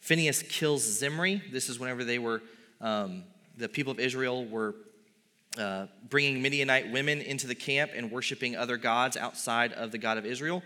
Phinehas 0.00 0.42
kills 0.44 0.82
Zimri. 0.82 1.42
This 1.52 1.68
is 1.68 1.78
whenever 1.78 2.04
they 2.04 2.18
were 2.18 2.42
um, 2.80 3.24
the 3.56 3.68
people 3.68 3.92
of 3.92 4.00
Israel 4.00 4.44
were 4.44 4.74
uh, 5.58 5.86
bringing 6.08 6.42
Midianite 6.42 6.90
women 6.90 7.20
into 7.20 7.46
the 7.46 7.54
camp 7.54 7.92
and 7.94 8.10
worshiping 8.10 8.56
other 8.56 8.76
gods 8.76 9.16
outside 9.16 9.72
of 9.72 9.92
the 9.92 9.98
God 9.98 10.18
of 10.18 10.26
Israel. 10.26 10.62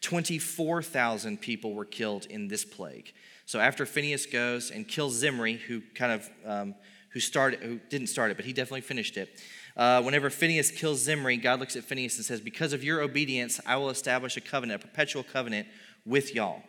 24,000 0.00 1.40
people 1.40 1.74
were 1.74 1.84
killed 1.84 2.26
in 2.26 2.48
this 2.48 2.64
plague. 2.64 3.12
So 3.46 3.58
after 3.58 3.84
Phinehas 3.84 4.26
goes 4.26 4.70
and 4.70 4.86
kills 4.86 5.14
Zimri, 5.14 5.54
who 5.54 5.80
kind 5.94 6.12
of 6.12 6.30
um, 6.44 6.74
who 7.10 7.20
started, 7.20 7.60
who 7.60 7.80
didn't 7.88 8.08
start 8.08 8.30
it, 8.30 8.36
but 8.36 8.44
he 8.44 8.52
definitely 8.52 8.82
finished 8.82 9.16
it. 9.16 9.40
Uh, 9.76 10.02
whenever 10.02 10.28
Phinehas 10.28 10.70
kills 10.70 11.00
Zimri, 11.00 11.36
God 11.36 11.58
looks 11.58 11.74
at 11.74 11.84
Phinehas 11.84 12.16
and 12.16 12.24
says, 12.24 12.40
"Because 12.40 12.72
of 12.72 12.84
your 12.84 13.00
obedience, 13.00 13.60
I 13.64 13.76
will 13.76 13.90
establish 13.90 14.36
a 14.36 14.40
covenant, 14.40 14.84
a 14.84 14.86
perpetual 14.86 15.22
covenant 15.22 15.66
with 16.04 16.34
y'all, 16.34 16.62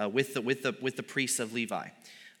uh, 0.00 0.08
with 0.08 0.34
the 0.34 0.40
with 0.40 0.62
the 0.62 0.76
with 0.80 0.96
the 0.96 1.02
priests 1.02 1.40
of 1.40 1.52
Levi, 1.52 1.88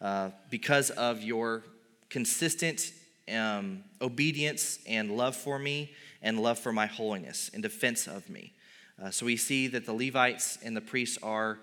uh, 0.00 0.30
because 0.50 0.90
of 0.90 1.22
your 1.22 1.64
consistent 2.10 2.92
um, 3.32 3.84
obedience 4.00 4.78
and 4.86 5.16
love 5.16 5.36
for 5.36 5.58
me 5.58 5.92
and 6.20 6.38
love 6.38 6.58
for 6.58 6.72
my 6.72 6.86
holiness 6.86 7.48
in 7.50 7.60
defense 7.60 8.06
of 8.06 8.28
me. 8.28 8.52
Uh, 9.02 9.10
so 9.10 9.24
we 9.24 9.36
see 9.36 9.68
that 9.68 9.86
the 9.86 9.94
Levites 9.94 10.58
and 10.62 10.76
the 10.76 10.80
priests 10.80 11.18
are 11.22 11.58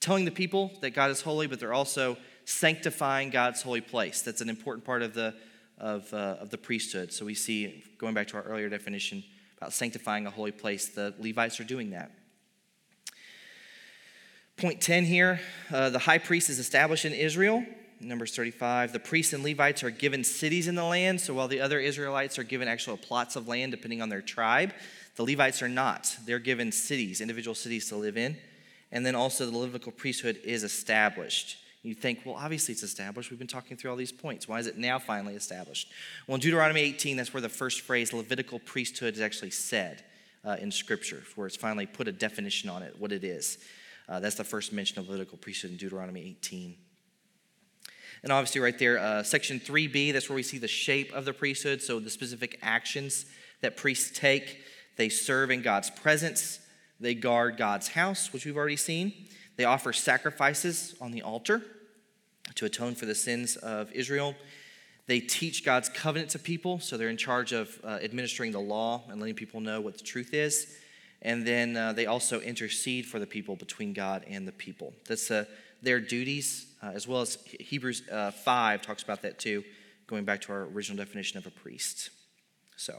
telling 0.00 0.24
the 0.24 0.30
people 0.30 0.70
that 0.80 0.90
God 0.90 1.10
is 1.10 1.20
holy, 1.20 1.46
but 1.46 1.60
they're 1.60 1.74
also 1.74 2.16
sanctifying 2.44 3.30
God's 3.30 3.60
holy 3.60 3.80
place. 3.80 4.22
That's 4.22 4.40
an 4.40 4.48
important 4.48 4.84
part 4.84 5.02
of 5.02 5.12
the, 5.12 5.34
of, 5.76 6.12
uh, 6.14 6.36
of 6.40 6.50
the 6.50 6.56
priesthood. 6.56 7.12
So 7.12 7.26
we 7.26 7.34
see, 7.34 7.84
going 7.98 8.14
back 8.14 8.28
to 8.28 8.36
our 8.36 8.42
earlier 8.44 8.68
definition 8.68 9.22
about 9.58 9.72
sanctifying 9.72 10.26
a 10.26 10.30
holy 10.30 10.52
place, 10.52 10.88
the 10.88 11.14
Levites 11.18 11.60
are 11.60 11.64
doing 11.64 11.90
that. 11.90 12.12
Point 14.56 14.80
10 14.80 15.04
here 15.04 15.40
uh, 15.70 15.90
the 15.90 15.98
high 15.98 16.18
priest 16.18 16.48
is 16.48 16.58
established 16.58 17.04
in 17.04 17.12
Israel. 17.12 17.64
Numbers 18.00 18.34
35. 18.34 18.92
The 18.92 18.98
priests 18.98 19.32
and 19.32 19.42
Levites 19.42 19.82
are 19.82 19.90
given 19.90 20.22
cities 20.22 20.68
in 20.68 20.74
the 20.74 20.84
land, 20.84 21.20
so 21.20 21.34
while 21.34 21.48
the 21.48 21.60
other 21.60 21.80
Israelites 21.80 22.38
are 22.38 22.44
given 22.44 22.68
actual 22.68 22.96
plots 22.96 23.36
of 23.36 23.48
land 23.48 23.72
depending 23.72 24.02
on 24.02 24.08
their 24.08 24.22
tribe, 24.22 24.72
the 25.16 25.24
Levites 25.24 25.62
are 25.62 25.68
not. 25.68 26.16
They're 26.24 26.38
given 26.38 26.70
cities, 26.70 27.20
individual 27.20 27.54
cities 27.54 27.88
to 27.88 27.96
live 27.96 28.16
in. 28.16 28.36
And 28.92 29.04
then 29.04 29.14
also 29.14 29.46
the 29.46 29.56
Levitical 29.56 29.92
priesthood 29.92 30.40
is 30.44 30.62
established. 30.62 31.58
You 31.82 31.94
think, 31.94 32.20
well, 32.24 32.34
obviously 32.34 32.72
it's 32.72 32.82
established. 32.82 33.30
We've 33.30 33.38
been 33.38 33.46
talking 33.46 33.76
through 33.76 33.90
all 33.90 33.96
these 33.96 34.12
points. 34.12 34.48
Why 34.48 34.58
is 34.58 34.66
it 34.66 34.78
now 34.78 34.98
finally 34.98 35.34
established? 35.34 35.88
Well, 36.26 36.36
in 36.36 36.40
Deuteronomy 36.40 36.80
18, 36.80 37.16
that's 37.16 37.32
where 37.32 37.40
the 37.40 37.48
first 37.48 37.82
phrase, 37.82 38.12
Levitical 38.12 38.58
priesthood, 38.58 39.14
is 39.14 39.20
actually 39.20 39.50
said 39.50 40.04
uh, 40.44 40.56
in 40.60 40.70
Scripture, 40.70 41.22
where 41.34 41.46
it's 41.46 41.56
finally 41.56 41.86
put 41.86 42.08
a 42.08 42.12
definition 42.12 42.70
on 42.70 42.82
it, 42.82 42.94
what 42.98 43.12
it 43.12 43.24
is. 43.24 43.58
Uh, 44.08 44.20
that's 44.20 44.36
the 44.36 44.44
first 44.44 44.72
mention 44.72 44.98
of 44.98 45.08
Levitical 45.08 45.38
priesthood 45.38 45.70
in 45.70 45.76
Deuteronomy 45.76 46.22
18. 46.22 46.76
And 48.22 48.32
obviously, 48.32 48.60
right 48.60 48.78
there, 48.78 48.98
uh, 48.98 49.22
section 49.22 49.60
3b, 49.60 50.12
that's 50.12 50.28
where 50.28 50.36
we 50.36 50.42
see 50.42 50.58
the 50.58 50.68
shape 50.68 51.12
of 51.12 51.24
the 51.24 51.32
priesthood. 51.32 51.82
So, 51.82 52.00
the 52.00 52.10
specific 52.10 52.58
actions 52.62 53.26
that 53.60 53.76
priests 53.76 54.16
take 54.18 54.58
they 54.98 55.08
serve 55.08 55.50
in 55.50 55.62
God's 55.62 55.90
presence, 55.90 56.58
they 57.00 57.14
guard 57.14 57.56
God's 57.56 57.88
house, 57.88 58.32
which 58.32 58.44
we've 58.44 58.56
already 58.56 58.76
seen, 58.76 59.14
they 59.56 59.64
offer 59.64 59.92
sacrifices 59.92 60.94
on 61.00 61.12
the 61.12 61.22
altar 61.22 61.62
to 62.56 62.66
atone 62.66 62.96
for 62.96 63.06
the 63.06 63.14
sins 63.14 63.56
of 63.56 63.90
Israel. 63.92 64.34
They 65.06 65.20
teach 65.20 65.64
God's 65.64 65.88
covenant 65.88 66.32
to 66.32 66.38
people, 66.38 66.80
so 66.80 66.96
they're 66.96 67.08
in 67.08 67.16
charge 67.16 67.52
of 67.52 67.80
uh, 67.84 67.98
administering 68.02 68.50
the 68.50 68.60
law 68.60 69.04
and 69.08 69.20
letting 69.20 69.36
people 69.36 69.60
know 69.60 69.80
what 69.80 69.96
the 69.96 70.04
truth 70.04 70.34
is. 70.34 70.76
and 71.22 71.46
then 71.46 71.76
uh, 71.76 71.92
they 71.92 72.06
also 72.06 72.40
intercede 72.40 73.06
for 73.06 73.18
the 73.18 73.26
people 73.26 73.56
between 73.56 73.92
God 73.92 74.24
and 74.28 74.46
the 74.46 74.52
people. 74.52 74.92
That's 75.06 75.30
uh, 75.30 75.44
their 75.82 76.00
duties, 76.00 76.66
uh, 76.82 76.90
as 76.94 77.06
well 77.06 77.20
as 77.20 77.38
Hebrews 77.60 78.02
uh, 78.10 78.30
5 78.30 78.82
talks 78.82 79.02
about 79.02 79.22
that 79.22 79.38
too, 79.38 79.64
going 80.06 80.24
back 80.24 80.40
to 80.42 80.52
our 80.52 80.62
original 80.64 80.96
definition 80.96 81.38
of 81.38 81.46
a 81.46 81.50
priest. 81.50 82.10
So, 82.76 82.94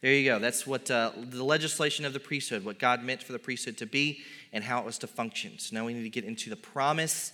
there 0.00 0.14
you 0.14 0.24
go. 0.24 0.38
That's 0.38 0.66
what 0.66 0.90
uh, 0.90 1.12
the 1.14 1.44
legislation 1.44 2.06
of 2.06 2.14
the 2.14 2.20
priesthood, 2.20 2.64
what 2.64 2.78
God 2.78 3.04
meant 3.04 3.22
for 3.22 3.32
the 3.32 3.38
priesthood 3.38 3.76
to 3.78 3.86
be, 3.86 4.20
and 4.52 4.64
how 4.64 4.78
it 4.78 4.86
was 4.86 4.96
to 4.98 5.06
function. 5.06 5.58
So 5.58 5.76
now 5.76 5.84
we 5.84 5.92
need 5.92 6.04
to 6.04 6.08
get 6.08 6.24
into 6.24 6.48
the 6.48 6.56
promise 6.56 7.32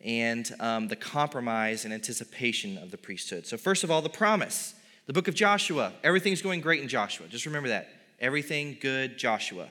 and 0.00 0.50
um, 0.60 0.88
the 0.88 0.96
compromise 0.96 1.84
and 1.84 1.92
anticipation 1.92 2.78
of 2.78 2.90
the 2.90 2.96
priesthood. 2.96 3.46
So, 3.46 3.56
first 3.56 3.84
of 3.84 3.90
all, 3.90 4.00
the 4.00 4.08
promise. 4.08 4.74
The 5.06 5.12
book 5.12 5.28
of 5.28 5.34
Joshua. 5.34 5.92
Everything's 6.02 6.40
going 6.40 6.62
great 6.62 6.80
in 6.80 6.88
Joshua. 6.88 7.26
Just 7.28 7.44
remember 7.44 7.68
that. 7.68 7.88
Everything 8.20 8.78
good, 8.80 9.18
Joshua. 9.18 9.68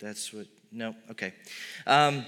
That's 0.00 0.32
what, 0.34 0.46
no, 0.70 0.94
okay. 1.10 1.32
Um, 1.86 2.26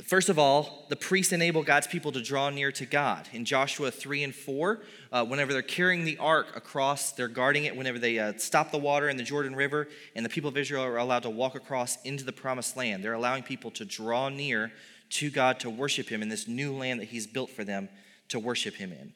First 0.00 0.30
of 0.30 0.38
all, 0.38 0.86
the 0.88 0.96
priests 0.96 1.34
enable 1.34 1.62
God's 1.62 1.86
people 1.86 2.12
to 2.12 2.22
draw 2.22 2.48
near 2.48 2.72
to 2.72 2.86
God. 2.86 3.28
In 3.34 3.44
Joshua 3.44 3.90
3 3.90 4.24
and 4.24 4.34
4, 4.34 4.80
uh, 5.12 5.24
whenever 5.26 5.52
they're 5.52 5.60
carrying 5.60 6.04
the 6.04 6.16
ark 6.16 6.56
across, 6.56 7.12
they're 7.12 7.28
guarding 7.28 7.66
it. 7.66 7.76
Whenever 7.76 7.98
they 7.98 8.18
uh, 8.18 8.32
stop 8.38 8.70
the 8.70 8.78
water 8.78 9.10
in 9.10 9.18
the 9.18 9.22
Jordan 9.22 9.54
River 9.54 9.88
and 10.16 10.24
the 10.24 10.30
people 10.30 10.48
of 10.48 10.56
Israel 10.56 10.82
are 10.82 10.96
allowed 10.96 11.24
to 11.24 11.30
walk 11.30 11.54
across 11.54 12.00
into 12.04 12.24
the 12.24 12.32
promised 12.32 12.74
land, 12.74 13.04
they're 13.04 13.12
allowing 13.12 13.42
people 13.42 13.70
to 13.72 13.84
draw 13.84 14.30
near 14.30 14.72
to 15.10 15.30
God 15.30 15.60
to 15.60 15.68
worship 15.68 16.08
Him 16.08 16.22
in 16.22 16.30
this 16.30 16.48
new 16.48 16.74
land 16.74 17.00
that 17.00 17.08
He's 17.08 17.26
built 17.26 17.50
for 17.50 17.62
them 17.62 17.90
to 18.28 18.38
worship 18.38 18.76
Him 18.76 18.92
in. 18.92 19.12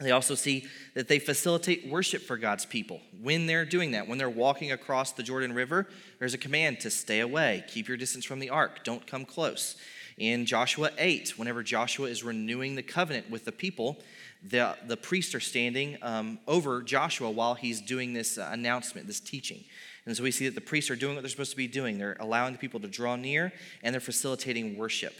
They 0.00 0.12
also 0.12 0.36
see 0.36 0.66
that 0.94 1.08
they 1.08 1.18
facilitate 1.18 1.86
worship 1.86 2.22
for 2.22 2.38
God's 2.38 2.64
people. 2.64 3.02
When 3.20 3.46
they're 3.46 3.66
doing 3.66 3.90
that, 3.90 4.08
when 4.08 4.16
they're 4.16 4.30
walking 4.30 4.72
across 4.72 5.12
the 5.12 5.22
Jordan 5.22 5.52
River, 5.52 5.86
there's 6.18 6.34
a 6.34 6.38
command 6.38 6.80
to 6.80 6.90
stay 6.90 7.20
away, 7.20 7.64
keep 7.68 7.88
your 7.88 7.96
distance 7.98 8.24
from 8.24 8.38
the 8.38 8.48
ark, 8.48 8.84
don't 8.84 9.06
come 9.06 9.26
close. 9.26 9.76
In 10.18 10.46
Joshua 10.46 10.90
8, 10.98 11.38
whenever 11.38 11.62
Joshua 11.62 12.08
is 12.08 12.24
renewing 12.24 12.74
the 12.74 12.82
covenant 12.82 13.30
with 13.30 13.44
the 13.44 13.52
people, 13.52 13.98
the, 14.42 14.76
the 14.86 14.96
priests 14.96 15.34
are 15.34 15.40
standing 15.40 15.96
um, 16.02 16.38
over 16.48 16.82
Joshua 16.82 17.30
while 17.30 17.54
he's 17.54 17.80
doing 17.80 18.12
this 18.12 18.36
uh, 18.36 18.48
announcement, 18.52 19.06
this 19.06 19.20
teaching. 19.20 19.64
And 20.06 20.16
so 20.16 20.22
we 20.22 20.30
see 20.30 20.46
that 20.46 20.54
the 20.54 20.60
priests 20.60 20.90
are 20.90 20.96
doing 20.96 21.14
what 21.14 21.22
they're 21.22 21.30
supposed 21.30 21.52
to 21.52 21.56
be 21.56 21.68
doing. 21.68 21.98
They're 21.98 22.16
allowing 22.18 22.52
the 22.52 22.58
people 22.58 22.80
to 22.80 22.88
draw 22.88 23.14
near 23.14 23.52
and 23.82 23.92
they're 23.92 24.00
facilitating 24.00 24.76
worship. 24.76 25.14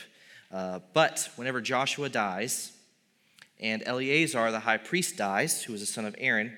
Uh, 0.52 0.80
but 0.94 1.30
whenever 1.36 1.60
Joshua 1.60 2.08
dies, 2.08 2.72
and 3.60 3.82
Eleazar, 3.84 4.50
the 4.50 4.60
high 4.60 4.76
priest, 4.76 5.16
dies, 5.16 5.62
who 5.62 5.72
was 5.72 5.82
a 5.82 5.86
son 5.86 6.04
of 6.04 6.14
Aaron, 6.18 6.56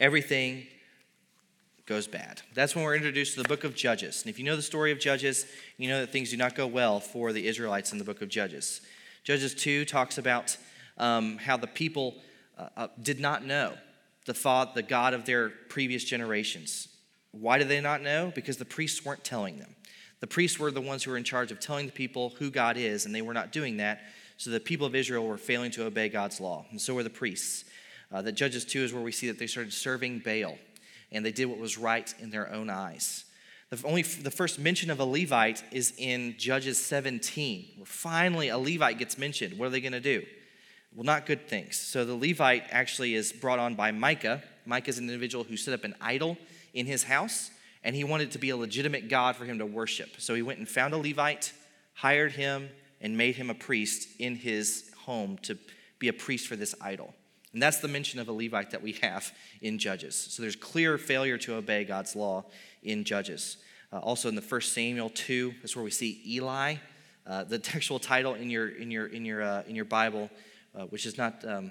everything 0.00 0.66
goes 1.86 2.06
bad. 2.06 2.40
That's 2.54 2.74
when 2.74 2.84
we're 2.84 2.96
introduced 2.96 3.34
to 3.34 3.42
the 3.42 3.48
book 3.48 3.64
of 3.64 3.74
Judges. 3.74 4.22
And 4.22 4.30
if 4.30 4.38
you 4.38 4.44
know 4.44 4.56
the 4.56 4.62
story 4.62 4.90
of 4.90 4.98
Judges, 4.98 5.46
you 5.76 5.88
know 5.88 6.00
that 6.00 6.10
things 6.10 6.30
do 6.30 6.36
not 6.36 6.54
go 6.54 6.66
well 6.66 6.98
for 7.00 7.32
the 7.32 7.46
Israelites 7.46 7.92
in 7.92 7.98
the 7.98 8.04
book 8.04 8.22
of 8.22 8.28
Judges. 8.28 8.80
Judges 9.22 9.54
2 9.54 9.84
talks 9.84 10.18
about 10.18 10.56
um, 10.98 11.38
how 11.38 11.56
the 11.56 11.66
people 11.66 12.16
uh, 12.58 12.68
uh, 12.76 12.88
did 13.02 13.20
not 13.20 13.44
know 13.44 13.74
the 14.26 14.34
thought, 14.34 14.74
the 14.74 14.82
God 14.82 15.12
of 15.12 15.24
their 15.26 15.50
previous 15.50 16.04
generations. 16.04 16.88
Why 17.32 17.58
did 17.58 17.68
they 17.68 17.80
not 17.80 18.00
know? 18.00 18.32
Because 18.34 18.56
the 18.56 18.64
priests 18.64 19.04
weren't 19.04 19.24
telling 19.24 19.58
them. 19.58 19.74
The 20.20 20.26
priests 20.26 20.58
were 20.58 20.70
the 20.70 20.80
ones 20.80 21.02
who 21.02 21.10
were 21.10 21.18
in 21.18 21.24
charge 21.24 21.52
of 21.52 21.60
telling 21.60 21.86
the 21.86 21.92
people 21.92 22.30
who 22.38 22.50
God 22.50 22.78
is, 22.78 23.04
and 23.04 23.14
they 23.14 23.22
were 23.22 23.34
not 23.34 23.52
doing 23.52 23.76
that. 23.78 24.00
So 24.38 24.50
the 24.50 24.60
people 24.60 24.86
of 24.86 24.94
Israel 24.94 25.26
were 25.26 25.36
failing 25.36 25.70
to 25.72 25.84
obey 25.84 26.08
God's 26.08 26.40
law, 26.40 26.64
and 26.70 26.80
so 26.80 26.94
were 26.94 27.02
the 27.02 27.10
priests. 27.10 27.64
Uh, 28.12 28.22
that 28.22 28.32
Judges 28.32 28.64
2 28.64 28.80
is 28.80 28.92
where 28.92 29.02
we 29.02 29.12
see 29.12 29.26
that 29.26 29.38
they 29.38 29.46
started 29.46 29.72
serving 29.72 30.20
Baal, 30.20 30.56
and 31.14 31.24
they 31.24 31.32
did 31.32 31.46
what 31.46 31.58
was 31.58 31.78
right 31.78 32.12
in 32.20 32.30
their 32.30 32.52
own 32.52 32.68
eyes. 32.68 33.24
The, 33.70 33.86
only 33.86 34.02
the 34.02 34.30
first 34.30 34.58
mention 34.58 34.90
of 34.90 35.00
a 35.00 35.04
Levite 35.04 35.64
is 35.72 35.94
in 35.96 36.36
Judges 36.38 36.78
17, 36.84 37.72
where 37.76 37.86
finally 37.86 38.48
a 38.48 38.58
Levite 38.58 38.98
gets 38.98 39.16
mentioned. 39.16 39.58
What 39.58 39.66
are 39.66 39.70
they 39.70 39.80
going 39.80 39.92
to 39.92 40.00
do? 40.00 40.24
Well, 40.94 41.04
not 41.04 41.26
good 41.26 41.48
things. 41.48 41.76
So 41.76 42.04
the 42.04 42.14
Levite 42.14 42.64
actually 42.70 43.14
is 43.14 43.32
brought 43.32 43.58
on 43.58 43.74
by 43.74 43.90
Micah. 43.90 44.42
Micah 44.66 44.90
is 44.90 44.98
an 44.98 45.08
individual 45.08 45.44
who 45.44 45.56
set 45.56 45.74
up 45.74 45.84
an 45.84 45.94
idol 46.00 46.36
in 46.72 46.86
his 46.86 47.04
house, 47.04 47.50
and 47.82 47.96
he 47.96 48.04
wanted 48.04 48.30
to 48.32 48.38
be 48.38 48.50
a 48.50 48.56
legitimate 48.56 49.08
God 49.08 49.34
for 49.36 49.44
him 49.44 49.58
to 49.58 49.66
worship. 49.66 50.10
So 50.18 50.34
he 50.34 50.42
went 50.42 50.58
and 50.58 50.68
found 50.68 50.94
a 50.94 50.98
Levite, 50.98 51.52
hired 51.94 52.32
him, 52.32 52.68
and 53.00 53.16
made 53.16 53.36
him 53.36 53.50
a 53.50 53.54
priest 53.54 54.08
in 54.18 54.36
his 54.36 54.90
home 54.98 55.38
to 55.42 55.58
be 55.98 56.08
a 56.08 56.12
priest 56.12 56.46
for 56.46 56.56
this 56.56 56.74
idol. 56.80 57.14
And 57.54 57.62
that's 57.62 57.78
the 57.78 57.88
mention 57.88 58.20
of 58.20 58.28
a 58.28 58.32
Levite 58.32 58.72
that 58.72 58.82
we 58.82 58.92
have 59.00 59.32
in 59.62 59.78
Judges. 59.78 60.16
So 60.16 60.42
there's 60.42 60.56
clear 60.56 60.98
failure 60.98 61.38
to 61.38 61.54
obey 61.54 61.84
God's 61.84 62.14
law 62.14 62.44
in 62.82 63.04
Judges. 63.04 63.58
Uh, 63.92 64.00
also 64.00 64.28
in 64.28 64.34
the 64.34 64.42
first 64.42 64.72
Samuel 64.72 65.08
2, 65.08 65.54
that's 65.62 65.76
where 65.76 65.84
we 65.84 65.92
see 65.92 66.20
Eli. 66.26 66.74
Uh, 67.26 67.44
the 67.44 67.58
textual 67.60 68.00
title 68.00 68.34
in 68.34 68.50
your, 68.50 68.68
in 68.68 68.90
your, 68.90 69.06
in 69.06 69.24
your, 69.24 69.42
uh, 69.42 69.62
in 69.68 69.76
your 69.76 69.84
Bible, 69.84 70.28
uh, 70.74 70.82
which 70.86 71.06
is 71.06 71.16
not 71.16 71.44
um, 71.46 71.70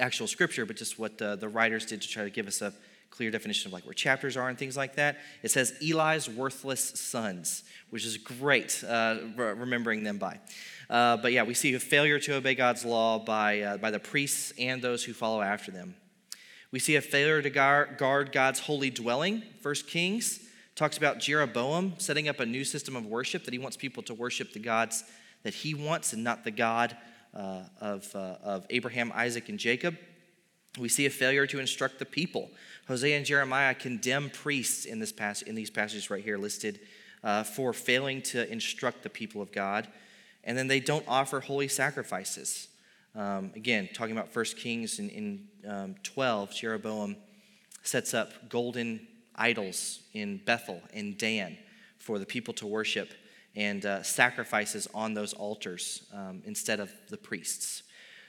actual 0.00 0.26
scripture, 0.26 0.66
but 0.66 0.76
just 0.76 0.98
what 0.98 1.16
the 1.16 1.48
writers 1.48 1.86
did 1.86 2.02
to 2.02 2.08
try 2.08 2.24
to 2.24 2.30
give 2.30 2.48
us 2.48 2.60
a 2.60 2.74
clear 3.12 3.30
definition 3.30 3.68
of 3.68 3.72
like 3.72 3.84
where 3.84 3.94
chapters 3.94 4.36
are 4.36 4.48
and 4.48 4.58
things 4.58 4.76
like 4.76 4.96
that. 4.96 5.18
It 5.42 5.50
says 5.50 5.74
Eli's 5.80 6.28
worthless 6.28 6.98
sons, 6.98 7.62
which 7.90 8.04
is 8.04 8.16
great 8.16 8.82
uh, 8.88 9.18
remembering 9.36 10.02
them 10.02 10.18
by. 10.18 10.40
Uh, 10.90 11.16
but 11.16 11.32
yeah, 11.32 11.42
we 11.42 11.54
see 11.54 11.74
a 11.74 11.80
failure 11.80 12.18
to 12.18 12.36
obey 12.36 12.54
God's 12.54 12.84
law 12.84 13.18
by, 13.18 13.60
uh, 13.60 13.76
by 13.76 13.90
the 13.90 13.98
priests 13.98 14.52
and 14.58 14.82
those 14.82 15.04
who 15.04 15.12
follow 15.12 15.40
after 15.40 15.70
them. 15.70 15.94
We 16.70 16.78
see 16.78 16.96
a 16.96 17.00
failure 17.02 17.42
to 17.42 17.50
guard 17.50 18.32
God's 18.32 18.60
holy 18.60 18.90
dwelling. 18.90 19.42
First 19.60 19.86
Kings 19.86 20.40
talks 20.74 20.96
about 20.96 21.18
Jeroboam 21.18 21.94
setting 21.98 22.28
up 22.28 22.40
a 22.40 22.46
new 22.46 22.64
system 22.64 22.96
of 22.96 23.04
worship 23.04 23.44
that 23.44 23.52
he 23.52 23.58
wants 23.58 23.76
people 23.76 24.02
to 24.04 24.14
worship 24.14 24.52
the 24.52 24.58
gods 24.58 25.04
that 25.42 25.54
he 25.54 25.74
wants 25.74 26.12
and 26.12 26.24
not 26.24 26.44
the 26.44 26.50
God 26.50 26.96
uh, 27.34 27.62
of, 27.80 28.08
uh, 28.14 28.36
of 28.42 28.66
Abraham, 28.70 29.12
Isaac, 29.14 29.48
and 29.48 29.58
Jacob. 29.58 29.96
We 30.78 30.88
see 30.88 31.06
a 31.06 31.10
failure 31.10 31.46
to 31.48 31.58
instruct 31.58 31.98
the 31.98 32.06
people. 32.06 32.50
Hosea 32.88 33.16
and 33.16 33.26
Jeremiah 33.26 33.74
condemn 33.74 34.30
priests 34.30 34.84
in, 34.84 34.98
this 34.98 35.12
pass- 35.12 35.42
in 35.42 35.54
these 35.54 35.70
passages 35.70 36.10
right 36.10 36.24
here 36.24 36.38
listed 36.38 36.80
uh, 37.22 37.42
for 37.42 37.72
failing 37.72 38.22
to 38.22 38.50
instruct 38.50 39.02
the 39.02 39.10
people 39.10 39.42
of 39.42 39.52
God. 39.52 39.88
And 40.44 40.56
then 40.56 40.66
they 40.66 40.80
don't 40.80 41.04
offer 41.06 41.40
holy 41.40 41.68
sacrifices. 41.68 42.68
Um, 43.14 43.52
again, 43.54 43.88
talking 43.94 44.16
about 44.16 44.34
1 44.34 44.44
Kings 44.56 44.98
in, 44.98 45.08
in 45.10 45.48
um, 45.68 45.94
12, 46.02 46.54
Jeroboam 46.54 47.16
sets 47.82 48.14
up 48.14 48.48
golden 48.48 49.06
idols 49.36 50.00
in 50.12 50.38
Bethel 50.38 50.80
and 50.92 51.16
Dan 51.18 51.56
for 51.98 52.18
the 52.18 52.26
people 52.26 52.54
to 52.54 52.66
worship 52.66 53.12
and 53.54 53.84
uh, 53.84 54.02
sacrifices 54.02 54.88
on 54.94 55.14
those 55.14 55.34
altars 55.34 56.04
um, 56.12 56.42
instead 56.44 56.80
of 56.80 56.90
the 57.08 57.16
priests. 57.16 57.82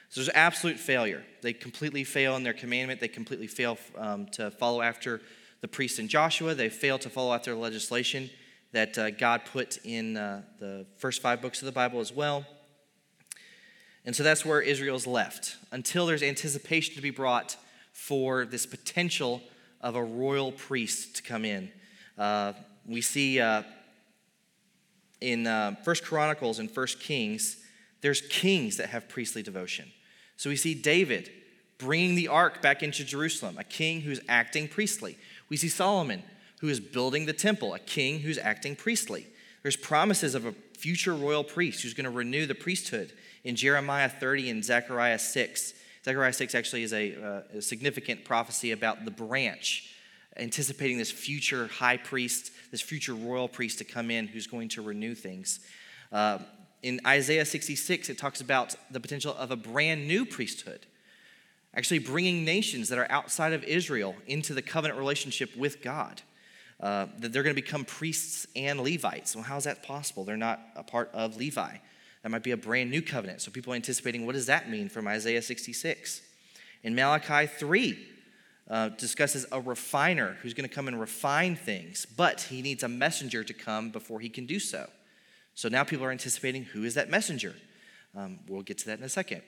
So 0.09 0.21
there's 0.21 0.29
absolute 0.35 0.77
failure. 0.77 1.23
They 1.41 1.53
completely 1.53 2.03
fail 2.03 2.35
in 2.35 2.43
their 2.43 2.53
commandment. 2.53 2.99
They 2.99 3.07
completely 3.07 3.47
fail 3.47 3.77
um, 3.97 4.27
to 4.33 4.51
follow 4.51 4.81
after 4.81 5.21
the 5.61 5.67
priests 5.67 5.97
in 5.97 6.07
Joshua. 6.07 6.53
They 6.53 6.69
fail 6.69 6.99
to 6.99 7.09
follow 7.09 7.33
after 7.33 7.51
the 7.51 7.57
legislation 7.57 8.29
that 8.73 8.97
uh, 8.97 9.11
God 9.11 9.43
put 9.45 9.77
in 9.85 10.17
uh, 10.17 10.41
the 10.59 10.85
first 10.97 11.21
five 11.21 11.41
books 11.41 11.61
of 11.61 11.67
the 11.67 11.71
Bible 11.71 11.99
as 11.99 12.11
well. 12.11 12.45
And 14.05 14.15
so 14.15 14.23
that's 14.23 14.43
where 14.43 14.59
Israel's 14.59 15.07
left 15.07 15.55
until 15.71 16.05
there's 16.05 16.23
anticipation 16.23 16.95
to 16.95 17.01
be 17.01 17.11
brought 17.11 17.55
for 17.93 18.45
this 18.45 18.65
potential 18.65 19.41
of 19.79 19.95
a 19.95 20.03
royal 20.03 20.51
priest 20.51 21.15
to 21.17 21.23
come 21.23 21.45
in. 21.45 21.71
Uh, 22.17 22.53
we 22.85 23.01
see 23.01 23.39
uh, 23.39 23.63
in 25.21 25.47
uh, 25.47 25.75
First 25.83 26.03
Chronicles 26.03 26.59
and 26.59 26.69
First 26.69 26.99
Kings, 26.99 27.57
there's 28.01 28.21
kings 28.21 28.77
that 28.77 28.89
have 28.89 29.07
priestly 29.07 29.41
devotion. 29.41 29.91
So 30.35 30.49
we 30.49 30.57
see 30.57 30.73
David 30.73 31.31
bringing 31.77 32.15
the 32.15 32.27
ark 32.27 32.61
back 32.61 32.83
into 32.83 33.05
Jerusalem, 33.05 33.57
a 33.57 33.63
king 33.63 34.01
who's 34.01 34.19
acting 34.27 34.67
priestly. 34.67 35.17
We 35.47 35.57
see 35.57 35.69
Solomon, 35.69 36.23
who 36.63 36.69
is 36.69 36.79
building 36.79 37.25
the 37.25 37.33
temple, 37.33 37.73
a 37.73 37.79
king 37.79 38.19
who's 38.19 38.37
acting 38.37 38.73
priestly. 38.73 39.27
There's 39.63 39.75
promises 39.75 40.33
of 40.33 40.45
a 40.45 40.53
future 40.77 41.13
royal 41.13 41.43
priest 41.43 41.83
who's 41.83 41.93
going 41.93 42.05
to 42.05 42.09
renew 42.09 42.45
the 42.45 42.55
priesthood 42.55 43.11
in 43.43 43.57
Jeremiah 43.57 44.07
30 44.07 44.49
and 44.49 44.63
Zechariah 44.63 45.19
6. 45.19 45.73
Zechariah 46.05 46.31
6 46.31 46.55
actually 46.55 46.83
is 46.83 46.93
a, 46.93 47.21
uh, 47.21 47.57
a 47.57 47.61
significant 47.61 48.23
prophecy 48.23 48.71
about 48.71 49.03
the 49.03 49.11
branch, 49.11 49.93
anticipating 50.37 50.97
this 50.97 51.11
future 51.11 51.67
high 51.67 51.97
priest, 51.97 52.53
this 52.71 52.79
future 52.79 53.13
royal 53.13 53.49
priest 53.49 53.79
to 53.79 53.83
come 53.83 54.09
in 54.09 54.27
who's 54.27 54.47
going 54.47 54.69
to 54.69 54.81
renew 54.81 55.15
things. 55.15 55.59
Uh, 56.13 56.39
in 56.81 57.01
Isaiah 57.05 57.43
66, 57.43 58.07
it 58.07 58.17
talks 58.17 58.39
about 58.39 58.73
the 58.89 59.01
potential 59.01 59.35
of 59.37 59.51
a 59.51 59.57
brand 59.57 60.07
new 60.07 60.25
priesthood, 60.25 60.85
actually 61.75 61.99
bringing 61.99 62.45
nations 62.45 62.87
that 62.87 62.97
are 62.97 63.11
outside 63.11 63.51
of 63.51 63.65
Israel 63.65 64.15
into 64.27 64.53
the 64.53 64.61
covenant 64.61 64.97
relationship 64.97 65.57
with 65.57 65.81
God. 65.81 66.21
Uh, 66.83 67.07
that 67.17 67.31
they're 67.31 67.43
going 67.43 67.55
to 67.55 67.61
become 67.61 67.85
priests 67.85 68.45
and 68.57 68.81
Levites. 68.81 69.37
Well, 69.37 69.45
how 69.45 69.55
is 69.55 69.63
that 69.63 69.83
possible? 69.83 70.25
They're 70.25 70.35
not 70.35 70.59
a 70.75 70.83
part 70.83 71.09
of 71.13 71.37
Levi. 71.37 71.77
That 72.21 72.29
might 72.29 72.43
be 72.43 72.51
a 72.51 72.57
brand 72.57 72.91
new 72.91 73.01
covenant. 73.01 73.39
So 73.39 73.51
people 73.51 73.71
are 73.71 73.77
anticipating 73.77 74.25
what 74.25 74.35
does 74.35 74.47
that 74.47 74.69
mean 74.69 74.89
from 74.89 75.07
Isaiah 75.07 75.41
66? 75.41 76.21
In 76.83 76.93
Malachi 76.93 77.47
3, 77.47 77.97
uh, 78.69 78.89
discusses 78.89 79.45
a 79.53 79.61
refiner 79.61 80.35
who's 80.41 80.53
going 80.53 80.67
to 80.67 80.75
come 80.75 80.89
and 80.89 80.99
refine 80.99 81.55
things, 81.55 82.05
but 82.05 82.41
he 82.41 82.61
needs 82.61 82.83
a 82.83 82.89
messenger 82.89 83.45
to 83.45 83.53
come 83.53 83.89
before 83.89 84.19
he 84.19 84.27
can 84.27 84.45
do 84.45 84.59
so. 84.59 84.89
So 85.55 85.69
now 85.69 85.85
people 85.85 86.05
are 86.05 86.11
anticipating 86.11 86.65
who 86.65 86.83
is 86.83 86.95
that 86.95 87.09
messenger? 87.09 87.55
Um, 88.13 88.39
we'll 88.49 88.61
get 88.61 88.79
to 88.79 88.87
that 88.87 88.99
in 88.99 89.05
a 89.05 89.09
second. 89.09 89.41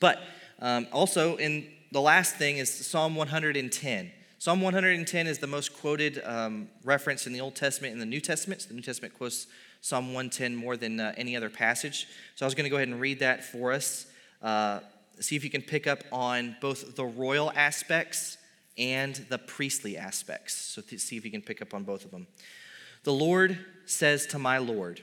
But 0.00 0.18
um, 0.58 0.88
also, 0.92 1.36
in 1.36 1.68
the 1.92 2.00
last 2.00 2.34
thing 2.34 2.56
is 2.56 2.68
Psalm 2.68 3.14
110. 3.14 4.10
Psalm 4.40 4.60
110 4.60 5.26
is 5.26 5.38
the 5.38 5.48
most 5.48 5.76
quoted 5.76 6.22
um, 6.24 6.68
reference 6.84 7.26
in 7.26 7.32
the 7.32 7.40
Old 7.40 7.56
Testament 7.56 7.92
and 7.92 8.00
the 8.00 8.06
New 8.06 8.20
Testament. 8.20 8.62
So 8.62 8.68
the 8.68 8.74
New 8.74 8.82
Testament 8.82 9.14
quotes 9.14 9.48
Psalm 9.80 10.14
110 10.14 10.54
more 10.54 10.76
than 10.76 11.00
uh, 11.00 11.12
any 11.16 11.36
other 11.36 11.50
passage. 11.50 12.06
So 12.36 12.44
I 12.44 12.46
was 12.46 12.54
going 12.54 12.62
to 12.62 12.70
go 12.70 12.76
ahead 12.76 12.86
and 12.86 13.00
read 13.00 13.18
that 13.18 13.44
for 13.44 13.72
us. 13.72 14.06
Uh, 14.40 14.78
see 15.18 15.34
if 15.34 15.42
you 15.42 15.50
can 15.50 15.60
pick 15.60 15.88
up 15.88 16.04
on 16.12 16.56
both 16.60 16.94
the 16.94 17.04
royal 17.04 17.50
aspects 17.56 18.38
and 18.78 19.16
the 19.28 19.38
priestly 19.38 19.96
aspects. 19.96 20.54
So 20.54 20.82
th- 20.82 21.02
see 21.02 21.16
if 21.16 21.24
you 21.24 21.32
can 21.32 21.42
pick 21.42 21.60
up 21.60 21.74
on 21.74 21.82
both 21.82 22.04
of 22.04 22.12
them. 22.12 22.28
The 23.02 23.12
Lord 23.12 23.58
says 23.86 24.24
to 24.28 24.38
my 24.38 24.58
Lord, 24.58 25.02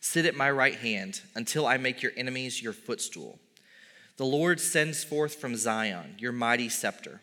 Sit 0.00 0.26
at 0.26 0.34
my 0.34 0.50
right 0.50 0.76
hand 0.76 1.22
until 1.34 1.64
I 1.66 1.78
make 1.78 2.02
your 2.02 2.12
enemies 2.18 2.62
your 2.62 2.74
footstool. 2.74 3.38
The 4.18 4.26
Lord 4.26 4.60
sends 4.60 5.02
forth 5.02 5.36
from 5.36 5.56
Zion 5.56 6.16
your 6.18 6.32
mighty 6.32 6.68
scepter. 6.68 7.22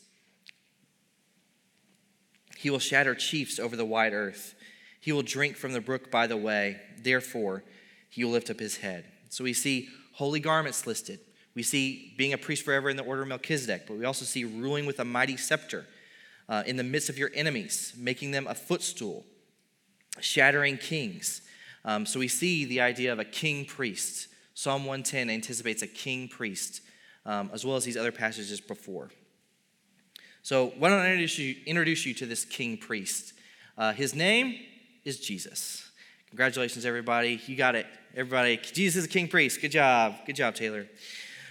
He 2.61 2.69
will 2.69 2.77
shatter 2.77 3.15
chiefs 3.15 3.57
over 3.57 3.75
the 3.75 3.85
wide 3.85 4.13
earth. 4.13 4.53
He 4.99 5.11
will 5.11 5.23
drink 5.23 5.55
from 5.55 5.73
the 5.73 5.81
brook 5.81 6.11
by 6.11 6.27
the 6.27 6.37
way. 6.37 6.79
Therefore, 7.01 7.63
he 8.07 8.23
will 8.23 8.33
lift 8.33 8.51
up 8.51 8.59
his 8.59 8.77
head. 8.77 9.05
So 9.29 9.43
we 9.43 9.53
see 9.53 9.89
holy 10.13 10.39
garments 10.39 10.85
listed. 10.85 11.21
We 11.55 11.63
see 11.63 12.13
being 12.19 12.33
a 12.33 12.37
priest 12.37 12.63
forever 12.63 12.91
in 12.91 12.97
the 12.97 13.03
order 13.03 13.23
of 13.23 13.29
Melchizedek, 13.29 13.87
but 13.87 13.97
we 13.97 14.05
also 14.05 14.25
see 14.25 14.43
ruling 14.43 14.85
with 14.85 14.99
a 14.99 15.05
mighty 15.05 15.37
scepter 15.37 15.87
uh, 16.47 16.61
in 16.67 16.75
the 16.75 16.83
midst 16.83 17.09
of 17.09 17.17
your 17.17 17.31
enemies, 17.33 17.95
making 17.97 18.29
them 18.29 18.45
a 18.45 18.53
footstool, 18.53 19.25
shattering 20.19 20.77
kings. 20.77 21.41
Um, 21.83 22.05
so 22.05 22.19
we 22.19 22.27
see 22.27 22.65
the 22.65 22.81
idea 22.81 23.11
of 23.11 23.17
a 23.17 23.25
king 23.25 23.65
priest. 23.65 24.27
Psalm 24.53 24.85
110 24.85 25.31
anticipates 25.31 25.81
a 25.81 25.87
king 25.87 26.27
priest, 26.27 26.81
um, 27.25 27.49
as 27.53 27.65
well 27.65 27.75
as 27.75 27.85
these 27.85 27.97
other 27.97 28.11
passages 28.11 28.61
before. 28.61 29.09
So, 30.43 30.73
why 30.77 30.89
don't 30.89 30.99
I 30.99 31.11
introduce 31.11 31.37
you, 31.37 31.55
introduce 31.65 32.05
you 32.05 32.13
to 32.15 32.25
this 32.25 32.45
king 32.45 32.77
priest? 32.77 33.33
Uh, 33.77 33.93
his 33.93 34.15
name 34.15 34.59
is 35.05 35.19
Jesus. 35.19 35.87
Congratulations, 36.29 36.85
everybody. 36.85 37.39
You 37.45 37.55
got 37.55 37.75
it. 37.75 37.85
Everybody, 38.15 38.57
Jesus 38.57 39.03
is 39.03 39.05
a 39.05 39.09
king 39.09 39.27
priest. 39.27 39.61
Good 39.61 39.71
job. 39.71 40.15
Good 40.25 40.35
job, 40.35 40.55
Taylor. 40.55 40.87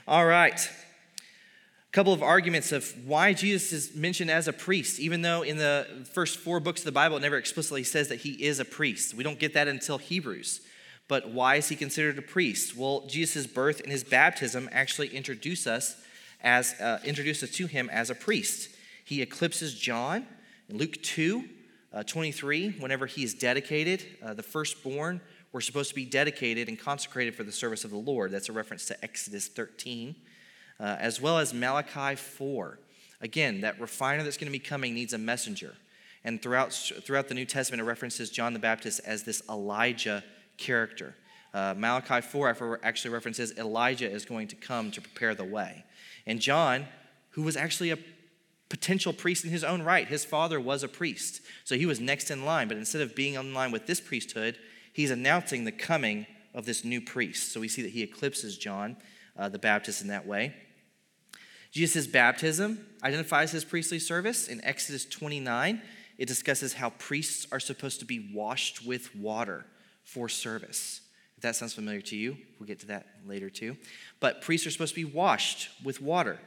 All 0.08 0.26
right. 0.26 0.58
A 0.58 1.92
couple 1.92 2.12
of 2.12 2.22
arguments 2.22 2.72
of 2.72 2.92
why 3.06 3.32
Jesus 3.32 3.72
is 3.72 3.94
mentioned 3.94 4.30
as 4.30 4.48
a 4.48 4.52
priest, 4.52 4.98
even 4.98 5.22
though 5.22 5.42
in 5.42 5.56
the 5.56 5.86
first 6.12 6.38
four 6.38 6.58
books 6.58 6.80
of 6.80 6.84
the 6.84 6.92
Bible 6.92 7.16
it 7.16 7.20
never 7.20 7.36
explicitly 7.36 7.84
says 7.84 8.08
that 8.08 8.20
he 8.20 8.32
is 8.44 8.58
a 8.58 8.64
priest. 8.64 9.14
We 9.14 9.22
don't 9.22 9.38
get 9.38 9.54
that 9.54 9.68
until 9.68 9.98
Hebrews. 9.98 10.62
But 11.06 11.30
why 11.30 11.56
is 11.56 11.68
he 11.68 11.76
considered 11.76 12.18
a 12.18 12.22
priest? 12.22 12.76
Well, 12.76 13.06
Jesus' 13.06 13.46
birth 13.46 13.80
and 13.80 13.90
his 13.90 14.04
baptism 14.04 14.68
actually 14.72 15.08
introduce 15.08 15.66
us 15.66 15.96
as 16.42 16.72
uh, 16.80 17.00
introduce 17.04 17.42
us 17.42 17.50
to 17.50 17.66
him 17.66 17.90
as 17.90 18.10
a 18.10 18.14
priest. 18.14 18.69
He 19.10 19.22
eclipses 19.22 19.74
John 19.74 20.24
in 20.68 20.78
Luke 20.78 21.02
2, 21.02 21.44
uh, 21.92 22.04
23, 22.04 22.76
whenever 22.78 23.06
he 23.06 23.24
is 23.24 23.34
dedicated, 23.34 24.04
uh, 24.22 24.34
the 24.34 24.44
firstborn 24.44 25.20
were 25.50 25.60
supposed 25.60 25.88
to 25.88 25.96
be 25.96 26.04
dedicated 26.04 26.68
and 26.68 26.78
consecrated 26.78 27.34
for 27.34 27.42
the 27.42 27.50
service 27.50 27.82
of 27.82 27.90
the 27.90 27.96
Lord. 27.96 28.30
That's 28.30 28.48
a 28.48 28.52
reference 28.52 28.86
to 28.86 29.04
Exodus 29.04 29.48
13, 29.48 30.14
uh, 30.78 30.96
as 31.00 31.20
well 31.20 31.38
as 31.38 31.52
Malachi 31.52 32.14
4. 32.14 32.78
Again, 33.20 33.62
that 33.62 33.80
refiner 33.80 34.22
that's 34.22 34.36
going 34.36 34.46
to 34.46 34.56
be 34.56 34.60
coming 34.60 34.94
needs 34.94 35.12
a 35.12 35.18
messenger. 35.18 35.74
And 36.22 36.40
throughout, 36.40 36.72
throughout 36.72 37.26
the 37.26 37.34
New 37.34 37.46
Testament, 37.46 37.80
it 37.80 37.86
references 37.86 38.30
John 38.30 38.52
the 38.52 38.60
Baptist 38.60 39.00
as 39.04 39.24
this 39.24 39.42
Elijah 39.50 40.22
character. 40.56 41.16
Uh, 41.52 41.74
Malachi 41.76 42.20
4 42.20 42.78
actually 42.84 43.10
references 43.10 43.58
Elijah 43.58 44.08
is 44.08 44.24
going 44.24 44.46
to 44.46 44.54
come 44.54 44.92
to 44.92 45.00
prepare 45.00 45.34
the 45.34 45.42
way. 45.42 45.84
And 46.28 46.38
John, 46.38 46.86
who 47.30 47.42
was 47.42 47.56
actually 47.56 47.90
a 47.90 47.98
potential 48.70 49.12
priest 49.12 49.44
in 49.44 49.50
his 49.50 49.64
own 49.64 49.82
right, 49.82 50.08
his 50.08 50.24
father 50.24 50.58
was 50.58 50.82
a 50.82 50.88
priest. 50.88 51.42
So 51.64 51.74
he 51.76 51.84
was 51.84 52.00
next 52.00 52.30
in 52.30 52.46
line. 52.46 52.68
But 52.68 52.78
instead 52.78 53.02
of 53.02 53.14
being 53.14 53.34
in 53.34 53.52
line 53.52 53.72
with 53.72 53.86
this 53.86 54.00
priesthood, 54.00 54.56
he's 54.94 55.10
announcing 55.10 55.64
the 55.64 55.72
coming 55.72 56.26
of 56.54 56.64
this 56.64 56.84
new 56.84 57.00
priest. 57.00 57.52
So 57.52 57.60
we 57.60 57.68
see 57.68 57.82
that 57.82 57.90
he 57.90 58.02
eclipses 58.02 58.56
John 58.56 58.96
uh, 59.36 59.48
the 59.48 59.58
Baptist 59.58 60.00
in 60.00 60.08
that 60.08 60.26
way. 60.26 60.54
Jesus' 61.72 62.06
baptism 62.06 62.84
identifies 63.02 63.52
his 63.52 63.64
priestly 63.64 63.98
service. 63.98 64.48
In 64.48 64.64
Exodus 64.64 65.04
29, 65.04 65.82
it 66.18 66.26
discusses 66.26 66.74
how 66.74 66.90
priests 66.90 67.46
are 67.52 67.60
supposed 67.60 68.00
to 68.00 68.06
be 68.06 68.30
washed 68.32 68.84
with 68.86 69.14
water 69.14 69.66
for 70.04 70.28
service. 70.28 71.00
If 71.36 71.42
that 71.42 71.56
sounds 71.56 71.72
familiar 71.72 72.02
to 72.02 72.16
you, 72.16 72.36
we'll 72.58 72.66
get 72.66 72.80
to 72.80 72.86
that 72.88 73.06
later 73.26 73.48
too. 73.48 73.76
But 74.20 74.42
priests 74.42 74.66
are 74.66 74.70
supposed 74.70 74.94
to 74.94 75.06
be 75.06 75.10
washed 75.10 75.70
with 75.82 76.02
water. 76.02 76.38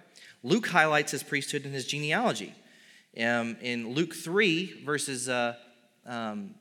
Luke 0.43 0.67
highlights 0.67 1.11
his 1.11 1.23
priesthood 1.23 1.65
in 1.65 1.71
his 1.71 1.85
genealogy. 1.85 2.53
Um, 3.17 3.55
in 3.61 3.93
Luke 3.93 4.13
3, 4.13 4.83
verses 4.83 5.29
uh, 5.29 5.55
um, 6.05 6.55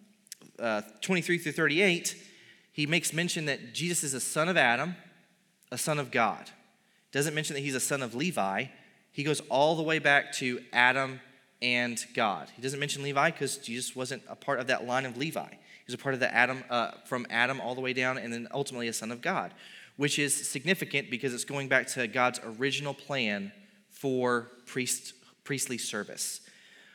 uh, 0.58 0.82
23 1.00 1.38
through 1.38 1.52
38, 1.52 2.16
he 2.72 2.86
makes 2.86 3.12
mention 3.12 3.46
that 3.46 3.74
Jesus 3.74 4.04
is 4.04 4.14
a 4.14 4.20
son 4.20 4.48
of 4.48 4.56
Adam, 4.56 4.94
a 5.70 5.78
son 5.78 5.98
of 5.98 6.10
God. 6.10 6.50
Doesn't 7.10 7.34
mention 7.34 7.54
that 7.54 7.60
he's 7.60 7.74
a 7.74 7.80
son 7.80 8.02
of 8.02 8.14
Levi. 8.14 8.66
He 9.10 9.24
goes 9.24 9.40
all 9.50 9.76
the 9.76 9.82
way 9.82 9.98
back 9.98 10.32
to 10.34 10.60
Adam 10.72 11.20
and 11.60 12.02
God. 12.14 12.48
He 12.54 12.62
doesn't 12.62 12.80
mention 12.80 13.02
Levi 13.02 13.30
because 13.30 13.58
Jesus 13.58 13.96
wasn't 13.96 14.22
a 14.28 14.36
part 14.36 14.60
of 14.60 14.68
that 14.68 14.86
line 14.86 15.06
of 15.06 15.16
Levi. 15.16 15.48
He 15.48 15.84
was 15.86 15.94
a 15.94 15.98
part 15.98 16.14
of 16.14 16.20
the 16.20 16.32
Adam, 16.32 16.62
uh, 16.70 16.92
from 17.06 17.26
Adam 17.30 17.60
all 17.60 17.74
the 17.74 17.80
way 17.80 17.92
down, 17.92 18.16
and 18.16 18.32
then 18.32 18.46
ultimately 18.52 18.88
a 18.88 18.92
son 18.92 19.10
of 19.10 19.20
God, 19.20 19.52
which 19.96 20.18
is 20.18 20.48
significant 20.48 21.10
because 21.10 21.34
it's 21.34 21.44
going 21.44 21.68
back 21.68 21.88
to 21.88 22.06
God's 22.06 22.40
original 22.58 22.94
plan 22.94 23.52
for 23.92 24.50
priest, 24.66 25.14
priestly 25.44 25.78
service. 25.78 26.40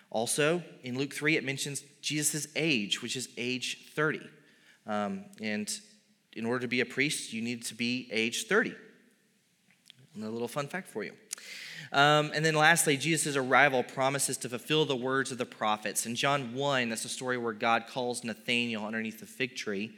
Also, 0.09 0.63
in 0.83 0.97
Luke 0.97 1.13
3, 1.13 1.37
it 1.37 1.43
mentions 1.43 1.83
Jesus' 2.01 2.47
age, 2.55 3.01
which 3.01 3.15
is 3.15 3.29
age 3.37 3.91
30. 3.93 4.21
Um, 4.85 5.25
and 5.41 5.69
in 6.33 6.45
order 6.45 6.59
to 6.59 6.67
be 6.67 6.81
a 6.81 6.85
priest, 6.85 7.33
you 7.33 7.41
need 7.41 7.65
to 7.65 7.75
be 7.75 8.07
age 8.11 8.47
30. 8.47 8.73
And 10.15 10.23
a 10.23 10.29
little 10.29 10.47
fun 10.47 10.67
fact 10.67 10.87
for 10.87 11.03
you. 11.03 11.13
Um, 11.91 12.31
and 12.33 12.43
then 12.43 12.55
lastly, 12.55 12.97
Jesus' 12.97 13.35
arrival 13.35 13.83
promises 13.83 14.37
to 14.37 14.49
fulfill 14.49 14.85
the 14.85 14.95
words 14.95 15.31
of 15.31 15.37
the 15.37 15.45
prophets. 15.45 16.05
In 16.05 16.15
John 16.15 16.53
1, 16.53 16.89
that's 16.89 17.05
a 17.05 17.09
story 17.09 17.37
where 17.37 17.53
God 17.53 17.85
calls 17.87 18.23
Nathanael 18.23 18.85
underneath 18.85 19.19
the 19.19 19.25
fig 19.25 19.55
tree. 19.55 19.97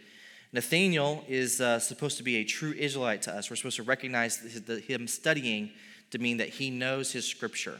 Nathanael 0.51 1.23
is 1.27 1.61
uh, 1.61 1.79
supposed 1.79 2.17
to 2.17 2.23
be 2.23 2.37
a 2.37 2.43
true 2.43 2.73
Israelite 2.77 3.21
to 3.23 3.33
us. 3.33 3.49
We're 3.49 3.55
supposed 3.55 3.77
to 3.77 3.83
recognize 3.83 4.37
him 4.87 5.07
studying 5.07 5.71
to 6.11 6.19
mean 6.19 6.37
that 6.37 6.49
he 6.49 6.69
knows 6.69 7.11
his 7.11 7.25
scripture. 7.25 7.79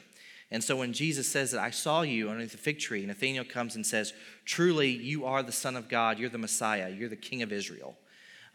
And 0.52 0.64
so 0.64 0.76
when 0.76 0.94
Jesus 0.94 1.28
says 1.28 1.52
that 1.52 1.62
I 1.62 1.70
saw 1.70 2.02
you 2.02 2.30
underneath 2.30 2.54
the 2.54 2.58
fig 2.58 2.80
tree, 2.80 3.06
Nathanael 3.06 3.46
comes 3.46 3.76
and 3.76 3.86
says, 3.86 4.14
Truly, 4.46 4.90
you 4.90 5.26
are 5.26 5.44
the 5.44 5.52
Son 5.52 5.76
of 5.76 5.90
God, 5.90 6.18
you're 6.18 6.30
the 6.30 6.38
Messiah, 6.38 6.90
you're 6.90 7.10
the 7.10 7.16
King 7.16 7.44
of 7.44 7.52
Israel. 7.52 7.98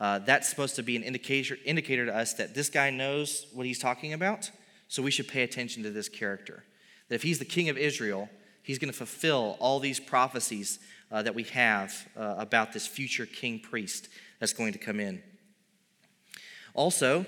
Uh, 0.00 0.18
that's 0.18 0.48
supposed 0.48 0.74
to 0.76 0.82
be 0.82 0.96
an 0.96 1.04
indicator, 1.04 1.56
indicator 1.64 2.06
to 2.06 2.16
us 2.16 2.34
that 2.34 2.54
this 2.54 2.68
guy 2.68 2.90
knows 2.90 3.46
what 3.52 3.64
he's 3.64 3.78
talking 3.78 4.12
about, 4.12 4.50
so 4.88 5.02
we 5.02 5.10
should 5.10 5.28
pay 5.28 5.42
attention 5.42 5.84
to 5.84 5.90
this 5.90 6.08
character. 6.08 6.64
That 7.08 7.14
if 7.14 7.22
he's 7.22 7.38
the 7.38 7.44
King 7.44 7.68
of 7.68 7.78
Israel, 7.78 8.28
he's 8.62 8.80
going 8.80 8.90
to 8.90 8.96
fulfill 8.96 9.56
all 9.60 9.78
these 9.78 10.00
prophecies 10.00 10.80
uh, 11.12 11.22
that 11.22 11.34
we 11.34 11.44
have 11.44 12.08
uh, 12.16 12.34
about 12.38 12.72
this 12.72 12.88
future 12.88 13.26
king 13.26 13.60
priest 13.60 14.08
that's 14.40 14.52
going 14.52 14.72
to 14.72 14.78
come 14.78 14.98
in. 14.98 15.22
Also, 16.74 17.24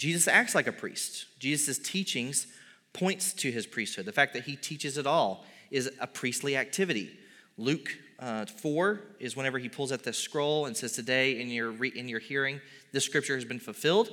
Jesus 0.00 0.26
acts 0.26 0.54
like 0.54 0.66
a 0.66 0.72
priest. 0.72 1.26
Jesus' 1.38 1.78
teachings 1.78 2.46
points 2.94 3.34
to 3.34 3.52
his 3.52 3.66
priesthood. 3.66 4.06
The 4.06 4.12
fact 4.12 4.32
that 4.32 4.44
he 4.44 4.56
teaches 4.56 4.96
it 4.96 5.06
all 5.06 5.44
is 5.70 5.90
a 6.00 6.06
priestly 6.06 6.56
activity. 6.56 7.10
Luke 7.58 7.98
uh, 8.18 8.46
4 8.46 9.02
is 9.18 9.36
whenever 9.36 9.58
he 9.58 9.68
pulls 9.68 9.92
out 9.92 10.02
the 10.02 10.14
scroll 10.14 10.64
and 10.64 10.74
says, 10.74 10.92
Today 10.92 11.38
in 11.38 11.50
your, 11.50 11.70
re- 11.70 11.92
in 11.94 12.08
your 12.08 12.18
hearing, 12.18 12.62
this 12.92 13.04
scripture 13.04 13.34
has 13.34 13.44
been 13.44 13.60
fulfilled. 13.60 14.10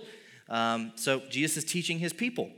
Um, 0.50 0.91
so 0.95 1.21
Jesus 1.30 1.63
is 1.63 1.63
teaching 1.63 2.00
his 2.00 2.12
people. 2.12 2.50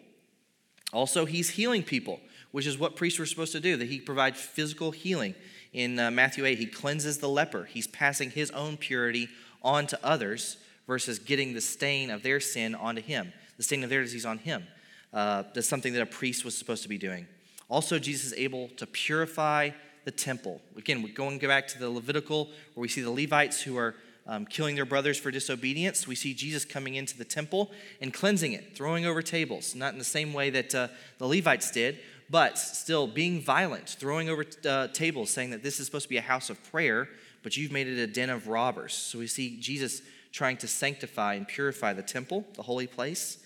Also, 0.92 1.26
he's 1.26 1.52
healing 1.52 1.84
people. 1.84 2.20
which 2.52 2.66
is 2.66 2.80
what 2.80 2.96
priests 2.96 3.20
were 3.20 3.28
supposed 3.28 3.52
to 3.52 3.60
do, 3.60 3.78
that 3.78 3.90
he 3.90 4.00
provides 4.00 4.42
physical 4.42 4.90
healing. 4.90 5.36
In 5.72 6.00
uh, 6.00 6.10
Matthew 6.10 6.46
8, 6.46 6.58
he 6.58 6.66
cleanses 6.66 7.20
the 7.20 7.30
leper. 7.30 7.66
He's 7.66 7.86
passing 7.86 8.32
his 8.32 8.50
own 8.50 8.76
purity 8.76 9.30
on 9.62 9.86
to 9.86 10.00
others 10.04 10.58
versus 10.90 11.20
getting 11.20 11.54
the 11.54 11.62
stain 11.62 12.10
of 12.10 12.24
their 12.24 12.40
sin 12.40 12.74
onto 12.74 13.00
him, 13.02 13.32
the 13.58 13.64
stain 13.64 13.84
of 13.84 13.92
their 13.92 14.02
disease 14.02 14.26
on 14.26 14.40
him. 14.40 14.66
Uh, 15.14 15.44
that's 15.54 15.70
something 15.70 15.94
that 15.94 16.02
a 16.02 16.06
priest 16.06 16.44
was 16.44 16.58
supposed 16.58 16.82
to 16.82 16.90
be 16.90 16.98
doing. 16.98 17.28
Also, 17.70 18.00
Jesus 18.00 18.32
is 18.32 18.34
able 18.34 18.70
to 18.70 18.88
purify 18.88 19.70
the 20.06 20.10
temple. 20.10 20.60
Again, 20.76 21.04
we're 21.04 21.14
going 21.14 21.38
back 21.38 21.68
to 21.68 21.80
the 21.80 21.88
Levitical, 21.92 22.46
where 22.74 22.82
we 22.82 22.88
see 22.88 23.02
the 23.02 23.12
Levites 23.12 23.62
who 23.62 23.78
are 23.78 23.94
um, 24.26 24.48
killing 24.48 24.74
their 24.74 24.86
brothers 24.86 25.20
for 25.20 25.30
disobedience. 25.30 26.08
We 26.08 26.16
see 26.16 26.34
Jesus 26.34 26.66
coming 26.66 26.96
into 26.96 27.16
the 27.16 27.24
temple 27.24 27.70
and 28.02 28.12
cleansing 28.12 28.54
it, 28.54 28.76
throwing 28.76 29.06
over 29.06 29.22
tables, 29.22 29.76
not 29.76 29.94
in 29.94 30.00
the 30.00 30.06
same 30.06 30.34
way 30.34 30.50
that 30.50 30.74
uh, 30.74 30.88
the 31.20 31.28
Levites 31.28 31.70
did, 31.70 32.00
but 32.32 32.58
still 32.58 33.06
being 33.06 33.42
violent, 33.42 33.90
throwing 33.90 34.28
over 34.28 34.44
uh, 34.68 34.88
tables, 34.88 35.30
saying 35.30 35.52
that 35.52 35.62
this 35.62 35.80
is 35.80 35.86
supposed 35.86 36.06
to 36.06 36.10
be 36.10 36.18
a 36.18 36.22
house 36.22 36.50
of 36.50 36.58
prayer, 36.72 37.08
but 37.44 37.56
you've 37.56 37.72
made 37.72 37.88
it 37.88 38.00
a 38.00 38.08
den 38.08 38.32
of 38.32 38.48
robbers. 38.48 38.96
So 38.96 39.20
we 39.20 39.28
see 39.28 39.60
Jesus 39.60 40.02
trying 40.32 40.58
to 40.58 40.68
sanctify 40.68 41.34
and 41.36 41.48
purify 41.48 41.94
the 41.94 42.04
temple, 42.04 42.46
the 42.56 42.64
holy 42.64 42.88
place. 42.88 43.38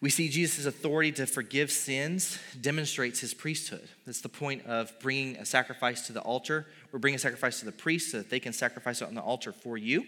We 0.00 0.08
see 0.08 0.30
Jesus' 0.30 0.64
authority 0.64 1.12
to 1.12 1.26
forgive 1.26 1.70
sins 1.70 2.38
demonstrates 2.58 3.20
his 3.20 3.34
priesthood. 3.34 3.86
That's 4.06 4.22
the 4.22 4.30
point 4.30 4.64
of 4.64 4.98
bringing 5.00 5.36
a 5.36 5.44
sacrifice 5.44 6.06
to 6.06 6.14
the 6.14 6.22
altar. 6.22 6.66
We're 6.90 7.00
bringing 7.00 7.16
a 7.16 7.20
sacrifice 7.20 7.58
to 7.60 7.66
the 7.66 7.72
priest 7.72 8.12
so 8.12 8.18
that 8.18 8.30
they 8.30 8.40
can 8.40 8.54
sacrifice 8.54 9.02
it 9.02 9.08
on 9.08 9.14
the 9.14 9.20
altar 9.20 9.52
for 9.52 9.76
you. 9.76 10.04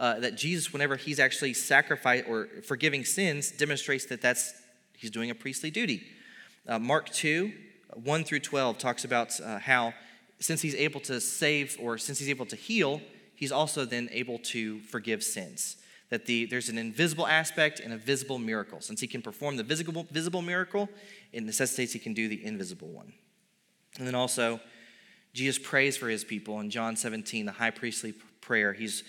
Uh, 0.00 0.18
that 0.20 0.36
Jesus, 0.36 0.72
whenever 0.72 0.96
he's 0.96 1.20
actually 1.20 1.54
sacrificing 1.54 2.26
or 2.28 2.48
forgiving 2.66 3.04
sins, 3.04 3.52
demonstrates 3.52 4.06
that 4.06 4.20
that's 4.20 4.52
he's 4.96 5.10
doing 5.10 5.30
a 5.30 5.34
priestly 5.36 5.70
duty. 5.70 6.02
Uh, 6.66 6.80
Mark 6.80 7.10
2, 7.10 7.52
1 7.94 8.24
through 8.24 8.40
12 8.40 8.76
talks 8.78 9.04
about 9.04 9.38
uh, 9.40 9.58
how 9.58 9.94
since 10.40 10.62
he's 10.62 10.74
able 10.74 11.00
to 11.00 11.20
save 11.20 11.76
or 11.80 11.96
since 11.96 12.18
he's 12.18 12.28
able 12.28 12.46
to 12.46 12.56
heal, 12.56 13.00
he's 13.38 13.52
also 13.52 13.84
then 13.84 14.08
able 14.12 14.38
to 14.40 14.80
forgive 14.80 15.22
sins 15.22 15.76
that 16.10 16.26
the, 16.26 16.46
there's 16.46 16.68
an 16.68 16.78
invisible 16.78 17.26
aspect 17.26 17.80
and 17.80 17.92
a 17.92 17.96
visible 17.96 18.38
miracle. 18.38 18.80
Since 18.80 19.00
he 19.00 19.06
can 19.06 19.22
perform 19.22 19.56
the 19.56 19.62
visible, 19.62 20.06
visible 20.10 20.42
miracle, 20.42 20.88
it 21.32 21.42
necessitates 21.42 21.92
he 21.92 21.98
can 21.98 22.14
do 22.14 22.28
the 22.28 22.44
invisible 22.44 22.88
one. 22.88 23.12
And 23.98 24.06
then 24.06 24.14
also, 24.14 24.60
Jesus 25.34 25.58
prays 25.62 25.96
for 25.96 26.08
his 26.08 26.24
people 26.24 26.60
in 26.60 26.70
John 26.70 26.96
17, 26.96 27.46
the 27.46 27.52
high 27.52 27.70
priestly 27.70 28.14
prayer. 28.40 28.72
He's 28.72 29.04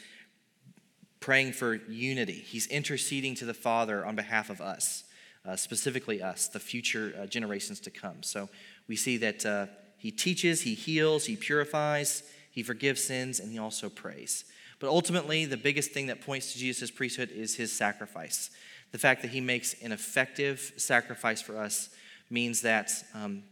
praying 1.20 1.54
for 1.54 1.76
unity, 1.76 2.34
he's 2.34 2.68
interceding 2.68 3.36
to 3.36 3.46
the 3.46 3.54
Father 3.54 4.06
on 4.06 4.16
behalf 4.16 4.50
of 4.50 4.62
us, 4.62 5.04
uh, 5.46 5.56
specifically 5.56 6.22
us, 6.22 6.48
the 6.48 6.60
future 6.60 7.14
uh, 7.20 7.26
generations 7.26 7.80
to 7.82 7.90
come. 7.90 8.24
So 8.24 8.50
we 8.88 8.96
see 8.96 9.18
that 9.18 9.46
uh, 9.46 9.66
he 9.98 10.12
teaches, 10.12 10.62
he 10.62 10.76
heals, 10.76 11.26
he 11.26 11.36
purifies, 11.36 12.24
he 12.52 12.64
forgives 12.64 13.04
sins, 13.04 13.40
and 13.40 13.52
he 13.52 13.60
also 13.60 13.90
prays. 13.90 14.46
But 14.80 14.90
ultimately, 14.90 15.46
the 15.46 15.58
biggest 15.58 15.92
thing 15.92 16.08
that 16.08 16.22
points 16.22 16.54
to 16.54 16.60
Jesus' 16.60 16.90
priesthood 16.90 17.30
is 17.32 17.56
his 17.56 17.72
sacrifice. 17.72 18.50
The 18.92 18.98
fact 18.98 19.22
that 19.22 19.32
he 19.32 19.42
makes 19.42 19.76
an 19.82 19.92
effective 19.92 20.74
sacrifice 20.78 21.42
for 21.42 21.58
us 21.58 21.90
means 22.30 22.62
that 22.62 22.92
um, 23.14 23.44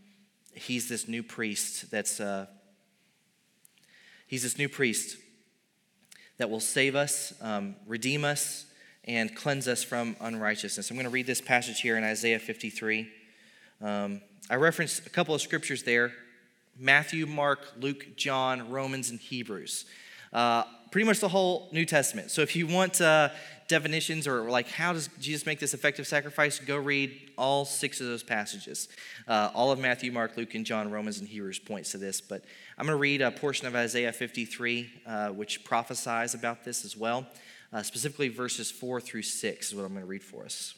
he's 0.53 0.89
this 0.89 1.07
new 1.07 1.21
priest 1.21 1.91
that's 1.91 2.19
uh, 2.19 2.47
he's 4.25 4.43
this 4.43 4.57
new 4.57 4.69
priest 4.69 5.17
that 6.38 6.49
will 6.49 6.60
save 6.60 6.95
us, 6.95 7.33
um, 7.41 7.75
redeem 7.86 8.23
us, 8.23 8.65
and 9.03 9.36
cleanse 9.36 9.67
us 9.67 9.83
from 9.83 10.15
unrighteousness. 10.19 10.89
I'm 10.89 10.97
going 10.97 11.05
to 11.05 11.12
read 11.12 11.27
this 11.27 11.41
passage 11.41 11.81
here 11.81 11.97
in 11.97 12.03
Isaiah 12.03 12.39
53. 12.39 13.10
Um, 13.81 14.21
I 14.49 14.55
referenced 14.55 15.05
a 15.05 15.10
couple 15.10 15.33
of 15.33 15.41
scriptures 15.41 15.83
there 15.83 16.13
Matthew, 16.79 17.25
Mark, 17.25 17.59
Luke, 17.79 18.15
John, 18.15 18.69
Romans, 18.69 19.09
and 19.09 19.19
Hebrews. 19.19 19.85
Uh, 20.31 20.63
pretty 20.91 21.05
much 21.05 21.19
the 21.19 21.27
whole 21.27 21.69
New 21.71 21.85
Testament. 21.85 22.31
So 22.31 22.41
if 22.41 22.55
you 22.55 22.67
want 22.67 23.01
uh, 23.01 23.29
definitions 23.67 24.27
or 24.27 24.49
like 24.49 24.69
how 24.69 24.93
does 24.93 25.09
Jesus 25.19 25.45
make 25.45 25.59
this 25.59 25.73
effective 25.73 26.07
sacrifice, 26.07 26.59
go 26.59 26.77
read 26.77 27.31
all 27.37 27.65
six 27.65 27.99
of 28.01 28.07
those 28.07 28.23
passages. 28.23 28.87
Uh, 29.27 29.51
all 29.53 29.71
of 29.71 29.79
Matthew, 29.79 30.11
Mark, 30.11 30.37
Luke, 30.37 30.55
and 30.55 30.65
John, 30.65 30.89
Romans, 30.91 31.19
and 31.19 31.27
Hebrews 31.27 31.59
points 31.59 31.91
to 31.91 31.97
this. 31.97 32.21
But 32.21 32.43
I'm 32.77 32.85
going 32.85 32.95
to 32.95 33.01
read 33.01 33.21
a 33.21 33.31
portion 33.31 33.67
of 33.67 33.75
Isaiah 33.75 34.13
53, 34.13 34.89
uh, 35.05 35.27
which 35.29 35.63
prophesies 35.63 36.33
about 36.33 36.63
this 36.63 36.85
as 36.85 36.95
well. 36.95 37.27
Uh, 37.73 37.83
specifically, 37.83 38.29
verses 38.29 38.71
4 38.71 39.01
through 39.01 39.23
6 39.23 39.67
is 39.67 39.75
what 39.75 39.83
I'm 39.83 39.91
going 39.91 40.01
to 40.01 40.07
read 40.07 40.23
for 40.23 40.45
us. 40.45 40.73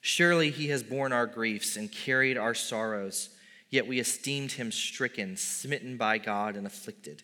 Surely 0.00 0.50
he 0.50 0.68
has 0.68 0.82
borne 0.82 1.12
our 1.12 1.26
griefs 1.26 1.76
and 1.76 1.90
carried 1.92 2.38
our 2.38 2.54
sorrows, 2.54 3.30
yet 3.70 3.86
we 3.86 4.00
esteemed 4.00 4.52
him 4.52 4.72
stricken, 4.72 5.36
smitten 5.36 5.96
by 5.96 6.18
God, 6.18 6.56
and 6.56 6.66
afflicted. 6.66 7.22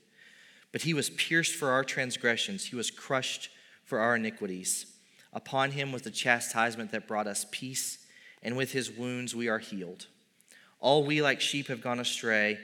But 0.72 0.82
he 0.82 0.94
was 0.94 1.10
pierced 1.10 1.54
for 1.54 1.70
our 1.70 1.84
transgressions, 1.84 2.66
he 2.66 2.76
was 2.76 2.90
crushed 2.90 3.50
for 3.84 3.98
our 3.98 4.16
iniquities. 4.16 4.86
Upon 5.32 5.72
him 5.72 5.92
was 5.92 6.02
the 6.02 6.10
chastisement 6.10 6.92
that 6.92 7.08
brought 7.08 7.26
us 7.26 7.46
peace, 7.50 7.98
and 8.42 8.56
with 8.56 8.72
his 8.72 8.90
wounds 8.90 9.34
we 9.34 9.48
are 9.48 9.58
healed. 9.58 10.06
All 10.80 11.04
we 11.04 11.22
like 11.22 11.40
sheep 11.40 11.68
have 11.68 11.80
gone 11.80 11.98
astray. 11.98 12.58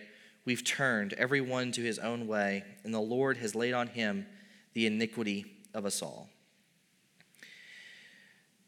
We've 0.44 0.64
turned 0.64 1.12
every 1.14 1.40
one 1.40 1.72
to 1.72 1.82
his 1.82 1.98
own 1.98 2.26
way, 2.26 2.64
and 2.84 2.92
the 2.92 3.00
Lord 3.00 3.38
has 3.38 3.54
laid 3.54 3.74
on 3.74 3.88
him 3.88 4.26
the 4.72 4.86
iniquity 4.86 5.46
of 5.74 5.84
us 5.84 6.02
all. 6.02 6.28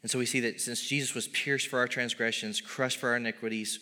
And 0.01 0.11
so 0.11 0.19
we 0.19 0.25
see 0.25 0.41
that 0.41 0.59
since 0.59 0.81
Jesus 0.81 1.15
was 1.15 1.29
pierced 1.29 1.67
for 1.67 1.79
our 1.79 1.87
transgressions, 1.87 2.59
crushed 2.59 2.99
for 2.99 3.09
our 3.09 3.15
iniquities, 3.15 3.79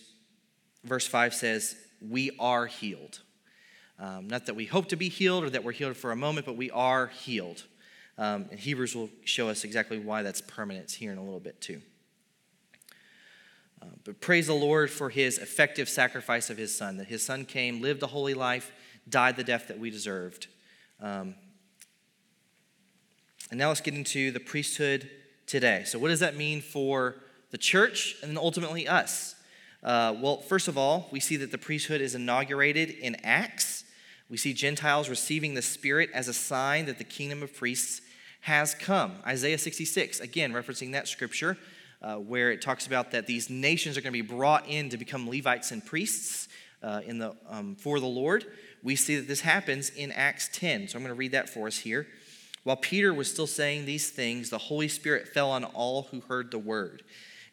verse 0.83 1.07
5 1.07 1.33
says, 1.33 1.75
We 2.01 2.31
are 2.39 2.65
healed. 2.65 3.19
Um, 3.99 4.27
not 4.27 4.47
that 4.47 4.55
we 4.55 4.65
hope 4.65 4.87
to 4.89 4.95
be 4.95 5.09
healed 5.09 5.43
or 5.43 5.49
that 5.51 5.63
we're 5.63 5.73
healed 5.73 5.95
for 5.95 6.11
a 6.11 6.15
moment, 6.15 6.45
but 6.45 6.57
we 6.57 6.71
are 6.71 7.07
healed. 7.07 7.63
Um, 8.17 8.47
and 8.49 8.59
Hebrews 8.59 8.95
will 8.95 9.09
show 9.23 9.49
us 9.49 9.63
exactly 9.63 9.99
why 9.99 10.23
that's 10.23 10.41
permanent 10.41 10.91
here 10.91 11.11
in 11.11 11.17
a 11.17 11.23
little 11.23 11.39
bit, 11.39 11.61
too. 11.61 11.81
Uh, 13.81 13.85
but 14.03 14.19
praise 14.19 14.47
the 14.47 14.53
Lord 14.53 14.91
for 14.91 15.09
his 15.09 15.37
effective 15.37 15.89
sacrifice 15.89 16.49
of 16.49 16.57
his 16.57 16.75
son, 16.75 16.97
that 16.97 17.07
his 17.07 17.23
son 17.23 17.45
came, 17.45 17.81
lived 17.81 18.03
a 18.03 18.07
holy 18.07 18.33
life, 18.33 18.71
died 19.09 19.37
the 19.37 19.43
death 19.43 19.67
that 19.67 19.79
we 19.79 19.89
deserved. 19.89 20.47
Um, 20.99 21.35
and 23.49 23.57
now 23.57 23.69
let's 23.69 23.81
get 23.81 23.93
into 23.93 24.31
the 24.31 24.39
priesthood 24.39 25.09
today. 25.45 25.83
So, 25.85 25.99
what 25.99 26.09
does 26.09 26.19
that 26.19 26.35
mean 26.35 26.61
for 26.61 27.15
the 27.49 27.57
church 27.57 28.15
and 28.23 28.37
ultimately 28.37 28.87
us? 28.87 29.35
Uh, 29.83 30.15
well, 30.19 30.37
first 30.37 30.67
of 30.67 30.77
all, 30.77 31.07
we 31.11 31.19
see 31.19 31.37
that 31.37 31.51
the 31.51 31.57
priesthood 31.57 32.01
is 32.01 32.13
inaugurated 32.15 32.89
in 32.89 33.15
Acts. 33.23 33.83
We 34.29 34.37
see 34.37 34.53
Gentiles 34.53 35.09
receiving 35.09 35.55
the 35.55 35.61
Spirit 35.61 36.09
as 36.13 36.27
a 36.27 36.33
sign 36.33 36.85
that 36.85 36.97
the 36.97 37.03
kingdom 37.03 37.41
of 37.41 37.53
priests 37.55 38.01
has 38.41 38.73
come. 38.75 39.13
Isaiah 39.25 39.57
66, 39.57 40.19
again, 40.19 40.53
referencing 40.53 40.91
that 40.93 41.07
scripture 41.07 41.57
uh, 42.01 42.15
where 42.15 42.51
it 42.51 42.61
talks 42.61 42.87
about 42.87 43.11
that 43.11 43.27
these 43.27 43.49
nations 43.49 43.97
are 43.97 44.01
going 44.01 44.13
to 44.13 44.23
be 44.23 44.27
brought 44.27 44.67
in 44.67 44.89
to 44.89 44.97
become 44.97 45.29
Levites 45.29 45.71
and 45.71 45.85
priests 45.85 46.47
uh, 46.81 47.01
in 47.05 47.19
the, 47.19 47.35
um, 47.49 47.75
for 47.75 47.99
the 47.99 48.07
Lord. 48.07 48.45
We 48.83 48.95
see 48.95 49.17
that 49.17 49.27
this 49.27 49.41
happens 49.41 49.89
in 49.89 50.11
Acts 50.11 50.49
10. 50.53 50.87
So 50.87 50.97
I'm 50.97 51.03
going 51.03 51.13
to 51.13 51.19
read 51.19 51.33
that 51.33 51.49
for 51.49 51.67
us 51.67 51.77
here. 51.77 52.07
While 52.63 52.77
Peter 52.77 53.13
was 53.13 53.29
still 53.29 53.47
saying 53.47 53.85
these 53.85 54.09
things, 54.09 54.49
the 54.49 54.57
Holy 54.57 54.87
Spirit 54.87 55.27
fell 55.27 55.51
on 55.51 55.63
all 55.63 56.03
who 56.03 56.21
heard 56.21 56.51
the 56.51 56.59
word. 56.59 57.03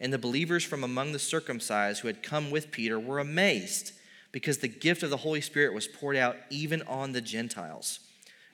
And 0.01 0.13
the 0.13 0.19
believers 0.19 0.65
from 0.65 0.85
among 0.85 1.13
the 1.13 1.19
circumcised 1.19 2.01
who 2.01 2.09
had 2.09 2.23
come 2.23 2.51
with 2.51 2.71
Peter 2.71 2.99
were 2.99 3.19
amazed 3.19 3.93
because 4.31 4.59
the 4.59 4.69
gift 4.69 5.03
of 5.03 5.11
the 5.11 5.19
Holy 5.19 5.41
Spirit 5.41 5.75
was 5.75 5.89
poured 5.89 6.17
out 6.17 6.37
even 6.51 6.83
on 6.83 7.13
the 7.13 7.21
Gentiles. 7.21 8.01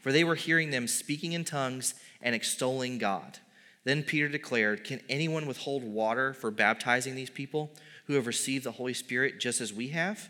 For 0.00 0.12
they 0.12 0.24
were 0.24 0.34
hearing 0.34 0.70
them 0.70 0.86
speaking 0.86 1.32
in 1.32 1.44
tongues 1.44 1.94
and 2.22 2.34
extolling 2.34 2.98
God. 2.98 3.38
Then 3.84 4.02
Peter 4.02 4.28
declared, 4.28 4.84
Can 4.84 5.00
anyone 5.08 5.46
withhold 5.46 5.84
water 5.84 6.32
for 6.32 6.50
baptizing 6.50 7.14
these 7.14 7.30
people 7.30 7.70
who 8.06 8.14
have 8.14 8.26
received 8.26 8.64
the 8.64 8.72
Holy 8.72 8.94
Spirit 8.94 9.40
just 9.40 9.60
as 9.60 9.72
we 9.72 9.88
have? 9.88 10.28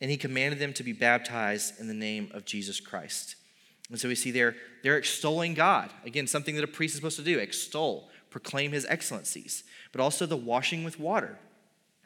And 0.00 0.10
he 0.10 0.16
commanded 0.16 0.58
them 0.58 0.72
to 0.74 0.82
be 0.82 0.92
baptized 0.92 1.78
in 1.78 1.86
the 1.86 1.94
name 1.94 2.30
of 2.32 2.44
Jesus 2.44 2.80
Christ. 2.80 3.36
And 3.90 3.98
so 3.98 4.08
we 4.08 4.14
see 4.14 4.30
there, 4.30 4.56
they're 4.82 4.96
extolling 4.96 5.54
God. 5.54 5.90
Again, 6.04 6.26
something 6.26 6.54
that 6.54 6.64
a 6.64 6.68
priest 6.68 6.94
is 6.94 6.96
supposed 6.96 7.16
to 7.16 7.24
do 7.24 7.38
extol, 7.38 8.08
proclaim 8.30 8.72
his 8.72 8.86
excellencies, 8.86 9.64
but 9.92 10.00
also 10.00 10.26
the 10.26 10.36
washing 10.36 10.84
with 10.84 10.98
water 10.98 11.38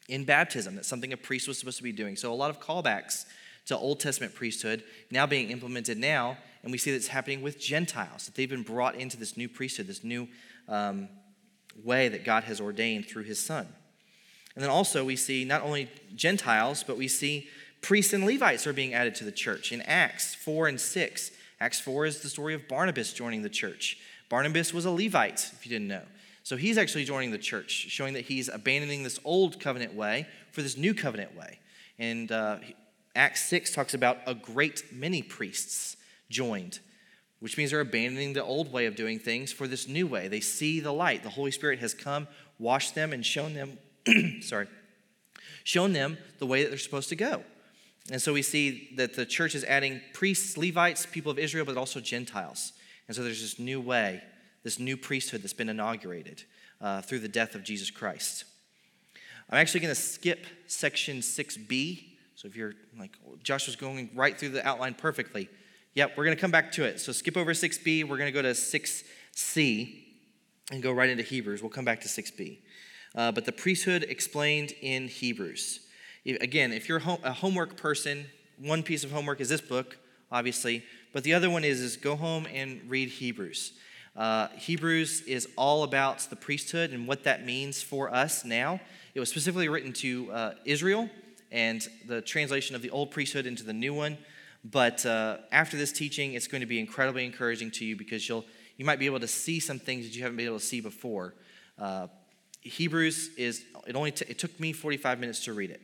in 0.08 0.24
baptism. 0.24 0.74
That's 0.74 0.88
something 0.88 1.12
a 1.12 1.16
priest 1.16 1.48
was 1.48 1.58
supposed 1.58 1.78
to 1.78 1.82
be 1.82 1.92
doing. 1.92 2.16
So 2.16 2.32
a 2.32 2.34
lot 2.34 2.50
of 2.50 2.60
callbacks 2.60 3.24
to 3.66 3.76
Old 3.76 4.00
Testament 4.00 4.34
priesthood 4.34 4.84
now 5.10 5.26
being 5.26 5.50
implemented 5.50 5.98
now, 5.98 6.36
and 6.62 6.72
we 6.72 6.78
see 6.78 6.92
that's 6.92 7.08
happening 7.08 7.42
with 7.42 7.58
Gentiles, 7.58 8.26
that 8.26 8.34
they've 8.34 8.48
been 8.48 8.62
brought 8.62 8.94
into 8.94 9.16
this 9.16 9.36
new 9.36 9.48
priesthood, 9.48 9.86
this 9.86 10.04
new 10.04 10.28
um, 10.68 11.08
way 11.82 12.08
that 12.08 12.24
God 12.24 12.44
has 12.44 12.60
ordained 12.60 13.06
through 13.06 13.24
his 13.24 13.38
Son. 13.38 13.66
And 14.54 14.62
then 14.62 14.70
also 14.70 15.04
we 15.04 15.16
see 15.16 15.44
not 15.44 15.62
only 15.62 15.90
Gentiles, 16.14 16.84
but 16.86 16.96
we 16.96 17.08
see 17.08 17.48
priests 17.80 18.12
and 18.12 18.24
Levites 18.24 18.66
are 18.66 18.72
being 18.72 18.94
added 18.94 19.14
to 19.16 19.24
the 19.24 19.32
church 19.32 19.72
in 19.72 19.82
Acts 19.82 20.34
4 20.34 20.68
and 20.68 20.80
6. 20.80 21.30
Acts 21.60 21.80
4 21.80 22.06
is 22.06 22.20
the 22.20 22.28
story 22.28 22.54
of 22.54 22.68
Barnabas 22.68 23.12
joining 23.12 23.42
the 23.42 23.48
church. 23.48 23.98
Barnabas 24.28 24.72
was 24.72 24.84
a 24.84 24.90
Levite, 24.90 25.50
if 25.52 25.66
you 25.66 25.70
didn't 25.70 25.88
know. 25.88 26.02
So 26.44 26.56
he's 26.56 26.76
actually 26.76 27.04
joining 27.04 27.30
the 27.30 27.38
church, 27.38 27.70
showing 27.88 28.12
that 28.14 28.26
he's 28.26 28.48
abandoning 28.48 29.02
this 29.02 29.18
old 29.24 29.58
covenant 29.58 29.94
way 29.94 30.26
for 30.52 30.60
this 30.60 30.76
new 30.76 30.92
covenant 30.92 31.34
way. 31.34 31.58
And 31.98 32.30
uh, 32.30 32.58
Acts 33.16 33.44
6 33.48 33.72
talks 33.72 33.94
about 33.94 34.18
a 34.26 34.34
great 34.34 34.92
many 34.92 35.22
priests 35.22 35.96
joined, 36.28 36.80
which 37.40 37.56
means 37.56 37.70
they're 37.70 37.80
abandoning 37.80 38.34
the 38.34 38.44
old 38.44 38.70
way 38.70 38.84
of 38.84 38.94
doing 38.94 39.18
things 39.18 39.54
for 39.54 39.66
this 39.66 39.88
new 39.88 40.06
way. 40.06 40.28
They 40.28 40.40
see 40.40 40.80
the 40.80 40.92
light. 40.92 41.22
The 41.22 41.30
Holy 41.30 41.50
Spirit 41.50 41.78
has 41.78 41.94
come, 41.94 42.28
washed 42.58 42.94
them, 42.94 43.14
and 43.14 43.24
shown 43.24 43.54
them, 43.54 43.78
sorry, 44.42 44.66
shown 45.62 45.94
them 45.94 46.18
the 46.40 46.46
way 46.46 46.62
that 46.62 46.68
they're 46.68 46.78
supposed 46.78 47.08
to 47.08 47.16
go. 47.16 47.42
And 48.10 48.20
so 48.20 48.34
we 48.34 48.42
see 48.42 48.90
that 48.96 49.14
the 49.14 49.24
church 49.24 49.54
is 49.54 49.64
adding 49.64 50.02
priests, 50.12 50.58
Levites, 50.58 51.06
people 51.06 51.32
of 51.32 51.38
Israel, 51.38 51.64
but 51.64 51.78
also 51.78 52.00
Gentiles. 52.00 52.74
And 53.08 53.16
so 53.16 53.22
there's 53.22 53.40
this 53.40 53.58
new 53.58 53.80
way 53.80 54.22
this 54.64 54.80
new 54.80 54.96
priesthood 54.96 55.42
that's 55.42 55.52
been 55.52 55.68
inaugurated 55.68 56.42
uh, 56.80 57.02
through 57.02 57.20
the 57.20 57.28
death 57.28 57.54
of 57.54 57.62
Jesus 57.62 57.90
Christ. 57.90 58.44
I'm 59.48 59.58
actually 59.58 59.80
going 59.80 59.94
to 59.94 60.00
skip 60.00 60.46
section 60.66 61.18
6b. 61.18 62.04
So 62.34 62.48
if 62.48 62.56
you're 62.56 62.74
like, 62.98 63.12
Josh 63.42 63.66
was 63.66 63.76
going 63.76 64.10
right 64.14 64.36
through 64.36 64.48
the 64.50 64.66
outline 64.66 64.94
perfectly. 64.94 65.48
Yep, 65.94 66.14
we're 66.16 66.24
going 66.24 66.36
to 66.36 66.40
come 66.40 66.50
back 66.50 66.72
to 66.72 66.84
it. 66.84 66.98
So 66.98 67.12
skip 67.12 67.36
over 67.36 67.52
6b. 67.52 68.08
We're 68.08 68.16
going 68.16 68.32
to 68.32 68.32
go 68.32 68.42
to 68.42 68.50
6c 68.50 70.02
and 70.72 70.82
go 70.82 70.92
right 70.92 71.10
into 71.10 71.22
Hebrews. 71.22 71.62
We'll 71.62 71.70
come 71.70 71.84
back 71.84 72.00
to 72.00 72.08
6b. 72.08 72.58
Uh, 73.14 73.30
but 73.30 73.44
the 73.44 73.52
priesthood 73.52 74.04
explained 74.08 74.72
in 74.80 75.08
Hebrews. 75.08 75.80
Again, 76.26 76.72
if 76.72 76.88
you're 76.88 77.02
a 77.22 77.32
homework 77.32 77.76
person, 77.76 78.26
one 78.58 78.82
piece 78.82 79.04
of 79.04 79.12
homework 79.12 79.40
is 79.40 79.50
this 79.50 79.60
book, 79.60 79.98
obviously, 80.32 80.82
but 81.12 81.22
the 81.22 81.34
other 81.34 81.50
one 81.50 81.64
is, 81.64 81.80
is 81.80 81.96
go 81.96 82.16
home 82.16 82.46
and 82.52 82.80
read 82.88 83.10
Hebrews. 83.10 83.74
Uh, 84.16 84.48
Hebrews 84.56 85.22
is 85.22 85.48
all 85.56 85.82
about 85.82 86.20
the 86.30 86.36
priesthood 86.36 86.90
and 86.90 87.08
what 87.08 87.24
that 87.24 87.44
means 87.44 87.82
for 87.82 88.14
us 88.14 88.44
now. 88.44 88.80
It 89.14 89.20
was 89.20 89.28
specifically 89.28 89.68
written 89.68 89.92
to 89.94 90.30
uh, 90.32 90.54
Israel 90.64 91.10
and 91.50 91.86
the 92.06 92.20
translation 92.20 92.76
of 92.76 92.82
the 92.82 92.90
old 92.90 93.10
priesthood 93.10 93.46
into 93.46 93.64
the 93.64 93.72
new 93.72 93.92
one. 93.92 94.18
But 94.64 95.04
uh, 95.04 95.38
after 95.52 95.76
this 95.76 95.92
teaching, 95.92 96.34
it's 96.34 96.46
going 96.46 96.60
to 96.60 96.66
be 96.66 96.78
incredibly 96.78 97.24
encouraging 97.24 97.70
to 97.72 97.84
you 97.84 97.96
because 97.96 98.28
you'll 98.28 98.44
you 98.76 98.84
might 98.84 98.98
be 98.98 99.06
able 99.06 99.20
to 99.20 99.28
see 99.28 99.60
some 99.60 99.78
things 99.78 100.04
that 100.04 100.16
you 100.16 100.22
haven't 100.22 100.36
been 100.36 100.46
able 100.46 100.58
to 100.58 100.64
see 100.64 100.80
before. 100.80 101.34
Uh, 101.78 102.08
Hebrews 102.60 103.30
is 103.36 103.64
it 103.86 103.94
only 103.94 104.10
t- 104.10 104.24
it 104.28 104.38
took 104.38 104.58
me 104.58 104.72
45 104.72 105.20
minutes 105.20 105.44
to 105.44 105.52
read 105.52 105.70
it 105.70 105.80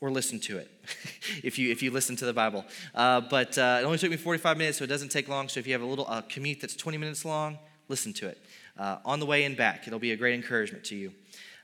or 0.00 0.10
listen 0.10 0.38
to 0.40 0.58
it 0.58 0.70
if 1.42 1.58
you 1.58 1.70
if 1.70 1.82
you 1.82 1.90
listen 1.90 2.16
to 2.16 2.26
the 2.26 2.32
bible. 2.32 2.64
Uh, 2.94 3.20
but 3.20 3.56
uh, 3.58 3.78
it 3.80 3.84
only 3.84 3.98
took 3.98 4.10
me 4.10 4.16
45 4.16 4.58
minutes 4.58 4.78
so 4.78 4.84
it 4.84 4.88
doesn't 4.88 5.10
take 5.10 5.28
long. 5.28 5.48
So 5.48 5.60
if 5.60 5.66
you 5.66 5.72
have 5.72 5.82
a 5.82 5.86
little 5.86 6.06
uh, 6.08 6.22
commute 6.22 6.60
that's 6.60 6.76
20 6.76 6.98
minutes 6.98 7.24
long 7.24 7.58
listen 7.88 8.12
to 8.14 8.28
it. 8.28 8.38
Uh, 8.78 8.98
on 9.04 9.20
the 9.20 9.26
way 9.26 9.44
and 9.44 9.56
back 9.56 9.86
it'll 9.86 9.98
be 9.98 10.12
a 10.12 10.16
great 10.16 10.34
encouragement 10.34 10.84
to 10.84 10.96
you. 10.96 11.12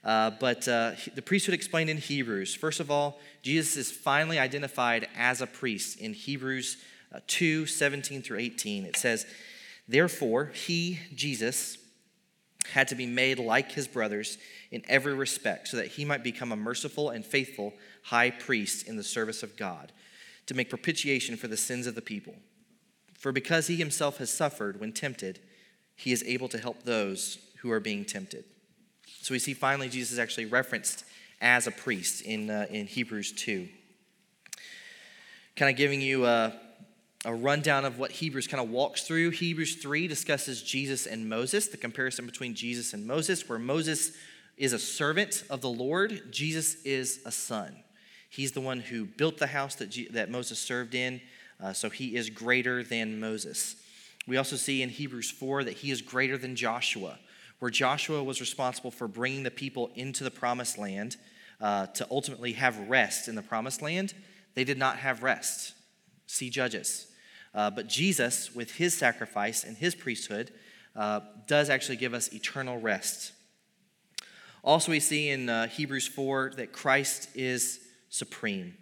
Uh, 0.04 0.30
but 0.40 0.66
uh, 0.68 0.92
the 1.14 1.22
priesthood 1.22 1.54
explained 1.54 1.90
in 1.90 1.98
hebrews 1.98 2.54
first 2.54 2.80
of 2.80 2.90
all 2.90 3.20
jesus 3.42 3.76
is 3.76 3.92
finally 3.92 4.38
identified 4.38 5.06
as 5.14 5.42
a 5.42 5.46
priest 5.46 5.98
in 5.98 6.14
hebrews 6.14 6.78
2 7.26 7.66
17 7.66 8.22
through 8.22 8.38
18 8.38 8.86
it 8.86 8.96
says 8.96 9.26
therefore 9.86 10.52
he 10.54 10.98
jesus 11.14 11.76
had 12.72 12.88
to 12.88 12.94
be 12.94 13.04
made 13.04 13.38
like 13.38 13.72
his 13.72 13.86
brothers 13.86 14.38
in 14.70 14.82
every 14.88 15.14
respect 15.14 15.68
so 15.68 15.76
that 15.76 15.88
he 15.88 16.04
might 16.04 16.22
become 16.22 16.52
a 16.52 16.56
merciful 16.56 17.10
and 17.10 17.24
faithful 17.24 17.74
high 18.04 18.30
priest 18.30 18.86
in 18.86 18.96
the 18.96 19.04
service 19.04 19.42
of 19.42 19.56
God 19.56 19.92
to 20.46 20.54
make 20.54 20.70
propitiation 20.70 21.36
for 21.36 21.48
the 21.48 21.56
sins 21.56 21.86
of 21.86 21.94
the 21.94 22.02
people. 22.02 22.34
For 23.18 23.32
because 23.32 23.66
he 23.66 23.76
himself 23.76 24.18
has 24.18 24.30
suffered 24.30 24.80
when 24.80 24.92
tempted, 24.92 25.40
he 25.94 26.12
is 26.12 26.24
able 26.24 26.48
to 26.48 26.58
help 26.58 26.82
those 26.82 27.38
who 27.58 27.70
are 27.70 27.80
being 27.80 28.04
tempted. 28.04 28.44
So 29.20 29.34
we 29.34 29.38
see 29.38 29.52
finally 29.52 29.88
Jesus 29.88 30.12
is 30.12 30.18
actually 30.18 30.46
referenced 30.46 31.04
as 31.40 31.66
a 31.66 31.70
priest 31.70 32.22
in, 32.22 32.50
uh, 32.50 32.66
in 32.70 32.86
Hebrews 32.86 33.32
2. 33.32 33.68
Kind 35.56 35.70
of 35.70 35.76
giving 35.76 36.00
you 36.00 36.24
a, 36.24 36.54
a 37.24 37.34
rundown 37.34 37.84
of 37.84 37.98
what 37.98 38.12
Hebrews 38.12 38.46
kind 38.46 38.62
of 38.62 38.70
walks 38.70 39.02
through. 39.02 39.30
Hebrews 39.30 39.76
3 39.76 40.08
discusses 40.08 40.62
Jesus 40.62 41.06
and 41.06 41.28
Moses, 41.28 41.68
the 41.68 41.76
comparison 41.76 42.24
between 42.24 42.54
Jesus 42.54 42.94
and 42.94 43.06
Moses, 43.06 43.48
where 43.48 43.58
Moses 43.58 44.12
is 44.56 44.72
a 44.72 44.78
servant 44.78 45.44
of 45.50 45.60
the 45.60 45.68
Lord, 45.68 46.22
Jesus 46.30 46.76
is 46.84 47.20
a 47.24 47.30
son. 47.30 47.76
He's 48.30 48.52
the 48.52 48.60
one 48.60 48.80
who 48.80 49.04
built 49.04 49.38
the 49.38 49.48
house 49.48 49.74
that, 49.74 49.90
G- 49.90 50.08
that 50.12 50.30
Moses 50.30 50.58
served 50.58 50.94
in, 50.94 51.20
uh, 51.60 51.72
so 51.72 51.90
he 51.90 52.16
is 52.16 52.30
greater 52.30 52.82
than 52.82 53.20
Moses. 53.20 53.76
We 54.26 54.36
also 54.36 54.56
see 54.56 54.82
in 54.82 54.88
Hebrews 54.88 55.30
4 55.30 55.64
that 55.64 55.78
he 55.78 55.90
is 55.90 56.00
greater 56.00 56.38
than 56.38 56.54
Joshua, 56.54 57.18
where 57.58 57.72
Joshua 57.72 58.22
was 58.22 58.40
responsible 58.40 58.92
for 58.92 59.08
bringing 59.08 59.42
the 59.42 59.50
people 59.50 59.90
into 59.96 60.22
the 60.22 60.30
promised 60.30 60.78
land 60.78 61.16
uh, 61.60 61.86
to 61.86 62.06
ultimately 62.10 62.52
have 62.52 62.88
rest 62.88 63.26
in 63.26 63.34
the 63.34 63.42
promised 63.42 63.82
land. 63.82 64.14
They 64.54 64.64
did 64.64 64.78
not 64.78 64.98
have 64.98 65.24
rest. 65.24 65.74
See 66.26 66.50
Judges. 66.50 67.08
Uh, 67.52 67.68
but 67.68 67.88
Jesus, 67.88 68.54
with 68.54 68.76
his 68.76 68.96
sacrifice 68.96 69.64
and 69.64 69.76
his 69.76 69.96
priesthood, 69.96 70.52
uh, 70.94 71.20
does 71.48 71.68
actually 71.68 71.96
give 71.96 72.14
us 72.14 72.32
eternal 72.32 72.78
rest. 72.78 73.32
Also, 74.62 74.92
we 74.92 75.00
see 75.00 75.30
in 75.30 75.48
uh, 75.48 75.66
Hebrews 75.66 76.06
4 76.06 76.52
that 76.56 76.72
Christ 76.72 77.28
is 77.34 77.80
supreme. 78.10 78.74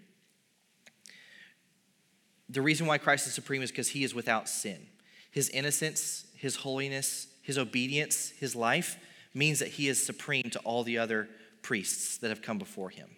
The 2.49 2.63
reason 2.63 2.87
why 2.87 2.99
Christ 2.99 3.27
is 3.27 3.35
supreme 3.35 3.63
is 3.63 3.71
because 3.71 3.89
he 3.89 4.03
is 4.03 4.15
without 4.15 4.49
sin. 4.49 4.87
His 5.31 5.51
innocence, 5.51 6.27
his 6.35 6.57
holiness, 6.57 7.29
his 7.43 7.59
obedience, 7.59 8.31
his 8.31 8.57
life 8.57 8.99
means 9.35 9.59
that 9.59 9.69
he 9.69 9.89
is 9.89 10.05
supreme 10.05 10.51
to 10.51 10.59
all 10.61 10.83
the 10.83 10.99
other 10.99 11.29
priests 11.63 12.19
that 12.19 12.31
have 12.31 12.43
come 12.43 12.59
before 12.59 12.91
him. 12.91 13.11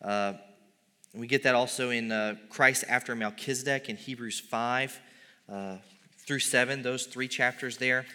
Uh, 0.00 0.34
we 1.12 1.26
get 1.26 1.42
that 1.42 1.54
also 1.54 1.90
in 1.90 2.10
uh, 2.10 2.36
Christ 2.48 2.84
after 2.88 3.14
Melchizedek 3.14 3.88
in 3.88 3.96
Hebrews 3.96 4.40
5 4.40 5.00
uh, 5.48 5.76
through 6.18 6.40
7, 6.40 6.82
those 6.82 7.06
three 7.06 7.28
chapters 7.28 7.76
there. 7.76 8.06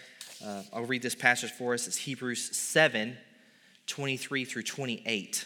Uh, 0.44 0.64
I'll 0.74 0.86
read 0.86 1.02
this 1.02 1.16
passage 1.16 1.52
for 1.52 1.74
us. 1.74 1.88
It's 1.88 1.98
Hebrews 1.98 2.58
7 2.58 3.18
23 3.88 4.46
through 4.46 4.62
28. 4.64 5.46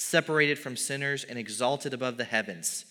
separated 0.00 0.58
from 0.58 0.76
sinners 0.76 1.24
and 1.24 1.38
exalted 1.38 1.92
above 1.92 2.16
the 2.16 2.24
heavens. 2.24 2.86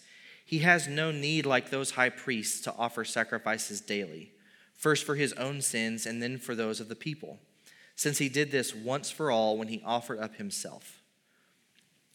He 0.46 0.60
has 0.60 0.88
no 0.88 1.12
need, 1.12 1.46
like 1.46 1.70
those 1.70 1.92
high 1.92 2.10
priests, 2.10 2.62
to 2.62 2.74
offer 2.76 3.04
sacrifices 3.04 3.82
daily, 3.82 4.32
first 4.74 5.06
for 5.06 5.16
his 5.16 5.34
own 5.34 5.62
sins 5.62 6.06
and 6.06 6.22
then 6.22 6.38
for 6.38 6.56
those 6.56 6.80
of 6.80 6.88
the 6.88 6.96
people, 6.96 7.40
since 7.96 8.20
he 8.20 8.30
did 8.30 8.52
this 8.52 8.76
once 8.76 9.10
for 9.10 9.32
all 9.32 9.58
when 9.58 9.68
he 9.68 9.82
offered 9.86 10.20
up 10.20 10.36
himself. 10.36 11.02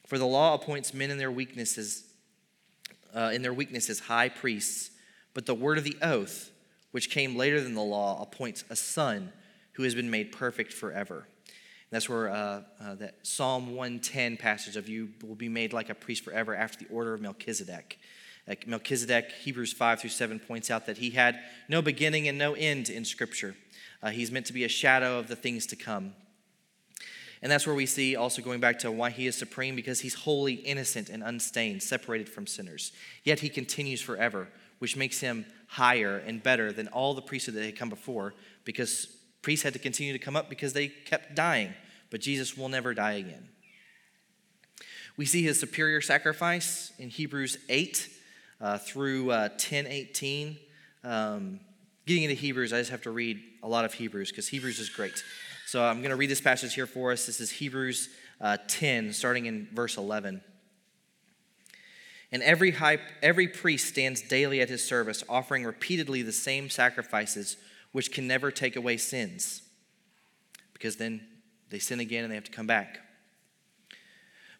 For 0.06 0.18
the 0.18 0.26
law 0.26 0.54
appoints 0.54 0.94
men 0.94 1.10
in 1.10 1.18
their 1.18 1.30
weaknesses, 1.30 2.04
uh, 3.14 3.30
in 3.32 3.42
their 3.42 3.54
weaknesses, 3.54 4.00
high 4.00 4.28
priests, 4.28 4.90
but 5.32 5.46
the 5.46 5.54
word 5.54 5.78
of 5.78 5.84
the 5.84 5.96
oath, 6.02 6.50
which 6.92 7.10
came 7.10 7.36
later 7.36 7.60
than 7.60 7.74
the 7.74 7.82
law, 7.82 8.22
appoints 8.22 8.64
a 8.70 8.76
son 8.76 9.32
who 9.72 9.82
has 9.82 9.94
been 9.94 10.10
made 10.10 10.30
perfect 10.30 10.72
forever. 10.72 11.26
That's 11.94 12.08
where 12.08 12.28
uh, 12.28 12.62
uh, 12.80 12.96
that 12.96 13.24
Psalm 13.24 13.76
110 13.76 14.36
passage 14.36 14.74
of 14.74 14.88
you 14.88 15.10
will 15.22 15.36
be 15.36 15.48
made 15.48 15.72
like 15.72 15.90
a 15.90 15.94
priest 15.94 16.24
forever 16.24 16.52
after 16.52 16.84
the 16.84 16.92
order 16.92 17.14
of 17.14 17.20
Melchizedek. 17.20 18.00
Like 18.48 18.66
Melchizedek, 18.66 19.30
Hebrews 19.30 19.72
5 19.72 20.00
through 20.00 20.10
7 20.10 20.40
points 20.40 20.72
out 20.72 20.86
that 20.86 20.98
he 20.98 21.10
had 21.10 21.38
no 21.68 21.82
beginning 21.82 22.26
and 22.26 22.36
no 22.36 22.54
end 22.54 22.88
in 22.88 23.04
Scripture. 23.04 23.54
Uh, 24.02 24.10
he's 24.10 24.32
meant 24.32 24.46
to 24.46 24.52
be 24.52 24.64
a 24.64 24.68
shadow 24.68 25.20
of 25.20 25.28
the 25.28 25.36
things 25.36 25.66
to 25.66 25.76
come. 25.76 26.14
And 27.40 27.52
that's 27.52 27.64
where 27.64 27.76
we 27.76 27.86
see 27.86 28.16
also 28.16 28.42
going 28.42 28.58
back 28.58 28.80
to 28.80 28.90
why 28.90 29.10
he 29.10 29.28
is 29.28 29.36
supreme, 29.36 29.76
because 29.76 30.00
he's 30.00 30.14
wholly 30.14 30.54
innocent 30.54 31.10
and 31.10 31.22
unstained, 31.22 31.80
separated 31.80 32.28
from 32.28 32.48
sinners. 32.48 32.90
Yet 33.22 33.38
he 33.38 33.48
continues 33.48 34.00
forever, 34.00 34.48
which 34.80 34.96
makes 34.96 35.20
him 35.20 35.46
higher 35.68 36.18
and 36.18 36.42
better 36.42 36.72
than 36.72 36.88
all 36.88 37.14
the 37.14 37.22
priesthood 37.22 37.54
that 37.54 37.64
had 37.64 37.78
come 37.78 37.88
before, 37.88 38.34
because 38.64 39.06
priests 39.42 39.62
had 39.62 39.74
to 39.74 39.78
continue 39.78 40.12
to 40.12 40.18
come 40.18 40.34
up 40.34 40.48
because 40.48 40.72
they 40.72 40.88
kept 40.88 41.36
dying 41.36 41.72
but 42.14 42.20
Jesus 42.20 42.56
will 42.56 42.68
never 42.68 42.94
die 42.94 43.14
again. 43.14 43.48
We 45.16 45.26
see 45.26 45.42
his 45.42 45.58
superior 45.58 46.00
sacrifice 46.00 46.92
in 46.96 47.08
Hebrews 47.08 47.58
8 47.68 48.08
uh, 48.60 48.78
through 48.78 49.32
uh, 49.32 49.48
10 49.58 49.88
18. 49.88 50.56
Um, 51.02 51.58
getting 52.06 52.22
into 52.22 52.36
Hebrews, 52.36 52.72
I 52.72 52.78
just 52.78 52.92
have 52.92 53.02
to 53.02 53.10
read 53.10 53.42
a 53.64 53.68
lot 53.68 53.84
of 53.84 53.94
Hebrews 53.94 54.30
because 54.30 54.46
Hebrews 54.46 54.78
is 54.78 54.90
great. 54.90 55.24
So 55.66 55.84
I'm 55.84 56.02
going 56.02 56.10
to 56.10 56.16
read 56.16 56.30
this 56.30 56.40
passage 56.40 56.72
here 56.74 56.86
for 56.86 57.10
us. 57.10 57.26
This 57.26 57.40
is 57.40 57.50
Hebrews 57.50 58.10
uh, 58.40 58.58
10, 58.68 59.12
starting 59.12 59.46
in 59.46 59.66
verse 59.72 59.96
11. 59.96 60.40
And 62.30 62.44
every, 62.44 62.70
high, 62.70 62.98
every 63.24 63.48
priest 63.48 63.88
stands 63.88 64.22
daily 64.22 64.60
at 64.60 64.68
his 64.68 64.84
service, 64.84 65.24
offering 65.28 65.64
repeatedly 65.64 66.22
the 66.22 66.30
same 66.30 66.70
sacrifices, 66.70 67.56
which 67.90 68.12
can 68.12 68.28
never 68.28 68.52
take 68.52 68.76
away 68.76 68.98
sins. 68.98 69.62
Because 70.74 70.94
then 70.94 71.26
they 71.74 71.80
sin 71.80 71.98
again 71.98 72.22
and 72.22 72.30
they 72.30 72.36
have 72.36 72.44
to 72.44 72.52
come 72.52 72.68
back. 72.68 73.00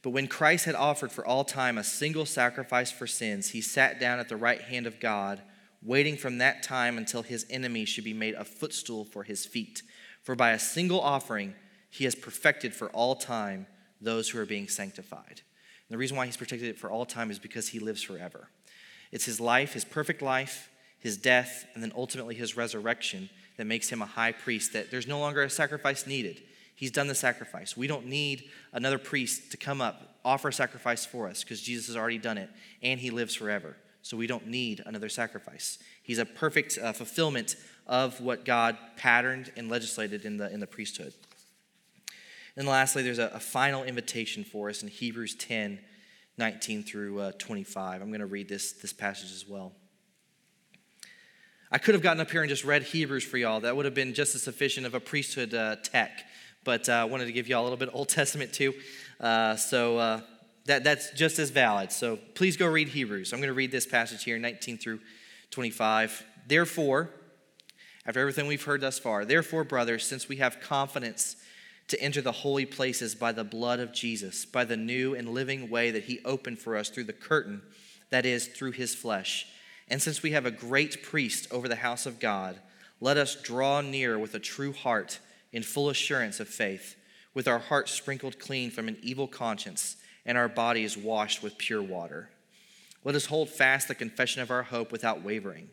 But 0.03 0.11
when 0.11 0.27
Christ 0.27 0.65
had 0.65 0.75
offered 0.75 1.13
for 1.13 1.25
all 1.25 1.45
time 1.45 1.79
a 1.79 1.85
single 1.85 2.27
sacrifice 2.27 2.91
for 2.91 3.07
sins, 3.07 3.51
he 3.51 3.61
sat 3.61 4.01
down 4.01 4.19
at 4.19 4.29
the 4.29 4.37
right 4.37 4.61
hand 4.61 4.87
of 4.89 4.99
God, 4.99 5.41
waiting 5.81 6.17
from 6.17 6.39
that 6.39 6.65
time 6.65 6.99
until 6.99 7.23
his 7.23 7.47
enemy 7.49 7.85
should 7.85 8.03
be 8.03 8.13
made 8.13 8.35
a 8.35 8.45
footstool 8.45 9.05
for 9.05 9.23
his 9.23 9.47
feet. 9.47 9.83
For 10.25 10.35
by 10.35 10.51
a 10.51 10.59
single 10.59 11.01
offering, 11.01 11.55
he 11.89 12.03
has 12.03 12.17
perfected 12.17 12.75
for 12.75 12.91
all 12.91 13.15
time 13.15 13.67
those 14.01 14.29
who 14.29 14.41
are 14.41 14.47
being 14.47 14.67
sanctified. 14.67 15.41
And 15.89 15.91
the 15.91 15.99
reason 15.99 16.17
why 16.17 16.27
he's 16.27 16.37
protected 16.37 16.69
it 16.69 16.79
for 16.81 16.91
all 16.91 17.07
time 17.07 17.31
is 17.31 17.39
because 17.39 17.69
he 17.69 17.79
lives 17.79 18.03
forever. 18.03 18.49
It's 19.13 19.25
his 19.25 19.41
life, 19.41 19.75
his 19.75 19.85
perfect 19.85 20.21
life, 20.21 20.69
his 20.99 21.17
death, 21.17 21.65
and 21.75 21.83
then 21.83 21.93
ultimately 21.95 22.35
his 22.35 22.57
resurrection 22.57 23.31
that 23.57 23.67
makes 23.67 23.89
him 23.89 24.03
a 24.03 24.07
high 24.07 24.33
priest, 24.33 24.73
that 24.73 24.91
there's 24.91 25.07
no 25.07 25.21
longer 25.21 25.43
a 25.43 25.51
sacrifice 25.51 26.07
needed. 26.07 26.43
He's 26.75 26.91
done 26.91 27.07
the 27.07 27.15
sacrifice. 27.15 27.77
We 27.77 27.87
don't 27.87 28.07
need 28.07 28.51
another 28.73 28.99
priest 28.99 29.53
to 29.53 29.57
come 29.57 29.81
up, 29.81 30.19
offer 30.25 30.49
a 30.49 30.53
sacrifice 30.53 31.07
for 31.07 31.29
us, 31.29 31.45
because 31.45 31.61
Jesus 31.61 31.87
has 31.87 31.97
already 31.97 32.19
done 32.19 32.39
it, 32.39 32.51
and 32.83 32.99
he 32.99 33.11
lives 33.11 33.35
forever. 33.35 33.77
So 34.03 34.17
we 34.17 34.27
don't 34.27 34.49
need 34.49 34.83
another 34.85 35.09
sacrifice. 35.09 35.79
He's 36.03 36.19
a 36.19 36.27
perfect 36.27 36.79
uh, 36.79 36.93
fulfillment 36.93 37.57
of 37.87 38.21
what 38.21 38.45
God 38.45 38.77
patterned 38.97 39.53
and 39.57 39.71
legislated 39.71 40.25
in 40.25 40.37
the, 40.37 40.53
in 40.53 40.61
the 40.61 40.67
priesthood. 40.67 41.15
And 42.57 42.69
lastly, 42.69 43.03
there's 43.03 43.19
a, 43.19 43.31
a 43.35 43.41
final 43.41 43.85
invitation 43.85 44.45
for 44.45 44.69
us 44.69 44.83
in 44.83 44.89
Hebrews 44.89 45.35
10 45.37 45.81
19 46.37 46.83
through 46.83 47.21
uh, 47.21 47.33
25. 47.39 48.03
I'm 48.03 48.09
going 48.09 48.19
to 48.19 48.27
read 48.27 48.49
this, 48.49 48.73
this 48.73 48.93
passage 48.93 49.31
as 49.31 49.47
well. 49.49 49.73
I 51.71 51.79
could 51.79 51.95
have 51.95 52.03
gotten 52.03 52.21
up 52.21 52.31
here 52.31 52.43
and 52.43 52.49
just 52.49 52.65
read 52.65 52.83
Hebrews 52.83 53.25
for 53.25 53.37
y'all. 53.37 53.61
That 53.61 53.77
would 53.77 53.85
have 53.85 53.95
been 53.95 54.15
just 54.15 54.35
as 54.35 54.43
sufficient 54.43 54.85
of 54.85 54.95
a 54.95 55.01
priesthood 55.01 55.55
uh, 55.55 55.77
tech 55.83 56.25
but 56.65 56.89
uh, 56.89 56.93
I 56.93 57.05
wanted 57.05 57.27
to 57.27 57.33
give 57.33 57.49
you 57.49 57.57
all 57.57 57.63
a 57.63 57.65
little 57.65 57.79
bit 57.79 57.91
Old 57.93 58.09
Testament 58.09 58.53
too. 58.53 58.75
Uh, 59.21 59.57
so 59.57 59.99
uh, 59.99 60.21
that, 60.67 60.85
that's 60.85 61.11
just 61.13 61.39
as 61.39 61.51
valid. 61.51 61.93
So 61.93 62.19
please 62.35 62.57
go 62.57 62.67
read 62.67 62.89
Hebrews. 62.89 63.33
I'm 63.33 63.39
going 63.39 63.49
to 63.49 63.55
read 63.55 63.71
this 63.71 63.87
passage 63.87 64.25
here, 64.25 64.39
19 64.39 64.79
through 64.79 65.01
25. 65.51 66.25
Therefore, 66.49 67.11
after 68.07 68.21
everything 68.21 68.47
we've 68.47 68.65
heard 68.65 68.81
thus 68.81 68.99
far, 68.99 69.25
therefore, 69.25 69.65
brothers, 69.65 70.07
since 70.07 70.29
we 70.29 70.37
have 70.37 70.61
confidence 70.61 71.37
to 71.89 72.01
enter 72.01 72.21
the 72.21 72.33
holy 72.33 72.67
places 72.67 73.15
by 73.15 73.33
the 73.33 73.45
blood 73.45 73.79
of 73.79 73.93
Jesus, 73.93 74.45
by 74.45 74.65
the 74.65 74.77
new 74.77 75.15
and 75.15 75.29
living 75.29 75.69
way 75.69 75.91
that 75.91 76.05
he 76.05 76.21
opened 76.25 76.59
for 76.59 76.77
us 76.77 76.89
through 76.89 77.05
the 77.05 77.13
curtain, 77.13 77.63
that 78.11 78.25
is, 78.25 78.47
through 78.47 78.73
his 78.73 78.95
flesh. 78.95 79.47
And 79.89 80.01
since 80.01 80.23
we 80.23 80.33
have 80.33 80.47
a 80.47 80.51
great 80.51 81.03
priest 81.03 81.47
over 81.51 81.69
the 81.69 81.77
house 81.77 82.07
of 82.07 82.21
God, 82.21 82.59
let 83.01 83.17
us 83.17 83.41
draw 83.41 83.81
near 83.81 84.19
with 84.19 84.35
a 84.35 84.39
true 84.39 84.73
heart 84.73 85.19
in 85.55 85.63
full 85.63 85.89
assurance 85.89 86.41
of 86.41 86.49
faith, 86.49 86.97
with 87.33 87.47
our 87.47 87.61
hearts 87.61 87.93
sprinkled 87.93 88.41
clean 88.41 88.73
from 88.73 88.89
an 88.89 88.99
evil 89.03 89.29
conscience 89.29 89.97
and 90.27 90.37
our 90.37 90.49
bodies 90.49 90.97
washed 90.97 91.43
with 91.45 91.57
pure 91.57 91.83
water. 91.83 92.29
Let 93.05 93.15
us 93.15 93.27
hold 93.27 93.49
fast 93.49 93.87
the 93.87 93.95
confession 93.95 94.43
of 94.43 94.51
our 94.51 94.65
hope 94.65 94.91
without 94.91 95.23
wavering, 95.23 95.69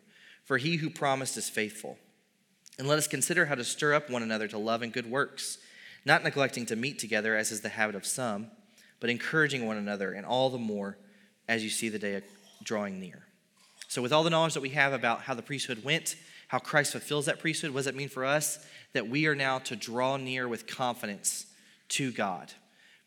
for 0.45 0.59
he 0.59 0.75
who 0.75 0.89
promised 0.89 1.35
is 1.35 1.49
faithful. 1.49 1.97
And 2.77 2.87
let 2.87 2.99
us 2.99 3.07
consider 3.07 3.47
how 3.47 3.55
to 3.55 3.63
stir 3.63 3.95
up 3.95 4.09
one 4.09 4.21
another 4.21 4.47
to 4.49 4.57
love 4.57 4.83
and 4.83 4.93
good 4.93 5.09
works, 5.09 5.57
not 6.05 6.23
neglecting 6.23 6.67
to 6.67 6.75
meet 6.75 6.99
together 6.99 7.35
as 7.35 7.51
is 7.51 7.61
the 7.61 7.69
habit 7.69 7.95
of 7.95 8.05
some, 8.05 8.51
but 8.99 9.09
encouraging 9.09 9.65
one 9.65 9.77
another, 9.77 10.13
and 10.13 10.27
all 10.27 10.51
the 10.51 10.59
more 10.59 10.97
as 11.47 11.63
you 11.63 11.71
see 11.71 11.89
the 11.89 11.99
day 11.99 12.21
drawing 12.63 12.99
near. 12.99 13.23
So, 13.87 14.01
with 14.01 14.13
all 14.13 14.23
the 14.23 14.29
knowledge 14.29 14.53
that 14.53 14.61
we 14.61 14.69
have 14.69 14.93
about 14.93 15.21
how 15.21 15.33
the 15.33 15.41
priesthood 15.41 15.83
went, 15.83 16.15
how 16.51 16.59
Christ 16.59 16.91
fulfills 16.91 17.25
that 17.25 17.39
priesthood, 17.39 17.71
what 17.71 17.79
does 17.79 17.85
that 17.85 17.95
mean 17.95 18.09
for 18.09 18.25
us? 18.25 18.59
that 18.93 19.07
we 19.07 19.27
are 19.27 19.35
now 19.35 19.59
to 19.59 19.75
draw 19.75 20.17
near 20.17 20.47
with 20.47 20.67
confidence 20.67 21.45
to 21.89 22.11
God. 22.11 22.51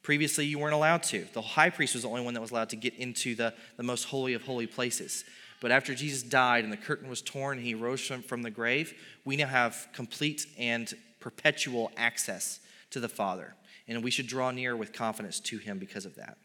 Previously, 0.02 0.44
you 0.46 0.58
weren't 0.58 0.74
allowed 0.74 1.02
to. 1.04 1.26
The 1.32 1.40
high 1.40 1.70
priest 1.70 1.94
was 1.94 2.02
the 2.02 2.08
only 2.08 2.22
one 2.22 2.34
that 2.34 2.40
was 2.40 2.50
allowed 2.50 2.70
to 2.70 2.76
get 2.76 2.94
into 2.94 3.34
the, 3.34 3.54
the 3.76 3.82
most 3.82 4.04
holy 4.04 4.34
of 4.34 4.42
holy 4.42 4.66
places. 4.66 5.24
But 5.60 5.70
after 5.70 5.94
Jesus 5.94 6.22
died 6.22 6.64
and 6.64 6.72
the 6.72 6.78
curtain 6.78 7.08
was 7.08 7.22
torn 7.22 7.58
and 7.58 7.66
he 7.66 7.74
rose 7.74 8.00
from, 8.06 8.22
from 8.22 8.42
the 8.42 8.50
grave, 8.50 8.94
we 9.24 9.36
now 9.36 9.46
have 9.46 9.88
complete 9.94 10.46
and 10.58 10.92
perpetual 11.20 11.90
access 11.96 12.60
to 12.90 13.00
the 13.00 13.08
Father. 13.08 13.54
And 13.88 14.04
we 14.04 14.10
should 14.10 14.26
draw 14.26 14.50
near 14.50 14.76
with 14.76 14.92
confidence 14.92 15.40
to 15.40 15.58
him 15.58 15.78
because 15.78 16.04
of 16.04 16.16
that. 16.16 16.36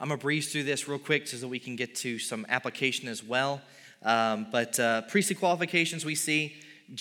I'm 0.00 0.08
going 0.08 0.18
to 0.18 0.22
breeze 0.22 0.50
through 0.52 0.64
this 0.64 0.88
real 0.88 0.98
quick 0.98 1.26
so 1.26 1.36
that 1.36 1.48
we 1.48 1.58
can 1.58 1.76
get 1.76 1.94
to 1.96 2.18
some 2.18 2.46
application 2.48 3.08
as 3.08 3.22
well. 3.22 3.62
Um, 4.04 4.46
but 4.52 4.78
uh, 4.78 5.02
priestly 5.02 5.34
qualifications 5.34 6.04
we 6.04 6.14
see 6.14 6.54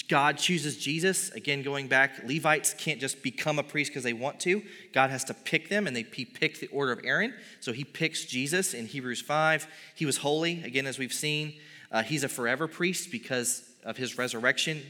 God 0.07 0.37
chooses 0.37 0.77
Jesus. 0.77 1.29
Again, 1.31 1.61
going 1.61 1.87
back, 1.87 2.23
Levites 2.25 2.73
can't 2.73 3.01
just 3.01 3.21
become 3.21 3.59
a 3.59 3.63
priest 3.63 3.91
because 3.91 4.03
they 4.03 4.13
want 4.13 4.39
to. 4.41 4.63
God 4.93 5.09
has 5.09 5.25
to 5.25 5.33
pick 5.33 5.69
them, 5.69 5.87
and 5.87 5.95
they, 5.95 6.03
he 6.03 6.25
picked 6.25 6.61
the 6.61 6.67
order 6.67 6.91
of 6.91 7.01
Aaron. 7.03 7.33
So 7.59 7.73
he 7.73 7.83
picks 7.83 8.25
Jesus 8.25 8.73
in 8.73 8.85
Hebrews 8.85 9.21
5. 9.21 9.67
He 9.95 10.05
was 10.05 10.17
holy, 10.17 10.63
again, 10.63 10.87
as 10.87 10.97
we've 10.97 11.13
seen. 11.13 11.55
Uh, 11.91 12.01
he's 12.01 12.23
a 12.23 12.29
forever 12.29 12.67
priest 12.67 13.11
because 13.11 13.69
of 13.83 13.97
his 13.97 14.17
resurrection, 14.17 14.81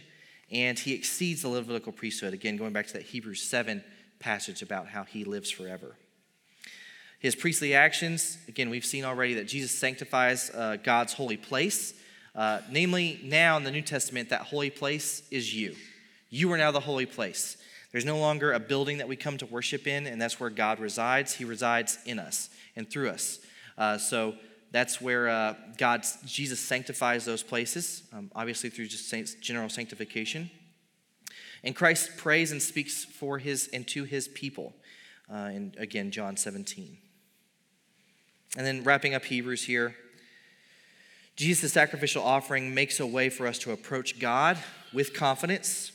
and 0.52 0.78
he 0.78 0.94
exceeds 0.94 1.42
the 1.42 1.50
Levitical 1.50 1.92
priesthood. 1.92 2.34
Again, 2.34 2.56
going 2.56 2.72
back 2.72 2.86
to 2.88 2.94
that 2.94 3.04
Hebrews 3.04 3.42
7 3.42 3.84
passage 4.20 4.62
about 4.62 4.88
how 4.88 5.04
he 5.04 5.26
lives 5.26 5.50
forever. 5.50 5.98
His 7.20 7.36
priestly 7.36 7.74
actions, 7.74 8.38
again, 8.48 8.70
we've 8.70 8.86
seen 8.86 9.06
already 9.06 9.34
that 9.36 9.48
Jesus 9.48 9.72
sanctifies 9.72 10.52
uh, 10.52 10.78
God's 10.84 11.14
holy 11.14 11.38
place. 11.38 11.94
Uh, 12.36 12.62
namely, 12.70 13.20
now 13.24 13.58
in 13.58 13.64
the 13.64 13.72
New 13.72 13.82
Testament, 13.82 14.30
that 14.30 14.42
holy 14.42 14.70
place 14.70 15.24
is 15.30 15.54
you. 15.54 15.76
You 16.30 16.52
are 16.52 16.58
now 16.58 16.72
the 16.72 16.80
holy 16.80 17.06
place. 17.06 17.58
There's 17.92 18.06
no 18.06 18.18
longer 18.18 18.54
a 18.54 18.60
building 18.60 18.98
that 18.98 19.08
we 19.08 19.16
come 19.16 19.38
to 19.38 19.46
worship 19.46 19.86
in, 19.86 20.08
and 20.08 20.20
that's 20.20 20.40
where 20.40 20.50
God 20.50 20.80
resides. 20.80 21.36
He 21.36 21.46
resides 21.46 22.00
in 22.06 22.18
us 22.18 22.50
and 22.76 22.90
through 22.90 23.10
us. 23.10 23.40
Uh, 23.78 24.00
so 24.00 24.34
that's 24.72 25.00
where 25.00 25.30
uh, 25.30 25.54
God, 25.78 26.04
Jesus 26.26 26.60
sanctifies 26.60 27.24
those 27.24 27.44
places, 27.44 28.02
um, 28.12 28.32
obviously 28.36 28.72
through 28.72 28.88
just 28.88 29.14
general 29.42 29.70
sanctification. 29.70 30.50
And 31.64 31.76
Christ 31.76 32.18
prays 32.18 32.52
and 32.52 32.60
speaks 32.60 33.06
for 33.06 33.38
his 33.38 33.70
and 33.72 33.88
to 33.90 34.04
his 34.04 34.28
people. 34.28 34.74
Uh, 35.32 35.52
in 35.54 35.76
again, 35.78 36.12
John 36.12 36.36
17. 36.36 36.98
And 38.58 38.66
then 38.66 38.84
wrapping 38.84 39.14
up 39.14 39.24
Hebrews 39.24 39.64
here. 39.64 39.96
Jesus' 41.36 41.74
sacrificial 41.74 42.24
offering 42.24 42.76
makes 42.76 43.00
a 43.00 43.08
way 43.08 43.30
for 43.30 43.48
us 43.48 43.58
to 43.60 43.72
approach 43.72 44.20
God 44.20 44.58
with 44.94 45.14
confidence. 45.14 45.92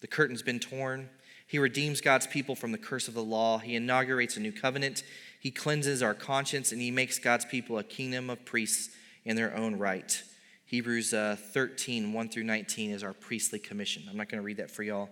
The 0.00 0.06
curtain's 0.06 0.42
been 0.42 0.60
torn. 0.60 1.08
He 1.46 1.58
redeems 1.58 2.00
God's 2.00 2.26
people 2.26 2.54
from 2.54 2.72
the 2.72 2.78
curse 2.78 3.08
of 3.08 3.14
the 3.14 3.22
law. 3.22 3.58
He 3.58 3.74
inaugurates 3.74 4.36
a 4.36 4.40
new 4.40 4.52
covenant. 4.52 5.02
He 5.40 5.50
cleanses 5.50 6.02
our 6.02 6.14
conscience, 6.14 6.72
and 6.72 6.80
he 6.80 6.90
makes 6.90 7.18
God's 7.18 7.44
people 7.44 7.78
a 7.78 7.84
kingdom 7.84 8.30
of 8.30 8.44
priests 8.44 8.94
in 9.24 9.36
their 9.36 9.56
own 9.56 9.78
right. 9.78 10.22
Hebrews 10.66 11.12
uh, 11.12 11.36
13, 11.38 12.12
1 12.12 12.28
through 12.28 12.44
19 12.44 12.90
is 12.90 13.02
our 13.02 13.12
priestly 13.12 13.58
commission. 13.58 14.04
I'm 14.08 14.16
not 14.16 14.28
going 14.28 14.40
to 14.40 14.44
read 14.44 14.58
that 14.58 14.70
for 14.70 14.82
y'all 14.82 15.10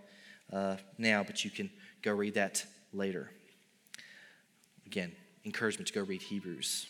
uh, 0.53 0.77
now, 0.99 1.23
but 1.23 1.45
you 1.45 1.51
can 1.51 1.71
go 2.03 2.13
read 2.13 2.35
that 2.35 2.65
later. 2.93 3.31
Again, 4.87 5.13
encouragement 5.45 5.89
to 5.89 5.95
go 5.95 6.03
read 6.03 6.23
Hebrews. 6.23 6.87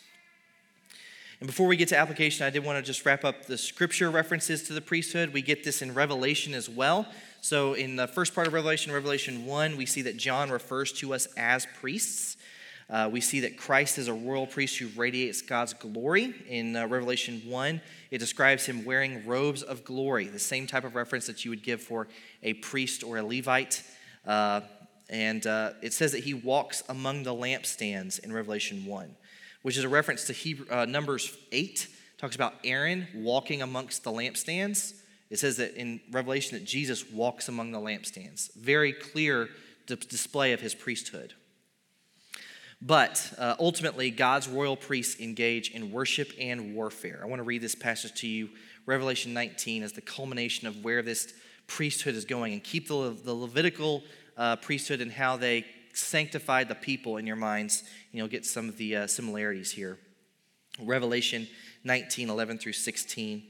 And 1.41 1.47
before 1.47 1.67
we 1.67 1.77
get 1.79 1.89
to 1.89 1.97
application, 1.97 2.47
I 2.47 2.51
did 2.51 2.65
want 2.67 2.77
to 2.77 2.83
just 2.83 3.07
wrap 3.07 3.25
up 3.25 3.47
the 3.47 3.57
scripture 3.57 4.11
references 4.11 4.65
to 4.65 4.75
the 4.75 4.83
priesthood. 4.83 5.33
We 5.33 5.41
get 5.41 5.65
this 5.65 5.81
in 5.81 5.95
Revelation 5.95 6.53
as 6.53 6.69
well. 6.69 7.07
So, 7.41 7.73
in 7.73 7.97
the 7.97 8.07
first 8.07 8.35
part 8.35 8.47
of 8.47 8.53
Revelation, 8.53 8.93
Revelation 8.93 9.47
1, 9.47 9.79
we 9.79 9.87
see 9.87 10.03
that 10.03 10.19
John 10.19 10.51
refers 10.51 10.93
to 10.95 11.15
us 11.15 11.27
as 11.39 11.67
priests. 11.81 12.37
Uh, 12.91 13.09
we 13.11 13.23
see 13.23 13.41
that 13.41 13.57
Christ 13.57 13.97
is 13.97 14.07
a 14.07 14.13
royal 14.13 14.47
priest 14.47 14.77
who 14.77 14.89
radiates 15.01 15.41
God's 15.41 15.73
glory. 15.73 16.35
In 16.47 16.77
uh, 16.77 16.87
Revelation 16.89 17.41
1, 17.47 17.81
it 18.11 18.19
describes 18.19 18.67
him 18.67 18.85
wearing 18.85 19.27
robes 19.27 19.63
of 19.63 19.83
glory, 19.83 20.27
the 20.27 20.39
same 20.39 20.67
type 20.67 20.85
of 20.85 20.95
reference 20.95 21.27
that 21.27 21.47
you 21.47 21.51
would 21.51 21.63
give 21.63 21.81
for 21.81 22.07
a 22.43 22.53
priest 22.55 23.03
or 23.03 23.17
a 23.17 23.23
Levite. 23.23 23.83
Uh, 24.27 24.61
and 25.09 25.47
uh, 25.47 25.73
it 25.81 25.95
says 25.95 26.13
that 26.13 26.25
he 26.25 26.35
walks 26.35 26.83
among 26.91 27.23
the 27.23 27.35
lampstands 27.35 28.19
in 28.23 28.31
Revelation 28.31 28.85
1 28.85 29.17
which 29.63 29.77
is 29.77 29.85
a 29.85 29.89
reference 29.89 30.25
to 30.25 30.33
Hebrew, 30.33 30.67
uh, 30.71 30.85
Numbers 30.85 31.37
8, 31.53 31.89
talks 32.19 32.35
about 32.35 32.55
Aaron 32.65 33.07
walking 33.15 33.63
amongst 33.63 34.05
the 34.05 34.11
lampstands. 34.11 34.95
It 35.31 35.39
says 35.39 35.57
that 35.59 35.75
in 35.75 36.01
Revelation 36.11 36.59
that 36.59 36.65
Jesus 36.65 37.09
walks 37.11 37.49
among 37.49 37.73
the 37.73 37.79
lampstands. 37.79 38.53
Very 38.55 38.93
clear 38.93 39.49
display 39.87 40.53
of 40.53 40.61
his 40.61 40.75
priesthood. 40.75 41.35
But 42.83 43.33
uh, 43.37 43.57
ultimately, 43.59 44.11
God's 44.11 44.49
royal 44.49 44.77
priests 44.77 45.21
engage 45.21 45.71
in 45.71 45.93
worship 45.93 46.33
and 46.41 46.75
warfare. 46.75 47.21
I 47.23 47.27
want 47.27 47.41
to 47.41 47.45
read 47.45 47.61
this 47.61 47.75
passage 47.75 48.15
to 48.21 48.27
you, 48.27 48.49
Revelation 48.87 49.35
19, 49.35 49.83
as 49.83 49.93
the 49.93 50.01
culmination 50.01 50.67
of 50.67 50.83
where 50.83 51.03
this 51.03 51.35
priesthood 51.67 52.15
is 52.15 52.25
going 52.25 52.55
and 52.55 52.65
keep 52.65 52.89
the, 52.89 53.17
the 53.23 53.35
Levitical 53.35 54.03
uh, 54.37 54.57
priesthood 54.57 55.03
and 55.03 55.13
how 55.13 55.37
they 55.37 55.67
sanctified 55.93 56.69
the 56.69 56.75
people 56.75 57.17
in 57.17 57.27
your 57.27 57.37
minds. 57.37 57.81
And 57.81 58.19
you'll 58.19 58.29
get 58.29 58.47
some 58.47 58.69
of 58.69 58.77
the 58.77 58.97
uh, 58.97 59.07
similarities 59.07 59.73
here. 59.73 59.99
Revelation 60.81 61.49
19 61.85 62.31
11 62.31 62.59
through 62.59 62.73
16. 62.73 63.43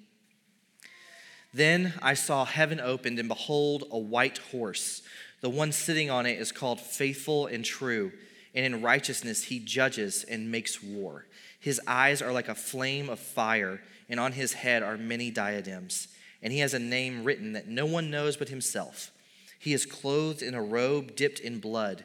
Then 1.53 1.95
I 2.01 2.15
saw 2.15 2.45
heaven 2.45 2.79
opened, 2.81 3.19
and 3.19 3.29
behold, 3.29 3.85
a 3.91 3.99
white 3.99 4.39
horse. 4.39 5.03
The 5.41 5.51
one 5.51 5.73
sitting 5.73 6.11
on 6.11 6.27
it 6.27 6.39
is 6.39 6.53
called 6.53 6.81
Faithful 6.81 7.47
and 7.47 7.65
True, 7.65 8.13
and 8.55 8.65
in 8.65 8.83
righteousness 8.83 9.45
he 9.45 9.59
judges 9.59 10.25
and 10.25 10.51
makes 10.51 10.83
war. 10.83 11.27
His 11.59 11.81
eyes 11.87 12.23
are 12.23 12.33
like 12.33 12.49
a 12.49 12.55
flame 12.55 13.09
of 13.09 13.19
fire, 13.19 13.81
and 14.09 14.21
on 14.21 14.33
his 14.33 14.53
head 14.53 14.83
are 14.83 14.97
many 14.97 15.31
diadems. 15.31 16.09
And 16.43 16.53
he 16.53 16.61
has 16.61 16.73
a 16.73 16.79
name 16.79 17.25
written 17.25 17.53
that 17.53 17.69
no 17.69 17.85
one 17.85 18.11
knows 18.11 18.37
but 18.37 18.49
himself. 18.49 19.11
He 19.59 19.73
is 19.73 19.85
clothed 19.85 20.43
in 20.43 20.55
a 20.55 20.63
robe 20.63 21.17
dipped 21.17 21.41
in 21.41 21.59
blood, 21.59 22.05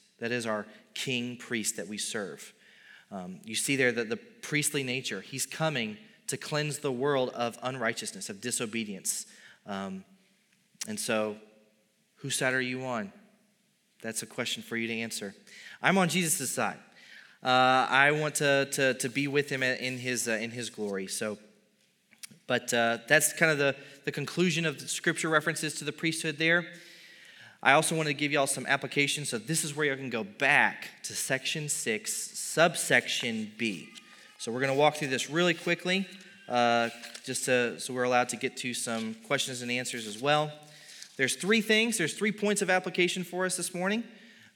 That 0.21 0.31
is 0.31 0.45
our 0.45 0.65
king 0.93 1.35
priest 1.35 1.75
that 1.75 1.87
we 1.87 1.97
serve. 1.97 2.53
Um, 3.11 3.41
you 3.43 3.55
see 3.55 3.75
there 3.75 3.91
that 3.91 4.09
the 4.09 4.17
priestly 4.17 4.83
nature, 4.83 5.19
he's 5.19 5.45
coming 5.45 5.97
to 6.27 6.37
cleanse 6.37 6.79
the 6.79 6.91
world 6.91 7.29
of 7.29 7.57
unrighteousness, 7.61 8.29
of 8.29 8.39
disobedience. 8.39 9.25
Um, 9.67 10.05
and 10.87 10.97
so, 10.97 11.35
whose 12.17 12.35
side 12.35 12.53
are 12.53 12.61
you 12.61 12.85
on? 12.85 13.11
That's 14.01 14.23
a 14.23 14.25
question 14.25 14.63
for 14.63 14.77
you 14.77 14.87
to 14.87 14.93
answer. 14.93 15.35
I'm 15.81 15.97
on 15.97 16.07
Jesus' 16.07 16.49
side. 16.49 16.77
Uh, 17.43 17.87
I 17.89 18.11
want 18.11 18.35
to, 18.35 18.67
to, 18.71 18.93
to 18.93 19.09
be 19.09 19.27
with 19.27 19.49
him 19.49 19.63
in 19.63 19.97
his, 19.97 20.27
uh, 20.27 20.33
in 20.33 20.51
his 20.51 20.69
glory. 20.69 21.07
So, 21.07 21.37
but 22.47 22.73
uh, 22.73 22.99
that's 23.07 23.33
kind 23.33 23.51
of 23.51 23.57
the, 23.57 23.75
the 24.05 24.11
conclusion 24.11 24.65
of 24.65 24.79
the 24.79 24.87
scripture 24.87 25.29
references 25.29 25.73
to 25.75 25.83
the 25.83 25.91
priesthood 25.91 26.37
there. 26.37 26.67
I 27.63 27.73
also 27.73 27.95
want 27.95 28.07
to 28.07 28.15
give 28.15 28.31
y'all 28.31 28.47
some 28.47 28.65
applications. 28.65 29.29
So, 29.29 29.37
this 29.37 29.63
is 29.63 29.75
where 29.75 29.85
you 29.85 29.95
can 29.95 30.09
go 30.09 30.23
back 30.23 30.89
to 31.03 31.13
section 31.13 31.69
six, 31.69 32.11
subsection 32.11 33.51
B. 33.55 33.87
So, 34.39 34.51
we're 34.51 34.61
going 34.61 34.73
to 34.73 34.79
walk 34.79 34.95
through 34.95 35.09
this 35.09 35.29
really 35.29 35.53
quickly, 35.53 36.07
uh, 36.49 36.89
just 37.23 37.45
to, 37.45 37.79
so 37.79 37.93
we're 37.93 38.03
allowed 38.03 38.29
to 38.29 38.35
get 38.35 38.57
to 38.57 38.73
some 38.73 39.15
questions 39.27 39.61
and 39.61 39.69
answers 39.69 40.07
as 40.07 40.19
well. 40.19 40.51
There's 41.17 41.35
three 41.35 41.61
things, 41.61 41.99
there's 41.99 42.15
three 42.15 42.31
points 42.31 42.63
of 42.63 42.71
application 42.71 43.23
for 43.23 43.45
us 43.45 43.57
this 43.57 43.75
morning. 43.75 44.05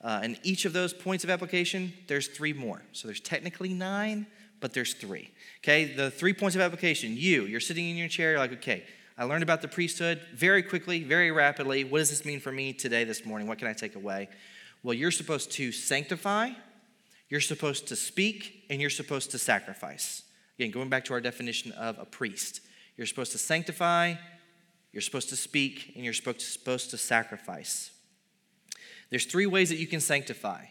Uh, 0.04 0.22
and 0.24 0.40
each 0.42 0.66
of 0.66 0.74
those 0.74 0.92
points 0.92 1.24
of 1.24 1.30
application, 1.30 1.94
there's 2.08 2.28
three 2.28 2.54
more. 2.54 2.82
So, 2.92 3.08
there's 3.08 3.20
technically 3.20 3.70
nine, 3.70 4.26
but 4.62 4.74
there's 4.74 4.96
three. 4.96 5.30
Okay, 5.60 5.94
the 5.94 6.10
three 6.10 6.34
points 6.34 6.56
of 6.56 6.62
application. 6.62 7.16
You, 7.16 7.44
you're 7.44 7.60
sitting 7.60 7.88
in 7.88 7.98
your 7.98 8.08
chair, 8.08 8.32
you're 8.32 8.40
like, 8.40 8.54
okay, 8.54 8.84
I 9.18 9.24
learned 9.24 9.44
about 9.44 9.62
the 9.62 9.70
priesthood 9.70 10.20
very 10.34 10.62
quickly, 10.62 11.04
very 11.04 11.32
rapidly. 11.32 11.86
What 11.86 12.00
does 12.00 12.10
this 12.10 12.26
mean 12.26 12.42
for 12.42 12.52
me 12.52 12.74
today, 12.74 13.06
this 13.06 13.26
morning? 13.26 13.48
What 13.48 13.60
can 13.60 13.70
I 13.70 13.74
take 13.74 13.96
away? 13.96 14.28
Well, 14.84 14.94
you're 14.94 15.10
supposed 15.10 15.54
to 15.54 15.72
sanctify, 15.72 16.50
you're 17.30 17.40
supposed 17.40 17.88
to 17.88 17.96
speak, 17.96 18.66
and 18.70 18.82
you're 18.82 18.90
supposed 18.90 19.32
to 19.32 19.38
sacrifice. 19.38 20.24
Again, 20.60 20.72
going 20.72 20.90
back 20.90 21.06
to 21.06 21.14
our 21.14 21.22
definition 21.22 21.72
of 21.72 21.98
a 21.98 22.04
priest, 22.04 22.60
you're 22.98 23.08
supposed 23.08 23.32
to 23.32 23.38
sanctify, 23.38 24.16
you're 24.92 25.02
supposed 25.02 25.30
to 25.30 25.38
speak, 25.38 25.94
and 25.96 26.04
you're 26.04 26.14
supposed 26.14 26.90
to 26.90 26.98
sacrifice. 26.98 27.92
There's 29.10 29.26
three 29.26 29.46
ways 29.46 29.70
that 29.70 29.78
you 29.78 29.88
can 29.88 30.02
sanctify. 30.02 30.66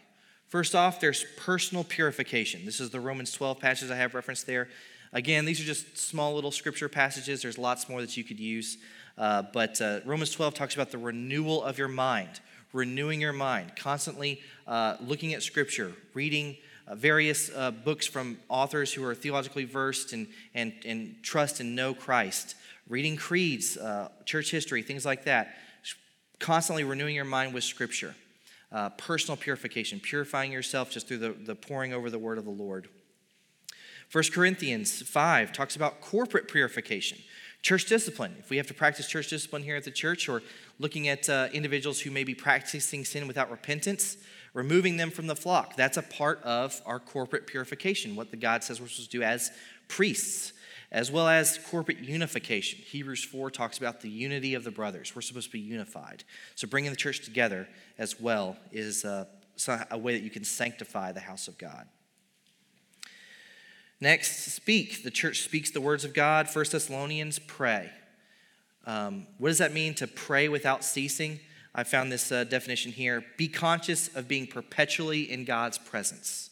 First 0.47 0.75
off, 0.75 0.99
there's 0.99 1.25
personal 1.37 1.83
purification. 1.83 2.63
This 2.63 2.79
is 2.79 2.91
the 2.91 2.99
Romans 2.99 3.31
12 3.31 3.59
passage 3.59 3.89
I 3.89 3.95
have 3.95 4.13
referenced 4.13 4.45
there. 4.45 4.67
Again, 5.15 5.45
these 5.45 5.61
are 5.61 5.63
just 5.63 5.97
small 5.97 6.35
little 6.35 6.51
scripture 6.51 6.89
passages. 6.89 7.41
There's 7.41 7.57
lots 7.57 7.87
more 7.87 8.01
that 8.01 8.17
you 8.17 8.25
could 8.25 8.37
use. 8.37 8.77
Uh, 9.17 9.43
but 9.53 9.79
uh, 9.79 10.01
Romans 10.03 10.29
12 10.31 10.53
talks 10.53 10.75
about 10.75 10.91
the 10.91 10.97
renewal 10.97 11.63
of 11.63 11.77
your 11.77 11.87
mind, 11.87 12.41
renewing 12.73 13.21
your 13.21 13.31
mind, 13.31 13.77
constantly 13.77 14.41
uh, 14.67 14.97
looking 14.99 15.33
at 15.33 15.41
scripture, 15.41 15.93
reading 16.13 16.57
uh, 16.85 16.95
various 16.95 17.49
uh, 17.55 17.71
books 17.71 18.05
from 18.05 18.37
authors 18.49 18.91
who 18.91 19.05
are 19.05 19.15
theologically 19.15 19.63
versed 19.63 20.11
and, 20.11 20.27
and, 20.53 20.73
and 20.83 21.15
trust 21.23 21.61
and 21.61 21.77
know 21.77 21.93
Christ, 21.93 22.55
reading 22.89 23.15
creeds, 23.15 23.77
uh, 23.77 24.09
church 24.25 24.51
history, 24.51 24.81
things 24.81 25.05
like 25.05 25.23
that. 25.23 25.55
Constantly 26.39 26.83
renewing 26.83 27.15
your 27.15 27.23
mind 27.23 27.53
with 27.53 27.63
scripture. 27.63 28.15
personal 28.97 29.37
purification, 29.37 30.01
purifying 30.01 30.51
yourself 30.51 30.91
just 30.91 31.07
through 31.07 31.19
the, 31.19 31.29
the 31.29 31.55
poring 31.55 31.93
over 31.93 32.09
the 32.09 32.19
word 32.19 32.37
of 32.37 32.43
the 32.43 32.51
Lord. 32.51 32.89
1 34.11 34.23
Corinthians 34.33 35.01
5 35.01 35.51
talks 35.51 35.75
about 35.75 36.01
corporate 36.01 36.47
purification, 36.47 37.17
church 37.61 37.85
discipline. 37.85 38.35
If 38.39 38.49
we 38.49 38.57
have 38.57 38.67
to 38.67 38.73
practice 38.73 39.07
church 39.07 39.29
discipline 39.29 39.63
here 39.63 39.75
at 39.75 39.83
the 39.83 39.91
church 39.91 40.29
or 40.29 40.41
looking 40.79 41.07
at 41.07 41.27
uh, 41.27 41.49
individuals 41.53 41.99
who 42.01 42.11
may 42.11 42.23
be 42.23 42.35
practicing 42.35 43.03
sin 43.03 43.27
without 43.27 43.49
repentance, 43.49 44.17
removing 44.53 44.97
them 44.97 45.09
from 45.09 45.27
the 45.27 45.35
flock, 45.35 45.75
that's 45.75 45.97
a 45.97 46.01
part 46.01 46.41
of 46.43 46.81
our 46.85 46.99
corporate 46.99 47.47
purification, 47.47 48.15
what 48.15 48.31
the 48.31 48.37
God 48.37 48.63
says 48.63 48.79
we're 48.79 48.87
supposed 48.87 49.11
to 49.11 49.17
do 49.17 49.23
as 49.23 49.51
priests, 49.87 50.53
as 50.91 51.11
well 51.11 51.27
as 51.27 51.57
corporate 51.69 51.99
unification. 51.99 52.79
Hebrews 52.79 53.23
4 53.23 53.49
talks 53.51 53.77
about 53.77 54.01
the 54.01 54.09
unity 54.09 54.53
of 54.53 54.63
the 54.63 54.71
brothers. 54.71 55.13
We're 55.15 55.23
supposed 55.23 55.47
to 55.47 55.51
be 55.51 55.59
unified. 55.59 56.23
So 56.55 56.67
bringing 56.67 56.91
the 56.91 56.97
church 56.97 57.25
together 57.25 57.67
as 57.97 58.19
well 58.19 58.57
is 58.71 59.03
uh, 59.03 59.25
a 59.91 59.97
way 59.97 60.13
that 60.13 60.23
you 60.23 60.29
can 60.29 60.43
sanctify 60.43 61.11
the 61.11 61.19
house 61.19 61.47
of 61.47 61.57
God. 61.57 61.87
Next, 64.01 64.53
speak. 64.53 65.03
The 65.03 65.11
church 65.11 65.41
speaks 65.41 65.71
the 65.71 65.81
words 65.81 66.03
of 66.03 66.13
God. 66.13 66.47
1 66.51 66.65
Thessalonians, 66.71 67.39
pray. 67.39 67.89
Um, 68.85 69.25
what 69.37 69.49
does 69.49 69.57
that 69.59 69.73
mean 69.73 69.93
to 69.95 70.07
pray 70.07 70.49
without 70.49 70.83
ceasing? 70.83 71.39
I 71.73 71.83
found 71.83 72.11
this 72.11 72.31
uh, 72.31 72.43
definition 72.43 72.91
here. 72.91 73.25
Be 73.37 73.47
conscious 73.47 74.07
of 74.15 74.27
being 74.27 74.47
perpetually 74.47 75.29
in 75.31 75.43
God's 75.43 75.77
presence. 75.77 76.49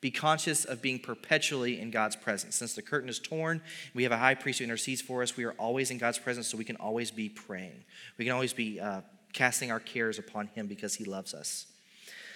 Be 0.00 0.10
conscious 0.10 0.64
of 0.64 0.80
being 0.80 1.00
perpetually 1.00 1.80
in 1.80 1.90
God's 1.90 2.14
presence. 2.14 2.56
Since 2.56 2.74
the 2.74 2.82
curtain 2.82 3.08
is 3.08 3.18
torn, 3.18 3.60
we 3.94 4.04
have 4.04 4.12
a 4.12 4.16
high 4.18 4.34
priest 4.34 4.60
who 4.60 4.64
intercedes 4.64 5.00
for 5.00 5.22
us. 5.22 5.36
We 5.36 5.44
are 5.44 5.52
always 5.52 5.90
in 5.90 5.98
God's 5.98 6.18
presence, 6.18 6.46
so 6.46 6.56
we 6.56 6.64
can 6.64 6.76
always 6.76 7.10
be 7.10 7.28
praying. 7.28 7.84
We 8.16 8.24
can 8.24 8.32
always 8.32 8.52
be 8.52 8.78
uh, 8.78 9.00
casting 9.32 9.72
our 9.72 9.80
cares 9.80 10.18
upon 10.18 10.46
Him 10.48 10.68
because 10.68 10.94
He 10.94 11.04
loves 11.04 11.34
us. 11.34 11.66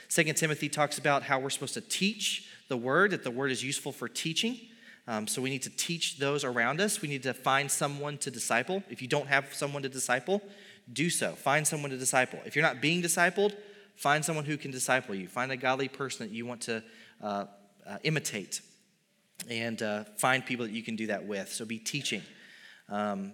Second 0.08 0.34
Timothy 0.34 0.68
talks 0.68 0.98
about 0.98 1.22
how 1.22 1.38
we're 1.38 1.50
supposed 1.50 1.74
to 1.74 1.80
teach 1.80 2.48
the 2.72 2.76
word, 2.78 3.10
that 3.10 3.22
the 3.22 3.30
word 3.30 3.50
is 3.50 3.62
useful 3.62 3.92
for 3.92 4.08
teaching. 4.08 4.58
Um, 5.06 5.26
so 5.26 5.42
we 5.42 5.50
need 5.50 5.60
to 5.64 5.70
teach 5.76 6.16
those 6.16 6.42
around 6.42 6.80
us. 6.80 7.02
We 7.02 7.08
need 7.08 7.22
to 7.24 7.34
find 7.34 7.70
someone 7.70 8.16
to 8.18 8.30
disciple. 8.30 8.82
If 8.88 9.02
you 9.02 9.08
don't 9.08 9.26
have 9.26 9.52
someone 9.52 9.82
to 9.82 9.90
disciple, 9.90 10.40
do 10.90 11.10
so. 11.10 11.32
Find 11.32 11.66
someone 11.66 11.90
to 11.90 11.98
disciple. 11.98 12.38
If 12.46 12.56
you're 12.56 12.64
not 12.64 12.80
being 12.80 13.02
discipled, 13.02 13.54
find 13.94 14.24
someone 14.24 14.46
who 14.46 14.56
can 14.56 14.70
disciple 14.70 15.14
you. 15.14 15.28
Find 15.28 15.52
a 15.52 15.56
godly 15.58 15.88
person 15.88 16.26
that 16.26 16.34
you 16.34 16.46
want 16.46 16.62
to 16.62 16.82
uh, 17.22 17.44
uh, 17.86 17.98
imitate 18.04 18.62
and 19.50 19.82
uh, 19.82 20.04
find 20.16 20.46
people 20.46 20.64
that 20.64 20.72
you 20.72 20.82
can 20.82 20.96
do 20.96 21.08
that 21.08 21.26
with. 21.26 21.52
So 21.52 21.66
be 21.66 21.78
teaching. 21.78 22.22
Um, 22.88 23.32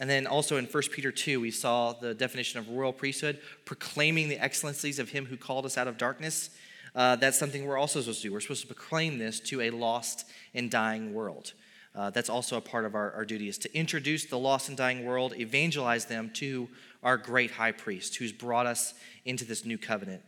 and 0.00 0.10
then 0.10 0.26
also 0.26 0.58
in 0.58 0.66
1 0.66 0.82
Peter 0.92 1.10
2, 1.10 1.40
we 1.40 1.50
saw 1.50 1.94
the 1.94 2.12
definition 2.12 2.60
of 2.60 2.68
royal 2.68 2.92
priesthood, 2.92 3.40
proclaiming 3.64 4.28
the 4.28 4.38
excellencies 4.38 4.98
of 4.98 5.08
him 5.08 5.24
who 5.24 5.38
called 5.38 5.64
us 5.64 5.78
out 5.78 5.88
of 5.88 5.96
darkness 5.96 6.50
uh, 6.96 7.14
that's 7.14 7.38
something 7.38 7.66
we're 7.66 7.76
also 7.76 8.00
supposed 8.00 8.22
to 8.22 8.28
do. 8.28 8.32
We're 8.32 8.40
supposed 8.40 8.62
to 8.62 8.74
proclaim 8.74 9.18
this 9.18 9.38
to 9.40 9.60
a 9.60 9.70
lost 9.70 10.24
and 10.54 10.70
dying 10.70 11.12
world. 11.12 11.52
Uh, 11.94 12.10
that's 12.10 12.28
also 12.28 12.56
a 12.56 12.60
part 12.60 12.84
of 12.84 12.94
our, 12.94 13.12
our 13.12 13.24
duty 13.24 13.48
is 13.48 13.58
to 13.58 13.74
introduce 13.74 14.24
the 14.24 14.38
lost 14.38 14.68
and 14.68 14.76
dying 14.76 15.04
world, 15.04 15.34
evangelize 15.38 16.06
them 16.06 16.30
to 16.34 16.68
our 17.02 17.16
great 17.16 17.52
high 17.52 17.72
priest 17.72 18.16
who's 18.16 18.32
brought 18.32 18.66
us 18.66 18.94
into 19.24 19.44
this 19.44 19.64
new 19.64 19.78
covenant. 19.78 20.22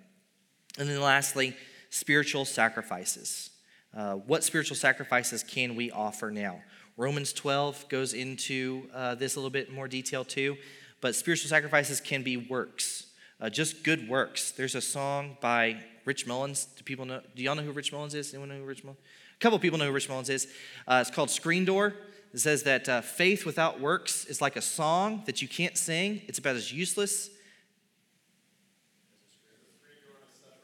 And 0.78 0.88
then 0.88 1.00
lastly, 1.00 1.56
spiritual 1.90 2.44
sacrifices. 2.44 3.50
Uh, 3.96 4.14
what 4.14 4.44
spiritual 4.44 4.76
sacrifices 4.76 5.42
can 5.42 5.74
we 5.74 5.90
offer 5.90 6.30
now? 6.30 6.60
Romans 6.96 7.32
12 7.32 7.88
goes 7.88 8.12
into 8.12 8.88
uh, 8.94 9.14
this 9.14 9.36
a 9.36 9.38
little 9.38 9.50
bit 9.50 9.72
more 9.72 9.88
detail 9.88 10.24
too, 10.24 10.56
but 11.00 11.14
spiritual 11.14 11.48
sacrifices 11.48 12.00
can 12.00 12.22
be 12.22 12.36
works, 12.36 13.06
uh, 13.40 13.48
just 13.48 13.84
good 13.84 14.08
works. 14.08 14.50
There's 14.50 14.74
a 14.74 14.80
song 14.80 15.36
by 15.40 15.80
Rich 16.09 16.26
Mullins. 16.26 16.64
Do 16.74 16.82
people 16.84 17.04
know? 17.04 17.20
Do 17.36 17.42
y'all 17.42 17.54
know 17.54 17.62
who 17.62 17.70
Rich 17.70 17.92
Mullins 17.92 18.14
is? 18.14 18.32
Anyone 18.32 18.48
know 18.48 18.56
who 18.56 18.64
Rich 18.64 18.82
Mullins? 18.82 19.02
A 19.36 19.38
couple 19.40 19.59
people 19.59 19.78
know 19.78 19.84
who 19.84 19.92
Rich 19.92 20.09
Mullins 20.09 20.30
is. 20.30 20.48
Uh, 20.86 21.04
it's 21.06 21.14
called 21.14 21.28
Screen 21.28 21.66
Door. 21.66 21.96
It 22.32 22.40
says 22.40 22.62
that 22.62 22.88
uh, 22.88 23.02
faith 23.02 23.44
without 23.44 23.78
works 23.78 24.24
is 24.24 24.40
like 24.40 24.56
a 24.56 24.62
song 24.62 25.22
that 25.26 25.42
you 25.42 25.48
can't 25.48 25.76
sing, 25.76 26.22
it's 26.26 26.38
about 26.38 26.56
as 26.56 26.72
useless 26.72 27.28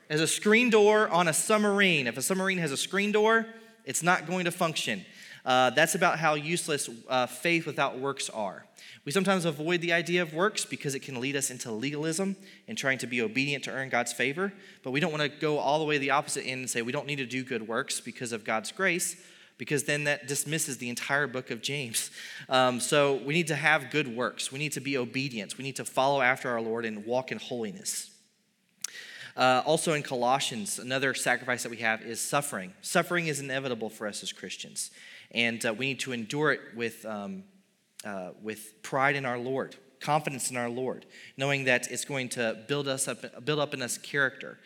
as 0.08 0.20
a 0.20 0.26
screen 0.26 0.70
door 0.70 1.08
on 1.08 1.28
a 1.28 1.32
submarine. 1.32 2.06
If 2.06 2.16
a 2.16 2.22
submarine 2.22 2.58
has 2.58 2.72
a 2.72 2.76
screen 2.76 3.12
door, 3.12 3.46
it's 3.84 4.02
not 4.02 4.26
going 4.26 4.44
to 4.44 4.50
function. 4.50 5.04
Uh, 5.44 5.70
that's 5.70 5.94
about 5.94 6.18
how 6.18 6.34
useless 6.34 6.88
uh, 7.08 7.26
faith 7.26 7.66
without 7.66 7.98
works 7.98 8.30
are. 8.30 8.64
We 9.04 9.12
sometimes 9.12 9.44
avoid 9.44 9.82
the 9.82 9.92
idea 9.92 10.22
of 10.22 10.32
works 10.32 10.64
because 10.64 10.94
it 10.94 11.00
can 11.00 11.20
lead 11.20 11.36
us 11.36 11.50
into 11.50 11.70
legalism 11.70 12.36
and 12.66 12.78
trying 12.78 12.98
to 12.98 13.06
be 13.06 13.20
obedient 13.20 13.64
to 13.64 13.70
earn 13.70 13.90
God's 13.90 14.12
favor. 14.12 14.52
But 14.82 14.92
we 14.92 15.00
don't 15.00 15.12
want 15.12 15.22
to 15.22 15.28
go 15.28 15.58
all 15.58 15.78
the 15.78 15.84
way 15.84 15.98
the 15.98 16.10
opposite 16.10 16.46
end 16.46 16.60
and 16.60 16.70
say 16.70 16.80
we 16.80 16.92
don't 16.92 17.06
need 17.06 17.16
to 17.16 17.26
do 17.26 17.44
good 17.44 17.68
works 17.68 18.00
because 18.00 18.32
of 18.32 18.44
God's 18.44 18.72
grace, 18.72 19.16
because 19.58 19.84
then 19.84 20.04
that 20.04 20.26
dismisses 20.26 20.78
the 20.78 20.88
entire 20.88 21.26
book 21.26 21.50
of 21.50 21.60
James. 21.62 22.10
Um, 22.46 22.78
so 22.78 23.14
we 23.24 23.32
need 23.32 23.46
to 23.46 23.54
have 23.54 23.90
good 23.90 24.06
works. 24.06 24.52
We 24.52 24.58
need 24.58 24.72
to 24.72 24.80
be 24.80 24.98
obedient. 24.98 25.56
We 25.56 25.64
need 25.64 25.76
to 25.76 25.84
follow 25.86 26.20
after 26.20 26.50
our 26.50 26.60
Lord 26.60 26.84
and 26.84 27.06
walk 27.06 27.32
in 27.32 27.38
holiness. 27.38 28.10
Uh, 29.34 29.62
also 29.64 29.94
in 29.94 30.02
Colossians, 30.02 30.78
another 30.78 31.14
sacrifice 31.14 31.62
that 31.62 31.70
we 31.70 31.78
have 31.78 32.02
is 32.02 32.20
suffering. 32.20 32.74
Suffering 32.82 33.26
is 33.26 33.40
inevitable 33.40 33.88
for 33.88 34.06
us 34.06 34.22
as 34.22 34.30
Christians, 34.30 34.90
and 35.34 35.64
uh, 35.66 35.74
we 35.74 35.86
need 35.86 36.00
to 36.00 36.12
endure 36.12 36.52
it 36.52 36.60
with, 36.74 37.04
um, 37.04 37.44
uh, 38.04 38.30
with 38.40 38.82
pride 38.82 39.16
in 39.16 39.26
our 39.26 39.38
Lord, 39.38 39.76
confidence 40.00 40.50
in 40.50 40.56
our 40.56 40.70
Lord, 40.70 41.04
knowing 41.36 41.64
that 41.64 41.90
it's 41.90 42.04
going 42.04 42.30
to 42.30 42.64
build 42.68 42.88
us 42.88 43.08
up, 43.08 43.44
build 43.44 43.58
up 43.58 43.74
in 43.74 43.82
us 43.82 43.98
character 43.98 44.58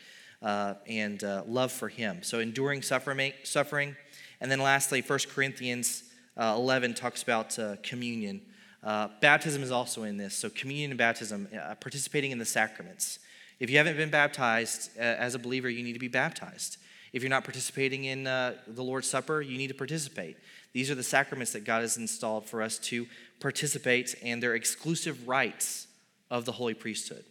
uh, 0.43 0.75
and 0.87 1.25
uh, 1.25 1.43
love 1.47 1.73
for 1.73 1.89
Him. 1.89 2.23
So 2.23 2.39
enduring 2.39 2.83
suffering, 2.83 3.33
suffering, 3.43 3.97
and 4.41 4.51
then 4.51 4.61
lastly, 4.61 5.01
1 5.01 5.19
Corinthians 5.35 6.05
uh, 6.37 6.55
11 6.57 6.95
talks 6.95 7.23
about 7.23 7.59
communion. 7.83 8.43
baptism 8.83 9.63
is 9.63 9.73
also 9.73 10.05
in 10.05 10.19
this. 10.19 10.37
So 10.37 10.49
communion 10.51 10.93
and 10.93 10.99
baptism, 10.99 11.49
participating 11.81 12.31
in 12.31 12.39
the 12.39 12.45
sacraments. 12.45 13.19
If 13.61 13.71
you 13.71 13.79
haven't 13.79 13.97
been 13.97 14.11
baptized 14.11 14.91
uh, 14.97 15.03
as 15.03 15.35
a 15.35 15.39
believer, 15.39 15.69
you 15.69 15.83
need 15.83 15.95
to 15.95 15.99
be 15.99 16.09
baptized. 16.09 16.79
If 17.13 17.23
you're 17.23 17.31
not 17.31 17.45
participating 17.45 18.05
in 18.05 18.27
uh, 18.27 18.55
the 18.67 18.83
Lord's 18.83 19.09
Supper, 19.09 19.41
you 19.41 19.57
need 19.57 19.69
to 19.69 19.75
participate. 19.75 20.37
These 20.73 20.91
are 20.91 20.95
the 20.95 21.03
sacraments 21.03 21.53
that 21.53 21.65
God 21.65 21.81
has 21.81 21.97
installed 21.97 22.47
for 22.47 22.63
us 22.63 22.79
to 22.81 23.07
participate, 23.41 24.15
and 24.23 24.43
they're 24.43 24.55
exclusive 24.55 25.27
rights 25.27 25.87
of 26.31 26.45
the 26.45 26.53
holy 26.53 26.75
priesthood. 26.75 27.25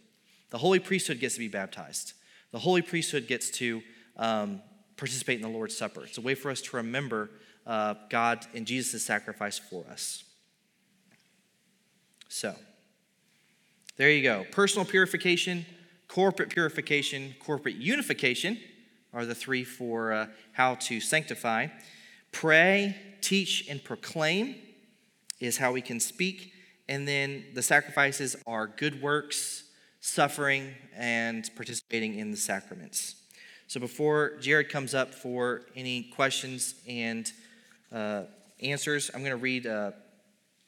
The 0.50 0.58
holy 0.58 0.78
priesthood 0.78 1.20
gets 1.20 1.34
to 1.34 1.40
be 1.40 1.48
baptized, 1.48 2.14
the 2.50 2.58
holy 2.58 2.82
priesthood 2.82 3.28
gets 3.28 3.50
to 3.50 3.82
um, 4.16 4.62
participate 4.96 5.36
in 5.36 5.42
the 5.42 5.48
Lord's 5.48 5.76
Supper. 5.76 6.04
It's 6.04 6.18
a 6.18 6.22
way 6.22 6.34
for 6.34 6.50
us 6.50 6.60
to 6.62 6.76
remember 6.76 7.30
uh, 7.66 7.94
God 8.10 8.46
and 8.54 8.66
Jesus' 8.66 9.04
sacrifice 9.04 9.58
for 9.58 9.84
us. 9.90 10.24
So, 12.28 12.54
there 13.96 14.10
you 14.10 14.22
go. 14.22 14.44
Personal 14.50 14.84
purification 14.84 15.66
corporate 16.08 16.48
purification, 16.48 17.34
corporate 17.38 17.76
unification 17.76 18.58
are 19.12 19.24
the 19.24 19.34
three 19.34 19.64
for 19.64 20.12
uh, 20.12 20.26
how 20.52 20.74
to 20.74 21.00
sanctify. 21.00 21.68
Pray, 22.32 22.96
teach, 23.20 23.66
and 23.68 23.82
proclaim 23.82 24.56
is 25.40 25.58
how 25.58 25.72
we 25.72 25.80
can 25.80 26.00
speak. 26.00 26.52
And 26.88 27.06
then 27.06 27.44
the 27.54 27.62
sacrifices 27.62 28.36
are 28.46 28.66
good 28.66 29.02
works, 29.02 29.64
suffering, 30.00 30.74
and 30.96 31.48
participating 31.54 32.18
in 32.18 32.30
the 32.30 32.36
sacraments. 32.36 33.16
So 33.66 33.80
before 33.80 34.36
Jared 34.40 34.70
comes 34.70 34.94
up 34.94 35.14
for 35.14 35.62
any 35.76 36.04
questions 36.04 36.74
and 36.88 37.30
uh, 37.92 38.22
answers, 38.62 39.10
I'm 39.12 39.20
going 39.20 39.30
to 39.30 39.36
read 39.36 39.66
uh, 39.66 39.92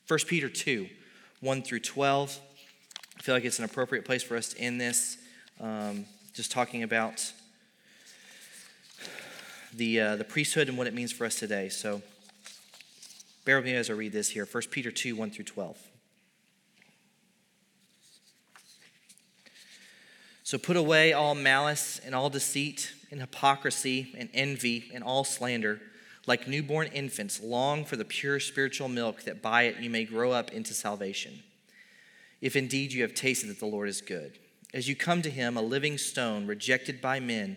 1 0.07 0.19
Peter 0.27 0.49
2 0.49 0.89
1 1.41 1.63
through 1.63 1.81
12. 1.81 2.39
I 3.19 3.23
feel 3.23 3.35
like 3.35 3.47
it's 3.47 3.59
an 3.59 3.65
appropriate 3.65 4.05
place 4.05 4.23
for 4.23 4.37
us 4.37 4.51
to 4.51 4.61
end 4.61 4.79
this 4.79 5.17
um, 5.59 6.05
just 6.35 6.53
talking 6.53 6.83
about 6.83 7.33
the, 9.75 10.01
uh, 10.01 10.17
the 10.17 10.25
priesthood 10.25 10.69
and 10.69 10.77
what 10.77 10.87
it 10.87 10.95
means 10.95 11.13
for 11.13 11.25
us 11.25 11.37
today. 11.37 11.69
So 11.69 12.03
bear 13.45 13.57
with 13.57 13.65
me 13.65 13.75
as 13.75 13.91
I 13.91 13.95
read 13.95 14.13
this 14.13 14.31
here 14.31 14.47
1 14.47 14.63
Peter 14.71 14.91
2 14.91 15.17
1 15.17 15.31
through 15.31 15.45
12. 15.45 15.79
So 20.43 20.59
put 20.59 20.77
away 20.77 21.13
all 21.13 21.35
malice 21.35 22.01
and 22.05 22.15
all 22.15 22.29
deceit 22.29 22.93
and 23.11 23.21
hypocrisy 23.21 24.15
and 24.19 24.29
envy 24.35 24.91
and 24.93 25.05
all 25.05 25.25
slander. 25.25 25.81
Like 26.27 26.47
newborn 26.47 26.89
infants, 26.89 27.41
long 27.43 27.85
for 27.85 27.97
the 27.97 28.05
pure 28.05 28.41
spiritual 28.41 28.89
milk, 28.89 29.23
that 29.23 29.41
by 29.41 29.63
it 29.63 29.79
you 29.79 29.91
may 29.91 30.05
grow 30.05 30.33
up 30.33 30.53
into 30.53 30.75
salvation. 30.75 31.43
If 32.41 32.57
indeed 32.57 32.93
you 32.93 33.03
have 33.03 33.15
tasted 33.15 33.49
that 33.49 33.59
the 33.59 33.67
Lord 33.67 33.89
is 33.89 34.01
good 34.01 34.39
as 34.73 34.89
you 34.89 34.95
come 34.95 35.23
to 35.23 35.31
him, 35.31 35.57
a 35.57 35.63
living 35.63 35.99
stone, 35.99 36.47
rejected 36.47 37.01
by 37.01 37.21
men, 37.21 37.57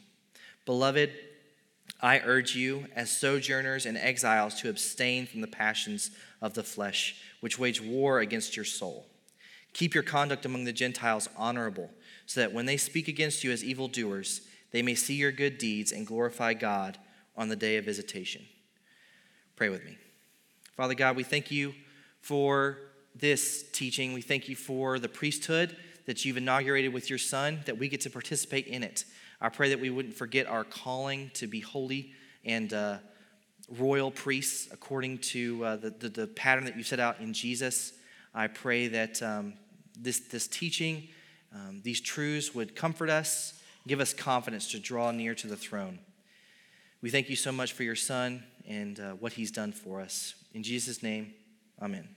Beloved, 0.71 1.11
I 2.01 2.21
urge 2.23 2.55
you, 2.55 2.85
as 2.95 3.11
sojourners 3.11 3.85
and 3.85 3.97
exiles, 3.97 4.55
to 4.61 4.69
abstain 4.69 5.25
from 5.25 5.41
the 5.41 5.47
passions 5.47 6.11
of 6.41 6.53
the 6.53 6.63
flesh, 6.63 7.17
which 7.41 7.59
wage 7.59 7.81
war 7.81 8.21
against 8.21 8.55
your 8.55 8.63
soul. 8.63 9.05
Keep 9.73 9.93
your 9.93 10.03
conduct 10.03 10.45
among 10.45 10.63
the 10.63 10.71
Gentiles 10.71 11.27
honorable, 11.35 11.89
so 12.25 12.39
that 12.39 12.53
when 12.53 12.67
they 12.67 12.77
speak 12.77 13.09
against 13.09 13.43
you 13.43 13.51
as 13.51 13.65
evildoers, 13.65 14.47
they 14.71 14.81
may 14.81 14.95
see 14.95 15.15
your 15.15 15.33
good 15.33 15.57
deeds 15.57 15.91
and 15.91 16.07
glorify 16.07 16.53
God 16.53 16.97
on 17.35 17.49
the 17.49 17.57
day 17.57 17.75
of 17.75 17.83
visitation. 17.83 18.45
Pray 19.57 19.67
with 19.67 19.83
me. 19.83 19.97
Father 20.77 20.93
God, 20.95 21.17
we 21.17 21.23
thank 21.23 21.51
you 21.51 21.73
for 22.21 22.77
this 23.13 23.65
teaching. 23.73 24.13
We 24.13 24.21
thank 24.21 24.47
you 24.47 24.55
for 24.55 24.99
the 24.99 25.09
priesthood 25.09 25.75
that 26.05 26.23
you've 26.23 26.37
inaugurated 26.37 26.93
with 26.93 27.09
your 27.09 27.19
Son, 27.19 27.59
that 27.65 27.77
we 27.77 27.89
get 27.89 27.99
to 28.01 28.09
participate 28.09 28.67
in 28.67 28.83
it. 28.83 29.03
I 29.41 29.49
pray 29.49 29.69
that 29.69 29.79
we 29.79 29.89
wouldn't 29.89 30.13
forget 30.13 30.45
our 30.45 30.63
calling 30.63 31.31
to 31.33 31.47
be 31.47 31.61
holy 31.61 32.13
and 32.45 32.71
uh, 32.71 32.97
royal 33.69 34.11
priests 34.11 34.69
according 34.71 35.17
to 35.17 35.65
uh, 35.65 35.75
the, 35.77 35.89
the, 35.89 36.09
the, 36.09 36.27
pattern 36.27 36.65
that 36.65 36.77
you 36.77 36.83
set 36.83 36.99
out 36.99 37.19
in 37.19 37.33
Jesus. 37.33 37.93
I 38.35 38.47
pray 38.47 38.87
that 38.89 39.21
um, 39.23 39.53
this, 39.99 40.19
this 40.19 40.47
teaching, 40.47 41.07
um, 41.53 41.81
these 41.83 42.01
truths 42.01 42.53
would 42.53 42.75
comfort 42.75 43.09
us, 43.09 43.59
give 43.87 43.99
us 43.99 44.13
confidence 44.13 44.71
to 44.71 44.79
draw 44.79 45.11
near 45.11 45.33
to 45.35 45.47
the 45.47 45.57
throne. 45.57 45.99
We 47.01 47.09
thank 47.09 47.29
you 47.29 47.35
so 47.35 47.51
much 47.51 47.73
for 47.73 47.83
your 47.83 47.95
Son 47.95 48.43
and 48.67 48.99
uh, 48.99 49.11
what 49.13 49.33
he's 49.33 49.49
done 49.49 49.71
for 49.71 50.01
us. 50.01 50.35
In 50.53 50.61
Jesus' 50.61 51.01
name, 51.01 51.33
amen. 51.81 52.07